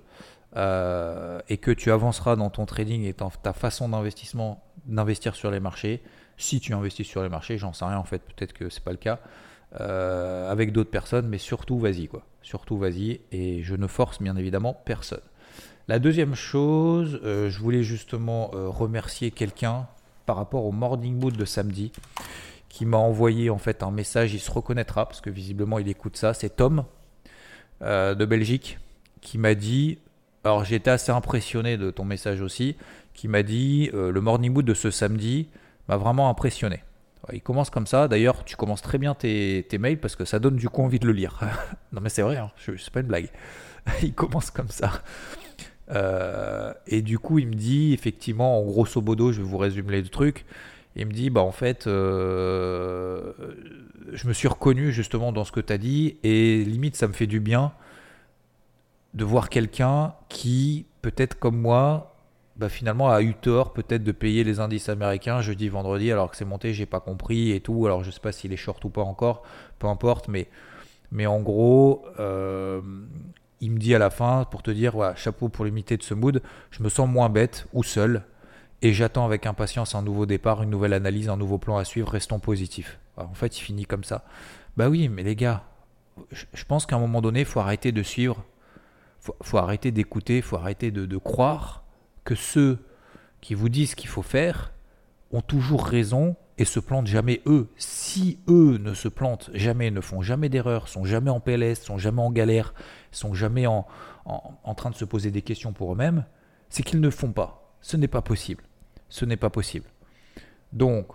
Euh, 0.56 1.40
et 1.48 1.58
que 1.58 1.72
tu 1.72 1.90
avanceras 1.90 2.36
dans 2.36 2.48
ton 2.48 2.64
trading 2.64 3.02
et 3.02 3.12
dans 3.12 3.30
ta 3.30 3.52
façon 3.52 3.88
d'investissement, 3.88 4.62
d'investir 4.86 5.34
sur 5.34 5.50
les 5.50 5.58
marchés, 5.58 6.00
si 6.36 6.60
tu 6.60 6.74
investis 6.74 7.06
sur 7.06 7.24
les 7.24 7.28
marchés, 7.28 7.58
j'en 7.58 7.72
sais 7.72 7.84
rien 7.84 7.98
en 7.98 8.04
fait, 8.04 8.22
peut-être 8.22 8.52
que 8.52 8.68
c'est 8.68 8.84
pas 8.84 8.92
le 8.92 8.96
cas, 8.98 9.18
euh, 9.80 10.50
avec 10.50 10.72
d'autres 10.72 10.90
personnes, 10.90 11.28
mais 11.28 11.38
surtout 11.38 11.78
vas-y 11.78 12.08
quoi, 12.08 12.24
surtout 12.42 12.78
vas-y, 12.78 13.20
et 13.32 13.62
je 13.62 13.74
ne 13.74 13.86
force 13.86 14.22
bien 14.22 14.36
évidemment 14.36 14.80
personne. 14.84 15.22
La 15.88 15.98
deuxième 15.98 16.34
chose, 16.34 17.20
euh, 17.24 17.50
je 17.50 17.58
voulais 17.58 17.82
justement 17.82 18.50
remercier 18.52 19.30
quelqu'un 19.30 19.86
par 20.26 20.36
rapport 20.36 20.64
au 20.64 20.72
morning 20.72 21.18
mood 21.18 21.36
de 21.36 21.44
samedi 21.44 21.92
qui 22.68 22.86
m'a 22.86 22.96
envoyé 22.96 23.50
en 23.50 23.58
fait 23.58 23.82
un 23.82 23.90
message, 23.90 24.34
il 24.34 24.40
se 24.40 24.50
reconnaîtra 24.50 25.06
parce 25.06 25.20
que 25.20 25.30
visiblement 25.30 25.78
il 25.78 25.88
écoute 25.88 26.16
ça, 26.16 26.34
c'est 26.34 26.56
Tom 26.56 26.84
de 27.80 28.24
Belgique 28.24 28.78
qui 29.20 29.36
m'a 29.36 29.54
dit 29.54 29.98
alors 30.44 30.64
j'étais 30.64 30.90
assez 30.90 31.10
impressionné 31.10 31.78
de 31.78 31.90
ton 31.90 32.04
message 32.04 32.42
aussi, 32.42 32.76
qui 33.14 33.28
m'a 33.28 33.42
dit 33.42 33.90
euh, 33.94 34.12
le 34.12 34.20
morning 34.20 34.52
mood 34.52 34.64
de 34.64 34.74
ce 34.74 34.90
samedi 34.90 35.48
m'a 35.88 35.96
vraiment 35.96 36.28
impressionné. 36.28 36.84
Il 37.32 37.42
commence 37.42 37.70
comme 37.70 37.86
ça. 37.86 38.08
D'ailleurs, 38.08 38.44
tu 38.44 38.56
commences 38.56 38.82
très 38.82 38.98
bien 38.98 39.14
tes, 39.14 39.66
mails 39.78 39.98
parce 39.98 40.16
que 40.16 40.24
ça 40.24 40.38
donne 40.38 40.56
du 40.56 40.68
coup 40.68 40.82
envie 40.82 40.98
de 40.98 41.06
le 41.06 41.12
lire. 41.12 41.40
non 41.92 42.00
mais 42.00 42.08
c'est 42.08 42.22
vrai, 42.22 42.36
hein, 42.36 42.50
c'est 42.58 42.90
pas 42.90 43.00
une 43.00 43.06
blague. 43.06 43.30
il 44.02 44.14
commence 44.14 44.50
comme 44.50 44.68
ça. 44.68 45.02
Euh, 45.90 46.72
et 46.86 47.02
du 47.02 47.18
coup, 47.18 47.38
il 47.38 47.48
me 47.48 47.54
dit 47.54 47.92
effectivement, 47.92 48.58
en 48.58 48.64
grosso 48.64 49.00
modo, 49.00 49.32
je 49.32 49.40
vais 49.40 49.46
vous 49.46 49.58
résumer 49.58 50.00
les 50.00 50.08
trucs. 50.08 50.44
Il 50.96 51.06
me 51.06 51.12
dit, 51.12 51.28
bah 51.28 51.40
en 51.40 51.52
fait, 51.52 51.86
euh, 51.86 53.32
je 54.12 54.28
me 54.28 54.32
suis 54.32 54.48
reconnu 54.48 54.92
justement 54.92 55.32
dans 55.32 55.44
ce 55.44 55.50
que 55.50 55.60
tu 55.60 55.72
as 55.72 55.78
dit 55.78 56.18
et 56.22 56.64
limite, 56.64 56.94
ça 56.96 57.08
me 57.08 57.12
fait 57.12 57.26
du 57.26 57.40
bien 57.40 57.72
de 59.14 59.24
voir 59.24 59.48
quelqu'un 59.48 60.14
qui, 60.28 60.86
peut-être 61.02 61.38
comme 61.38 61.56
moi, 61.56 62.13
bah, 62.56 62.68
finalement 62.68 63.10
a 63.10 63.22
eu 63.22 63.34
tort 63.34 63.72
peut-être 63.72 64.04
de 64.04 64.12
payer 64.12 64.44
les 64.44 64.60
indices 64.60 64.88
américains 64.88 65.40
jeudi, 65.40 65.68
vendredi, 65.68 66.10
alors 66.12 66.30
que 66.30 66.36
c'est 66.36 66.44
monté, 66.44 66.72
j'ai 66.72 66.86
pas 66.86 67.00
compris 67.00 67.52
et 67.52 67.60
tout. 67.60 67.86
Alors 67.86 68.04
je 68.04 68.10
sais 68.10 68.20
pas 68.20 68.32
s'il 68.32 68.52
est 68.52 68.56
short 68.56 68.84
ou 68.84 68.90
pas 68.90 69.02
encore, 69.02 69.42
peu 69.78 69.86
importe, 69.86 70.28
mais, 70.28 70.48
mais 71.10 71.26
en 71.26 71.40
gros, 71.40 72.04
euh, 72.20 72.80
il 73.60 73.72
me 73.72 73.78
dit 73.78 73.94
à 73.94 73.98
la 73.98 74.10
fin 74.10 74.44
pour 74.50 74.62
te 74.62 74.70
dire, 74.70 74.92
voilà, 74.92 75.14
chapeau 75.14 75.48
pour 75.48 75.64
limiter 75.64 75.96
de 75.96 76.02
ce 76.02 76.14
mood, 76.14 76.42
je 76.70 76.82
me 76.82 76.88
sens 76.88 77.08
moins 77.08 77.28
bête 77.28 77.66
ou 77.72 77.82
seul. 77.82 78.22
Et 78.82 78.92
j'attends 78.92 79.24
avec 79.24 79.46
impatience 79.46 79.94
un 79.94 80.02
nouveau 80.02 80.26
départ, 80.26 80.62
une 80.62 80.68
nouvelle 80.68 80.92
analyse, 80.92 81.30
un 81.30 81.38
nouveau 81.38 81.58
plan 81.58 81.78
à 81.78 81.84
suivre, 81.84 82.10
restons 82.10 82.38
positifs. 82.38 82.98
en 83.16 83.32
fait, 83.32 83.58
il 83.58 83.62
finit 83.62 83.86
comme 83.86 84.04
ça. 84.04 84.24
Bah 84.76 84.88
oui, 84.90 85.08
mais 85.08 85.22
les 85.22 85.36
gars, 85.36 85.64
je 86.30 86.64
pense 86.64 86.84
qu'à 86.84 86.96
un 86.96 86.98
moment 86.98 87.22
donné, 87.22 87.40
il 87.40 87.46
faut 87.46 87.60
arrêter 87.60 87.92
de 87.92 88.02
suivre 88.02 88.44
faut, 89.24 89.36
faut 89.42 89.58
arrêter 89.58 89.90
d'écouter, 89.90 90.42
faut 90.42 90.56
arrêter 90.56 90.90
de, 90.90 91.16
croire 91.16 91.83
que 92.24 92.34
ceux 92.34 92.78
qui 93.40 93.54
vous 93.54 93.68
disent 93.68 93.94
qu'il 93.94 94.08
faut 94.08 94.22
faire 94.22 94.72
ont 95.30 95.42
toujours 95.42 95.84
raison 95.84 96.36
et 96.56 96.64
se 96.64 96.80
plantent 96.80 97.06
jamais 97.06 97.42
eux. 97.46 97.68
Si 97.76 98.38
eux 98.48 98.78
ne 98.78 98.94
se 98.94 99.08
plantent 99.08 99.50
jamais, 99.54 99.90
ne 99.90 100.00
font 100.00 100.22
jamais 100.22 100.48
d'erreur, 100.48 100.88
sont 100.88 101.04
jamais 101.04 101.30
en 101.30 101.40
PLS, 101.40 101.80
sont 101.82 101.98
jamais 101.98 102.22
en 102.22 102.30
galère, 102.30 102.74
sont 103.10 103.34
jamais 103.34 103.66
en, 103.66 103.86
en 104.24 104.74
train 104.74 104.90
de 104.90 104.94
se 104.94 105.04
poser 105.04 105.30
des 105.30 105.42
questions 105.42 105.72
pour 105.72 105.92
eux-mêmes, 105.92 106.24
c'est 106.68 106.82
qu'ils 106.82 107.00
ne 107.00 107.10
font 107.10 107.32
pas. 107.32 107.76
Ce 107.80 107.96
n'est 107.96 108.08
pas 108.08 108.22
possible. 108.22 108.64
Ce 109.08 109.24
n'est 109.24 109.36
pas 109.36 109.50
possible. 109.50 109.86
Donc, 110.72 111.08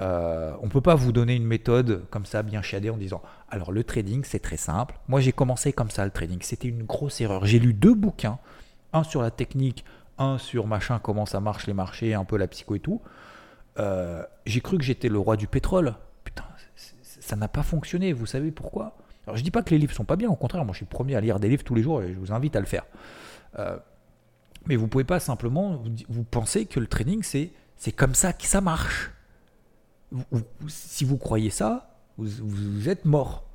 euh, 0.00 0.52
on 0.60 0.66
ne 0.66 0.70
peut 0.70 0.80
pas 0.80 0.94
vous 0.94 1.12
donner 1.12 1.34
une 1.34 1.46
méthode 1.46 2.04
comme 2.10 2.24
ça, 2.24 2.42
bien 2.42 2.62
chiadée, 2.62 2.90
en 2.90 2.96
disant 2.96 3.22
alors 3.50 3.72
le 3.72 3.84
trading, 3.84 4.24
c'est 4.24 4.38
très 4.38 4.56
simple. 4.56 4.98
Moi, 5.08 5.20
j'ai 5.20 5.32
commencé 5.32 5.72
comme 5.72 5.90
ça 5.90 6.04
le 6.04 6.10
trading. 6.10 6.38
C'était 6.42 6.68
une 6.68 6.84
grosse 6.84 7.20
erreur. 7.20 7.46
J'ai 7.46 7.58
lu 7.58 7.74
deux 7.74 7.94
bouquins, 7.94 8.38
un 8.92 9.04
sur 9.04 9.22
la 9.22 9.30
technique, 9.30 9.84
un 10.18 10.38
sur 10.38 10.66
machin, 10.66 10.98
comment 10.98 11.26
ça 11.26 11.40
marche 11.40 11.66
les 11.66 11.74
marchés, 11.74 12.14
un 12.14 12.24
peu 12.24 12.36
la 12.36 12.46
psycho 12.46 12.74
et 12.74 12.80
tout. 12.80 13.00
Euh, 13.78 14.22
j'ai 14.46 14.60
cru 14.60 14.78
que 14.78 14.84
j'étais 14.84 15.08
le 15.08 15.18
roi 15.18 15.36
du 15.36 15.46
pétrole. 15.46 15.94
Putain, 16.24 16.44
ça 16.74 17.36
n'a 17.36 17.48
pas 17.48 17.62
fonctionné. 17.62 18.12
Vous 18.12 18.26
savez 18.26 18.50
pourquoi? 18.50 18.96
Alors, 19.26 19.36
je 19.36 19.42
dis 19.42 19.50
pas 19.50 19.62
que 19.62 19.70
les 19.70 19.78
livres 19.78 19.94
sont 19.94 20.04
pas 20.04 20.16
bien. 20.16 20.30
Au 20.30 20.36
contraire, 20.36 20.64
moi, 20.64 20.72
je 20.72 20.78
suis 20.78 20.86
le 20.86 20.90
premier 20.90 21.14
à 21.14 21.20
lire 21.20 21.38
des 21.38 21.48
livres 21.48 21.64
tous 21.64 21.74
les 21.74 21.82
jours 21.82 22.02
et 22.02 22.12
je 22.12 22.18
vous 22.18 22.32
invite 22.32 22.56
à 22.56 22.60
le 22.60 22.66
faire. 22.66 22.84
Euh, 23.58 23.76
mais 24.66 24.76
vous 24.76 24.88
pouvez 24.88 25.04
pas 25.04 25.20
simplement 25.20 25.76
vous, 25.76 25.90
vous 26.08 26.24
penser 26.24 26.66
que 26.66 26.80
le 26.80 26.86
trading, 26.86 27.22
c'est 27.22 27.52
c'est 27.76 27.92
comme 27.92 28.14
ça 28.14 28.32
que 28.32 28.44
ça 28.44 28.60
marche 28.60 29.12
si 30.68 31.04
vous 31.04 31.16
croyez 31.16 31.50
ça, 31.50 31.90
vous, 32.16 32.88
êtes 32.88 33.04
mort. 33.04 33.47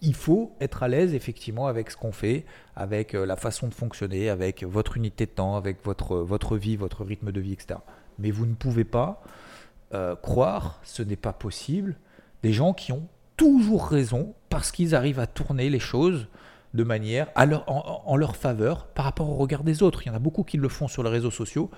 Il 0.00 0.14
faut 0.14 0.54
être 0.60 0.82
à 0.82 0.88
l'aise 0.88 1.14
effectivement 1.14 1.66
avec 1.66 1.90
ce 1.90 1.96
qu'on 1.96 2.12
fait, 2.12 2.44
avec 2.76 3.14
euh, 3.14 3.24
la 3.24 3.36
façon 3.36 3.68
de 3.68 3.74
fonctionner, 3.74 4.28
avec 4.28 4.62
votre 4.64 4.96
unité 4.96 5.26
de 5.26 5.30
temps, 5.30 5.56
avec 5.56 5.84
votre, 5.84 6.16
votre 6.16 6.56
vie, 6.56 6.76
votre 6.76 7.04
rythme 7.04 7.32
de 7.32 7.40
vie, 7.40 7.52
etc. 7.52 7.80
Mais 8.18 8.30
vous 8.30 8.46
ne 8.46 8.54
pouvez 8.54 8.84
pas 8.84 9.22
euh, 9.94 10.16
croire, 10.16 10.80
ce 10.82 11.02
n'est 11.02 11.16
pas 11.16 11.32
possible, 11.32 11.96
des 12.42 12.52
gens 12.52 12.74
qui 12.74 12.92
ont 12.92 13.06
toujours 13.36 13.86
raison 13.86 14.34
parce 14.48 14.70
qu'ils 14.70 14.94
arrivent 14.94 15.20
à 15.20 15.26
tourner 15.26 15.70
les 15.70 15.78
choses 15.78 16.28
de 16.74 16.82
manière 16.82 17.28
en, 17.36 18.16
leur 18.16 18.36
faveur 18.36 18.86
par 18.86 19.04
rapport 19.04 19.30
au 19.30 19.36
regard 19.36 19.62
des 19.62 19.82
autres. 19.82 20.02
Il 20.04 20.08
y 20.08 20.10
en 20.10 20.14
a 20.14 20.18
beaucoup 20.18 20.42
qui 20.42 20.56
le 20.56 20.68
font 20.68 20.88
sur 20.88 21.02
les 21.02 21.10
réseaux 21.10 21.30
sociaux 21.30 21.70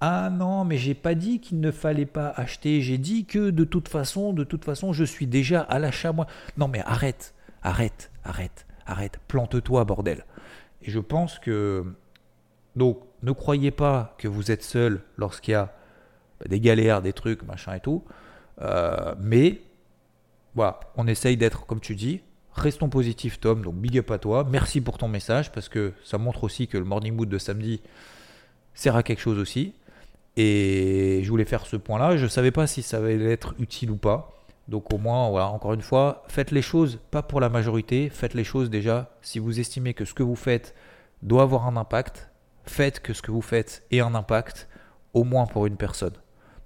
ah 0.00 0.28
non, 0.28 0.64
mais 0.64 0.76
j'ai 0.76 0.92
pas 0.94 1.14
dit 1.14 1.40
qu'il 1.40 1.60
ne 1.60 1.70
fallait 1.70 2.04
pas 2.04 2.28
acheter. 2.36 2.82
J'ai 2.82 2.98
dit 2.98 3.24
que 3.24 3.50
de 3.50 3.64
toute 3.64 3.88
façon, 3.88 4.32
de 4.32 4.44
toute 4.44 4.64
façon, 4.64 4.92
je 4.92 5.04
suis 5.04 5.26
déjà 5.26 5.60
à 5.60 5.78
l'achat. 5.78 6.12
Non 6.58 6.68
mais 6.68 6.80
arrête, 6.80 7.33
arrête, 7.64 8.12
arrête, 8.22 8.66
arrête. 8.86 9.18
Plante-toi, 9.26 9.84
bordel. 9.84 10.24
Et 10.82 10.90
je 10.90 11.00
pense 11.00 11.38
que 11.38 11.84
donc 12.76 13.00
ne 13.22 13.32
croyez 13.32 13.70
pas 13.70 14.14
que 14.18 14.28
vous 14.28 14.50
êtes 14.50 14.62
seul 14.62 15.00
lorsqu'il 15.16 15.52
y 15.52 15.54
a 15.54 15.72
des 16.46 16.60
galères, 16.60 17.02
des 17.02 17.12
trucs, 17.12 17.42
machin 17.42 17.74
et 17.74 17.80
tout. 17.80 18.04
Euh, 18.60 19.14
mais 19.18 19.60
voilà, 20.54 20.80
on 20.96 21.06
essaye 21.06 21.36
d'être 21.36 21.66
comme 21.66 21.80
tu 21.80 21.94
dis. 21.94 22.20
Restons 22.52 22.88
positifs, 22.88 23.40
Tom. 23.40 23.62
Donc 23.62 23.74
big 23.74 23.98
up 23.98 24.10
à 24.10 24.18
toi. 24.18 24.46
Merci 24.48 24.80
pour 24.80 24.98
ton 24.98 25.08
message 25.08 25.50
parce 25.50 25.68
que 25.68 25.92
ça 26.04 26.18
montre 26.18 26.44
aussi 26.44 26.68
que 26.68 26.78
le 26.78 26.84
morning 26.84 27.14
mood 27.14 27.28
de 27.28 27.38
samedi 27.38 27.80
sert 28.74 28.94
à 28.94 29.02
quelque 29.02 29.20
chose 29.20 29.38
aussi. 29.38 29.74
Et 30.36 31.20
je 31.22 31.30
voulais 31.30 31.44
faire 31.44 31.66
ce 31.66 31.76
point-là. 31.76 32.16
Je 32.16 32.24
ne 32.24 32.28
savais 32.28 32.50
pas 32.50 32.66
si 32.66 32.82
ça 32.82 32.98
allait 32.98 33.32
être 33.32 33.54
utile 33.58 33.90
ou 33.90 33.96
pas. 33.96 34.33
Donc 34.68 34.92
au 34.92 34.98
moins, 34.98 35.28
voilà, 35.28 35.48
encore 35.48 35.74
une 35.74 35.82
fois, 35.82 36.24
faites 36.28 36.50
les 36.50 36.62
choses 36.62 36.98
pas 37.10 37.22
pour 37.22 37.40
la 37.40 37.48
majorité, 37.48 38.08
faites 38.08 38.34
les 38.34 38.44
choses 38.44 38.70
déjà 38.70 39.10
si 39.20 39.38
vous 39.38 39.60
estimez 39.60 39.94
que 39.94 40.04
ce 40.04 40.14
que 40.14 40.22
vous 40.22 40.36
faites 40.36 40.74
doit 41.22 41.42
avoir 41.42 41.66
un 41.66 41.76
impact, 41.76 42.30
faites 42.64 43.00
que 43.00 43.12
ce 43.12 43.22
que 43.22 43.30
vous 43.30 43.42
faites 43.42 43.84
ait 43.90 44.00
un 44.00 44.14
impact 44.14 44.68
au 45.12 45.24
moins 45.24 45.46
pour 45.46 45.66
une 45.66 45.76
personne. 45.76 46.14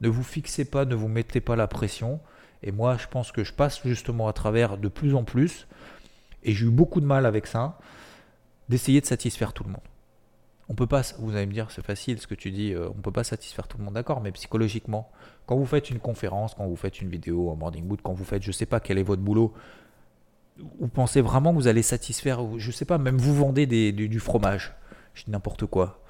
Ne 0.01 0.09
vous 0.09 0.23
fixez 0.23 0.65
pas, 0.65 0.85
ne 0.85 0.95
vous 0.95 1.09
mettez 1.09 1.41
pas 1.41 1.57
la 1.57 1.67
pression. 1.67 2.21
Et 2.63 2.73
moi, 2.73 2.97
je 2.97 3.07
pense 3.09 3.33
que 3.33 3.45
je 3.45 3.53
passe 3.53 3.81
justement 3.85 4.29
à 4.29 4.33
travers 4.33 4.79
de 4.79 4.89
plus 4.89 5.15
en 5.15 5.25
plus, 5.25 5.67
et 6.43 6.53
j'ai 6.53 6.67
eu 6.67 6.71
beaucoup 6.71 7.01
de 7.01 7.07
mal 7.07 7.27
avec 7.27 7.47
ça, 7.47 7.79
d'essayer 8.69 9.01
de 9.01 9.07
satisfaire 9.07 9.53
tout 9.53 9.65
le 9.65 9.71
monde 9.71 9.81
on 10.69 10.75
peut 10.75 10.87
pas, 10.87 11.03
vous 11.19 11.35
allez 11.35 11.47
me 11.47 11.53
dire, 11.53 11.71
c'est 11.71 11.85
facile 11.85 12.21
ce 12.21 12.27
que 12.27 12.35
tu 12.35 12.51
dis, 12.51 12.75
euh, 12.75 12.89
on 12.91 13.01
peut 13.01 13.11
pas 13.11 13.25
satisfaire 13.25 13.67
tout 13.67 13.79
le 13.79 13.85
monde, 13.85 13.95
d'accord, 13.95 14.21
mais 14.21 14.33
psychologiquement, 14.33 15.11
quand 15.47 15.57
vous 15.57 15.65
faites 15.65 15.89
une 15.89 15.99
conférence, 15.99 16.55
quand 16.55 16.67
vous 16.67 16.77
faites 16.77 17.01
une 17.01 17.09
vidéo 17.09 17.51
en 17.51 17.57
morning 17.57 17.85
boot, 17.85 18.01
quand 18.03 18.13
vous 18.13 18.25
faites, 18.25 18.43
je 18.43 18.53
sais 18.53 18.67
pas 18.67 18.79
quel 18.79 18.99
est 18.99 19.03
votre 19.03 19.23
boulot, 19.23 19.55
vous 20.59 20.89
pensez 20.89 21.23
vraiment 21.23 21.53
que 21.53 21.57
vous 21.57 21.69
allez 21.69 21.83
satisfaire, 21.83 22.41
je 22.59 22.71
sais 22.71 22.85
pas, 22.85 22.99
même 22.99 23.17
vous 23.17 23.35
vendez 23.35 23.67
du, 23.67 24.21
fromage, 24.21 24.75
je 25.15 25.25
dis 25.25 25.31
n'importe 25.31 25.65
quoi. 25.65 26.03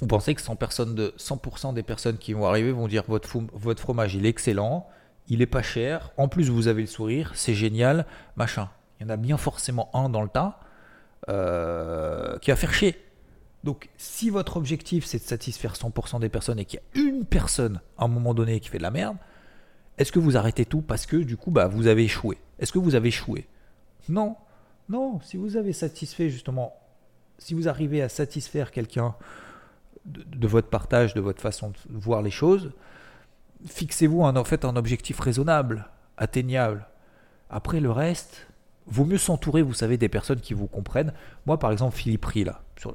Vous 0.00 0.06
pensez 0.06 0.34
que 0.34 0.40
100%, 0.40 0.56
personnes 0.56 0.94
de, 0.94 1.14
100 1.16 1.72
des 1.74 1.82
personnes 1.82 2.18
qui 2.18 2.32
vont 2.32 2.46
arriver 2.46 2.72
vont 2.72 2.88
dire 2.88 3.04
votre, 3.06 3.28
votre 3.52 3.80
fromage 3.80 4.14
il 4.14 4.26
est 4.26 4.30
excellent, 4.30 4.88
il 5.28 5.42
est 5.42 5.46
pas 5.46 5.62
cher, 5.62 6.10
en 6.16 6.26
plus 6.26 6.48
vous 6.48 6.66
avez 6.66 6.80
le 6.80 6.88
sourire, 6.88 7.32
c'est 7.34 7.54
génial, 7.54 8.06
machin. 8.34 8.70
Il 8.98 9.04
y 9.04 9.06
en 9.06 9.10
a 9.10 9.16
bien 9.16 9.36
forcément 9.36 9.88
un 9.94 10.08
dans 10.08 10.22
le 10.22 10.28
tas 10.28 10.58
euh, 11.28 12.38
qui 12.38 12.50
va 12.50 12.56
faire 12.56 12.72
chier 12.72 12.96
donc, 13.62 13.90
si 13.96 14.30
votre 14.30 14.56
objectif 14.56 15.04
c'est 15.04 15.18
de 15.18 15.22
satisfaire 15.22 15.74
100% 15.74 16.20
des 16.20 16.28
personnes 16.28 16.58
et 16.58 16.64
qu'il 16.64 16.80
y 16.80 16.98
a 16.98 17.02
une 17.02 17.24
personne 17.24 17.80
à 17.98 18.04
un 18.04 18.08
moment 18.08 18.32
donné 18.32 18.58
qui 18.60 18.68
fait 18.68 18.78
de 18.78 18.82
la 18.82 18.90
merde, 18.90 19.16
est-ce 19.98 20.12
que 20.12 20.18
vous 20.18 20.36
arrêtez 20.36 20.64
tout 20.64 20.80
parce 20.80 21.04
que 21.04 21.16
du 21.16 21.36
coup 21.36 21.50
bah, 21.50 21.68
vous 21.68 21.86
avez 21.86 22.04
échoué? 22.04 22.38
Est-ce 22.58 22.72
que 22.72 22.78
vous 22.78 22.94
avez 22.94 23.08
échoué? 23.08 23.46
Non, 24.08 24.36
non. 24.88 25.20
Si 25.20 25.36
vous 25.36 25.56
avez 25.56 25.74
satisfait 25.74 26.30
justement, 26.30 26.74
si 27.38 27.52
vous 27.52 27.68
arrivez 27.68 28.00
à 28.00 28.08
satisfaire 28.08 28.70
quelqu'un 28.70 29.14
de, 30.06 30.48
votre 30.48 30.68
partage, 30.68 31.12
de 31.12 31.20
votre 31.20 31.42
façon 31.42 31.70
de 31.70 31.98
voir 31.98 32.22
les 32.22 32.30
choses, 32.30 32.72
fixez-vous 33.66 34.22
en 34.22 34.44
fait 34.44 34.64
un 34.64 34.76
objectif 34.76 35.20
raisonnable, 35.20 35.90
atteignable. 36.16 36.86
Après 37.50 37.80
le 37.80 37.90
reste, 37.90 38.46
vaut 38.86 39.04
mieux 39.04 39.18
s'entourer, 39.18 39.60
vous 39.60 39.74
savez, 39.74 39.98
des 39.98 40.08
personnes 40.08 40.40
qui 40.40 40.54
vous 40.54 40.66
comprennent. 40.66 41.12
Moi, 41.44 41.58
par 41.58 41.72
exemple, 41.72 41.96
Philippe 41.96 42.24
Rie, 42.24 42.44
là, 42.44 42.62
sur, 42.78 42.94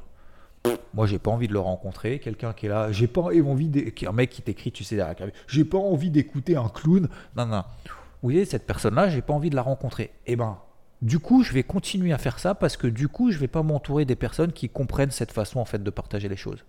moi, 0.94 1.06
j'ai 1.08 1.20
pas 1.20 1.32
envie 1.32 1.48
de 1.48 1.54
le 1.54 1.60
rencontrer. 1.60 2.20
Quelqu'un 2.20 2.54
qui 2.54 2.66
est 2.66 2.70
là, 2.70 2.92
j'ai 2.92 3.08
pas 3.08 3.22
envie 3.22 3.70
mec 4.14 4.30
qui 4.30 4.42
t'écrit, 4.42 4.72
tu 4.72 4.84
sais, 4.84 4.96
derrière 4.96 5.16
j'ai 5.48 5.66
pas 5.66 5.78
envie 5.78 6.10
d'écouter 6.10 6.56
un 6.56 6.70
clown. 6.70 7.08
Non, 7.36 7.46
non. 7.46 7.64
Vous 8.22 8.30
voyez, 8.32 8.46
cette 8.46 8.66
personne-là, 8.66 9.10
j'ai 9.10 9.22
pas 9.22 9.34
envie 9.34 9.50
de 9.50 9.56
la 9.56 9.62
rencontrer. 9.62 10.12
Eh 10.26 10.36
ben, 10.36 10.58
du 11.02 11.20
coup, 11.20 11.44
je 11.44 11.54
vais 11.54 11.64
continuer 11.64 12.14
à 12.14 12.18
faire 12.18 12.40
ça 12.40 12.56
parce 12.56 12.78
que 12.78 12.88
du 12.88 13.08
coup, 13.08 13.32
je 13.32 13.38
vais 13.38 13.48
pas 13.48 13.62
m'entourer 13.62 14.06
des 14.06 14.16
personnes 14.16 14.52
qui 14.52 14.70
comprennent 14.70 15.12
cette 15.12 15.32
façon 15.32 15.60
en 15.60 15.66
fait 15.66 15.84
de 15.84 15.90
partager 15.90 16.30
les 16.30 16.38
choses. 16.38 16.66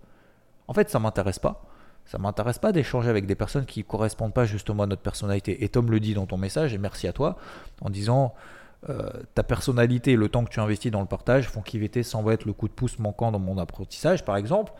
En 0.67 0.73
fait, 0.73 0.89
ça 0.89 0.99
m'intéresse 0.99 1.39
pas. 1.39 1.65
Ça 2.05 2.17
m'intéresse 2.17 2.59
pas 2.59 2.71
d'échanger 2.71 3.09
avec 3.09 3.25
des 3.25 3.35
personnes 3.35 3.65
qui 3.65 3.83
correspondent 3.83 4.33
pas 4.33 4.45
justement 4.45 4.83
à 4.83 4.87
notre 4.87 5.01
personnalité. 5.01 5.63
Et 5.63 5.69
Tom 5.69 5.91
le 5.91 5.99
dit 5.99 6.13
dans 6.13 6.25
ton 6.25 6.37
message, 6.37 6.73
et 6.73 6.77
merci 6.77 7.07
à 7.07 7.13
toi, 7.13 7.37
en 7.81 7.89
disant 7.89 8.33
euh, 8.89 9.09
ta 9.33 9.43
personnalité 9.43 10.13
et 10.13 10.15
le 10.15 10.29
temps 10.29 10.45
que 10.45 10.49
tu 10.49 10.61
investis 10.61 10.91
dans 10.91 11.01
le 11.01 11.07
partage 11.07 11.49
font 11.49 11.61
qu'IVT 11.61 12.03
semble 12.03 12.31
être 12.31 12.45
le 12.45 12.53
coup 12.53 12.69
de 12.69 12.73
pouce 12.73 12.99
manquant 12.99 13.31
dans 13.31 13.39
mon 13.39 13.57
apprentissage, 13.57 14.23
par 14.23 14.37
exemple. 14.37 14.71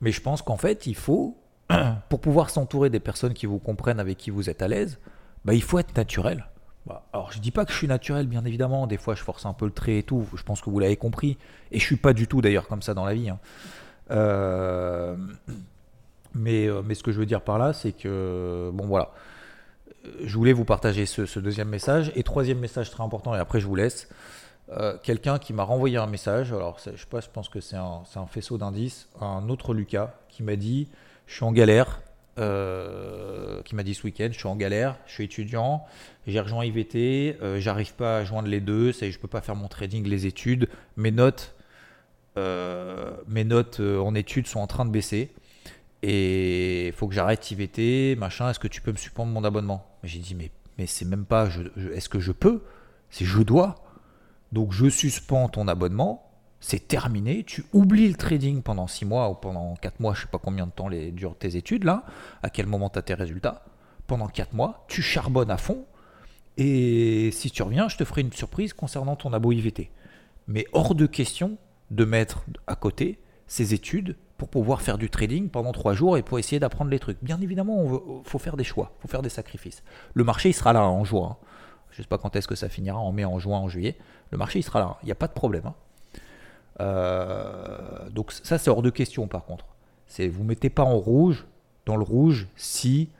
Mais 0.00 0.12
je 0.12 0.22
pense 0.22 0.40
qu'en 0.40 0.56
fait, 0.56 0.86
il 0.86 0.94
faut, 0.94 1.36
pour 2.08 2.20
pouvoir 2.20 2.48
s'entourer 2.48 2.88
des 2.88 3.00
personnes 3.00 3.34
qui 3.34 3.44
vous 3.44 3.58
comprennent, 3.58 4.00
avec 4.00 4.16
qui 4.16 4.30
vous 4.30 4.48
êtes 4.48 4.62
à 4.62 4.68
l'aise, 4.68 4.98
bah, 5.44 5.52
il 5.52 5.62
faut 5.62 5.78
être 5.78 5.94
naturel. 5.96 6.46
Bah, 6.86 7.04
alors, 7.12 7.32
je 7.32 7.38
dis 7.38 7.50
pas 7.50 7.66
que 7.66 7.72
je 7.72 7.76
suis 7.76 7.88
naturel, 7.88 8.26
bien 8.26 8.44
évidemment. 8.46 8.86
Des 8.86 8.98
fois, 8.98 9.14
je 9.14 9.22
force 9.22 9.44
un 9.44 9.52
peu 9.52 9.66
le 9.66 9.72
trait 9.72 9.98
et 9.98 10.02
tout. 10.02 10.26
Je 10.34 10.42
pense 10.42 10.62
que 10.62 10.70
vous 10.70 10.78
l'avez 10.78 10.96
compris. 10.96 11.36
Et 11.70 11.78
je 11.78 11.84
suis 11.84 11.96
pas 11.96 12.14
du 12.14 12.26
tout, 12.26 12.40
d'ailleurs, 12.40 12.66
comme 12.66 12.82
ça 12.82 12.94
dans 12.94 13.04
la 13.04 13.12
vie. 13.12 13.28
Hein. 13.28 13.38
Euh, 14.10 15.16
mais, 16.34 16.66
euh, 16.66 16.82
mais 16.82 16.94
ce 16.94 17.02
que 17.02 17.12
je 17.12 17.18
veux 17.18 17.26
dire 17.26 17.42
par 17.42 17.58
là, 17.58 17.74
c'est 17.74 17.92
que, 17.92 18.70
bon, 18.72 18.86
voilà 18.86 19.10
je 20.22 20.36
voulais 20.36 20.52
vous 20.52 20.64
partager 20.64 21.06
ce, 21.06 21.38
deuxième 21.38 21.68
message. 21.68 22.12
Et 22.14 22.22
troisième 22.22 22.58
message 22.58 22.90
très 22.90 23.02
important, 23.02 23.34
et 23.34 23.38
après 23.38 23.60
je 23.60 23.66
vous 23.66 23.76
laisse. 23.76 24.08
Euh, 24.70 24.96
quelqu'un 25.02 25.38
qui 25.38 25.52
m'a 25.52 25.62
renvoyé 25.62 25.98
un 25.98 26.06
message, 26.06 26.52
alors 26.52 26.78
je 26.84 26.90
je 26.96 27.28
pense 27.30 27.48
que 27.48 27.60
c'est 27.60 27.76
un, 27.76 28.26
faisceau 28.26 28.56
d'indices, 28.56 29.08
un 29.20 29.48
autre 29.48 29.74
Lucas 29.74 30.14
qui 30.28 30.42
m'a 30.42 30.56
dit 30.56 30.88
Je 31.26 31.34
suis 31.34 31.44
en 31.44 31.52
galère, 31.52 32.00
euh, 32.38 33.62
qui 33.62 33.74
m'a 33.74 33.82
dit 33.82 33.94
ce 33.94 34.04
week-end 34.04 34.28
Je 34.32 34.38
suis 34.38 34.48
en 34.48 34.56
galère, 34.56 34.96
je 35.06 35.12
suis 35.12 35.24
étudiant, 35.24 35.84
j'ai 36.26 36.40
rejoint 36.40 36.64
IVT, 36.64 37.36
euh, 37.42 37.60
j'arrive 37.60 37.94
pas 37.94 38.18
à 38.18 38.24
joindre 38.24 38.48
les 38.48 38.60
deux, 38.60 38.92
ça, 38.92 39.10
je 39.10 39.18
peux 39.18 39.28
pas 39.28 39.42
faire 39.42 39.56
mon 39.56 39.68
trading, 39.68 40.06
les 40.08 40.26
études, 40.26 40.68
mes 40.96 41.10
notes, 41.10 41.54
mes 42.36 43.44
notes 43.44 43.80
en 43.80 44.14
études 44.14 44.48
sont 44.48 44.60
en 44.60 44.66
train 44.66 44.84
de 44.84 44.90
baisser 44.90 45.30
et 46.06 46.92
faut 46.92 47.08
que 47.08 47.14
j'arrête 47.14 47.50
IVT, 47.50 48.14
machin, 48.16 48.50
est-ce 48.50 48.58
que 48.58 48.68
tu 48.68 48.82
peux 48.82 48.92
me 48.92 48.98
suspendre 48.98 49.32
mon 49.32 49.42
abonnement? 49.42 49.86
J'ai 50.02 50.18
dit, 50.18 50.34
mais, 50.34 50.50
mais 50.76 50.86
c'est 50.86 51.06
même 51.06 51.24
pas, 51.24 51.48
est-ce 51.94 52.10
que 52.10 52.20
je 52.20 52.30
peux? 52.30 52.62
C'est 53.08 53.24
je 53.24 53.40
dois. 53.40 53.76
Donc 54.52 54.72
je 54.72 54.90
suspends 54.90 55.48
ton 55.48 55.66
abonnement, 55.66 56.30
c'est 56.60 56.88
terminé, 56.88 57.42
tu 57.42 57.64
oublies 57.72 58.06
le 58.06 58.16
trading 58.16 58.60
pendant 58.60 58.86
6 58.86 59.06
mois 59.06 59.30
ou 59.30 59.34
pendant 59.34 59.74
4 59.76 60.00
mois, 60.00 60.12
je 60.12 60.22
sais 60.22 60.26
pas 60.26 60.38
combien 60.38 60.66
de 60.66 60.72
temps 60.72 60.88
les, 60.88 61.10
durent 61.10 61.38
tes 61.38 61.56
études 61.56 61.84
là, 61.84 62.04
à 62.42 62.50
quel 62.50 62.66
moment 62.66 62.90
tu 62.90 62.98
as 62.98 63.02
tes 63.02 63.14
résultats? 63.14 63.64
Pendant 64.06 64.28
4 64.28 64.52
mois, 64.52 64.84
tu 64.88 65.00
charbonnes 65.00 65.50
à 65.50 65.56
fond, 65.56 65.86
et 66.58 67.30
si 67.32 67.50
tu 67.50 67.62
reviens, 67.62 67.88
je 67.88 67.96
te 67.96 68.04
ferai 68.04 68.20
une 68.20 68.32
surprise 68.32 68.74
concernant 68.74 69.16
ton 69.16 69.32
abo 69.32 69.52
IVT. 69.52 69.90
Mais 70.48 70.66
hors 70.72 70.94
de 70.94 71.06
question 71.06 71.56
de 71.90 72.04
mettre 72.04 72.44
à 72.66 72.76
côté 72.76 73.18
ces 73.46 73.72
études 73.72 74.16
pour 74.36 74.48
pouvoir 74.48 74.82
faire 74.82 74.98
du 74.98 75.10
trading 75.10 75.48
pendant 75.48 75.72
trois 75.72 75.94
jours 75.94 76.18
et 76.18 76.22
pour 76.22 76.38
essayer 76.38 76.58
d'apprendre 76.58 76.90
les 76.90 76.98
trucs. 76.98 77.18
Bien 77.22 77.40
évidemment, 77.40 77.84
il 77.84 78.28
faut 78.28 78.38
faire 78.38 78.56
des 78.56 78.64
choix, 78.64 78.92
il 78.98 79.02
faut 79.02 79.08
faire 79.08 79.22
des 79.22 79.28
sacrifices. 79.28 79.82
Le 80.14 80.24
marché, 80.24 80.50
il 80.50 80.54
sera 80.54 80.72
là 80.72 80.82
en 80.88 81.04
juin. 81.04 81.36
Je 81.90 82.00
ne 82.00 82.02
sais 82.02 82.08
pas 82.08 82.18
quand 82.18 82.34
est-ce 82.34 82.48
que 82.48 82.56
ça 82.56 82.68
finira, 82.68 82.98
en 82.98 83.12
mai, 83.12 83.24
en 83.24 83.38
juin, 83.38 83.58
en 83.58 83.68
juillet. 83.68 83.96
Le 84.30 84.38
marché, 84.38 84.58
il 84.58 84.62
sera 84.62 84.80
là, 84.80 84.98
il 85.02 85.06
n'y 85.06 85.12
a 85.12 85.16
pas 85.16 85.28
de 85.28 85.32
problème. 85.32 85.66
Hein. 85.66 85.74
Euh, 86.80 88.10
donc 88.10 88.32
ça, 88.32 88.58
c'est 88.58 88.70
hors 88.70 88.82
de 88.82 88.90
question 88.90 89.28
par 89.28 89.44
contre. 89.44 89.66
C'est 90.06 90.28
vous 90.28 90.44
mettez 90.44 90.70
pas 90.70 90.82
en 90.82 90.96
rouge 90.96 91.46
dans 91.86 91.96
le 91.96 92.02
rouge 92.02 92.48
si, 92.56 93.10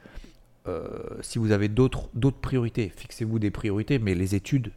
euh, 0.66 1.20
vous 1.36 1.52
avez 1.52 1.68
d'autres 1.68 2.08
priorités. 2.40 2.92
Fixez-vous 2.96 3.38
des 3.38 3.50
priorités, 3.50 3.98
mais 3.98 4.14
les 4.14 4.34
études, 4.34 4.72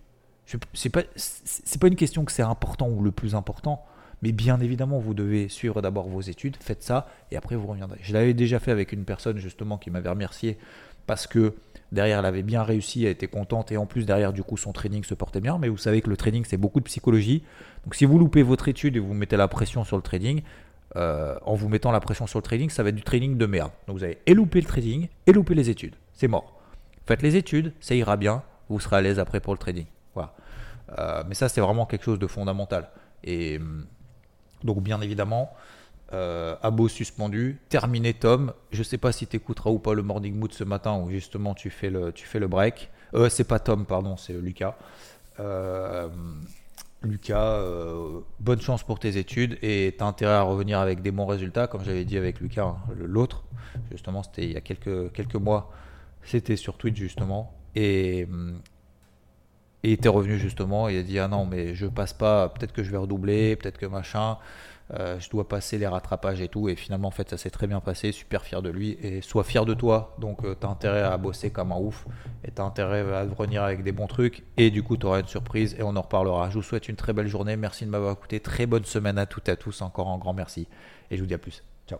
c'est 0.74 0.90
pas, 0.90 1.02
pas 1.04 1.88
une 1.88 1.96
question 1.96 2.24
que 2.26 2.32
c'est 2.32 2.44
important 2.44 2.88
ou 2.90 3.02
le 3.02 3.12
plus 3.12 3.36
important. 3.36 3.84
Mais 4.22 4.32
bien 4.32 4.60
évidemment, 4.60 5.00
vous 5.00 5.14
devez 5.14 5.48
suivre 5.48 5.82
d'abord 5.82 6.08
vos 6.08 6.22
études, 6.22 6.58
faites 6.60 6.82
ça, 6.82 7.08
et 7.32 7.38
après 7.38 7.56
vous 7.56 7.68
reviendrez. 7.68 8.00
Je 8.02 8.14
l'avais 8.14 8.34
déjà 8.34 8.60
fait 8.60 8.72
avec 8.72 8.92
une 8.92 9.06
personne 9.06 9.38
justement 9.38 9.78
qui 9.78 9.92
m'avait 9.92 10.10
remercié 10.10 10.58
parce 11.06 11.28
que 11.28 11.54
derrière 11.92 12.20
elle 12.20 12.26
avait 12.26 12.44
bien 12.44 12.64
réussi, 12.64 13.06
elle 13.06 13.12
était 13.12 13.28
contente, 13.28 13.72
et 13.72 13.78
en 13.78 13.86
plus 13.86 14.06
derrière 14.06 14.34
du 14.34 14.44
coup 14.44 14.58
son 14.58 14.74
training 14.74 15.04
se 15.04 15.14
portait 15.14 15.42
bien. 15.42 15.58
Mais 15.58 15.70
vous 15.70 15.78
savez 15.78 16.02
que 16.02 16.10
le 16.10 16.18
training 16.18 16.46
c'est 16.46 16.58
beaucoup 16.58 16.80
de 16.80 16.86
psychologie. 16.86 17.44
Donc 17.86 17.96
si 17.96 18.06
vous 18.06 18.20
loupez 18.20 18.44
votre 18.44 18.68
étude 18.68 18.96
et 18.96 19.00
vous 19.00 19.14
mettez 19.14 19.38
la 19.38 19.48
pression 19.48 19.84
sur 19.84 19.96
le 19.96 20.04
trading, 20.04 20.42
euh, 20.96 21.36
en 21.44 21.56
vous 21.56 21.70
mettant 21.70 21.92
la 21.92 22.00
pression 22.00 22.28
sur 22.28 22.40
le 22.40 22.44
trading, 22.44 22.70
ça 22.70 22.84
va 22.84 22.90
être 22.90 22.96
du 22.96 23.04
trading 23.04 23.38
de 23.38 23.46
merde. 23.46 23.72
Donc 23.88 23.98
vous 23.98 24.04
avez 24.04 24.20
et 24.26 24.34
loupé 24.34 24.62
le 24.62 24.68
trading 24.68 25.08
et 25.26 25.32
loupé 25.32 25.54
les 25.54 25.70
études. 25.70 25.96
C'est 26.14 26.28
mort. 26.28 26.60
Faites 27.06 27.22
les 27.22 27.36
études, 27.36 27.74
ça 27.80 27.96
ira 27.96 28.18
bien, 28.18 28.44
vous 28.70 28.80
serez 28.80 28.98
à 28.98 29.02
l'aise 29.02 29.20
après 29.20 29.40
pour 29.40 29.54
le 29.54 29.60
trading. 29.60 29.86
Voilà. 30.14 30.34
Euh, 30.98 31.24
mais 31.28 31.36
ça 31.36 31.50
c'est 31.50 31.62
vraiment 31.62 31.86
quelque 31.86 32.04
chose 32.04 32.20
de 32.20 32.28
fondamental. 32.28 32.90
Et 33.24 33.58
hum, 33.58 33.86
donc 34.68 34.84
bien 34.84 35.02
évidemment, 35.02 35.52
euh, 36.14 36.56
Abo 36.62 36.88
suspendu, 36.88 37.58
terminé 37.70 38.14
Tom. 38.14 38.54
Je 38.72 38.84
sais 38.84 39.00
pas 39.00 39.12
si 39.12 39.26
tu 39.26 39.36
écouteras 39.36 39.72
ou 39.72 39.80
pas 39.80 39.96
le 39.96 40.04
Morning 40.04 40.36
Mood 40.36 40.54
ce 40.54 40.64
matin 40.64 40.96
où 41.00 41.10
justement 41.10 41.56
tu 41.56 41.72
fais 41.72 41.90
le, 41.90 42.12
tu 42.12 42.28
fais 42.28 42.40
le 42.40 42.48
break. 42.48 42.92
Euh, 43.16 43.30
c'est 43.30 43.46
pas 43.46 43.58
Tom, 43.58 43.86
pardon, 43.86 44.16
c'est 44.16 44.34
Lucas. 44.34 44.78
Euh, 45.40 46.08
Lucas, 47.02 47.62
bonne 48.40 48.62
chance 48.62 48.84
pour 48.84 49.00
tes 49.00 49.18
études 49.18 49.58
et 49.62 49.96
tu 49.98 50.04
as 50.04 50.08
intérêt 50.08 50.34
à 50.34 50.42
revenir 50.42 50.80
avec 50.80 51.02
des 51.02 51.12
bons 51.12 51.28
résultats, 51.28 51.68
comme 51.68 51.84
j'avais 51.84 52.06
dit 52.06 52.18
avec 52.18 52.40
Lucas, 52.40 52.66
hein, 52.66 52.78
l'autre. 52.96 53.44
Justement, 53.92 54.24
c'était 54.24 54.44
il 54.44 54.54
y 54.54 54.58
a 54.58 54.62
quelques, 54.62 55.12
quelques 55.14 55.36
mois. 55.36 55.72
C'était 56.24 56.56
sur 56.56 56.78
Twitch 56.78 56.98
justement. 56.98 57.54
Et, 57.76 58.28
et 59.84 59.90
il 59.90 59.94
était 59.94 60.10
revenu 60.10 60.38
justement, 60.38 60.90
il 60.90 60.98
a 60.98 61.04
dit 61.04 61.20
ah 61.20 61.28
non 61.28 61.46
mais 61.46 61.76
je 61.76 61.86
passe 61.86 62.14
pas, 62.14 62.50
peut-être 62.50 62.74
que 62.74 62.84
je 62.84 62.92
vais 62.92 62.98
redoubler, 62.98 63.56
peut-être 63.56 63.78
que 63.78 63.86
machin, 63.86 64.38
euh, 64.94 65.20
je 65.20 65.30
dois 65.30 65.48
passer 65.48 65.78
les 65.78 65.88
rattrapages 65.88 66.40
et 66.42 66.48
tout, 66.48 66.70
et 66.70 66.76
finalement 66.76 67.10
en 67.10 67.12
fait 67.12 67.30
ça 67.30 67.38
s'est 67.38 67.50
très 67.50 67.68
bien 67.68 67.82
passé, 67.82 68.12
super 68.12 68.44
fier 68.44 68.62
de 68.62 68.70
lui, 68.70 68.98
et 69.02 69.22
sois 69.22 69.44
fier 69.44 69.66
de 69.66 69.74
toi, 69.74 70.16
donc 70.20 70.46
euh, 70.46 70.56
t'as 70.56 70.70
intérêt 70.70 71.02
à 71.02 71.18
bosser 71.18 71.50
comme 71.50 71.72
un 71.72 71.78
ouf, 71.78 72.06
et 72.46 72.52
t'as 72.52 72.64
intérêt 72.64 73.02
à 73.14 73.24
revenir 73.24 73.64
avec 73.64 73.84
des 73.84 73.92
bons 73.92 74.08
trucs, 74.08 74.44
et 74.56 74.72
du 74.72 74.84
coup 74.84 74.96
t'auras 74.96 75.20
une 75.20 75.28
surprise, 75.28 75.76
et 75.78 75.84
on 75.84 75.96
en 75.96 76.02
reparlera. 76.02 76.50
Je 76.50 76.56
vous 76.56 76.64
souhaite 76.64 76.88
une 76.88 76.96
très 76.96 77.14
belle 77.14 77.28
journée, 77.28 77.58
merci 77.58 77.86
de 77.86 77.90
m'avoir 77.90 78.14
écouté, 78.14 78.40
très 78.40 78.66
bonne 78.66 78.86
semaine 78.86 79.18
à 79.18 79.26
toutes 79.26 79.50
et 79.50 79.52
à 79.52 79.56
tous, 79.58 79.82
encore 79.82 80.08
un 80.08 80.18
grand 80.18 80.34
merci, 80.34 80.68
et 81.12 81.18
je 81.18 81.22
vous 81.22 81.28
dis 81.28 81.34
à 81.34 81.40
plus. 81.40 81.64
Ciao. 81.88 82.00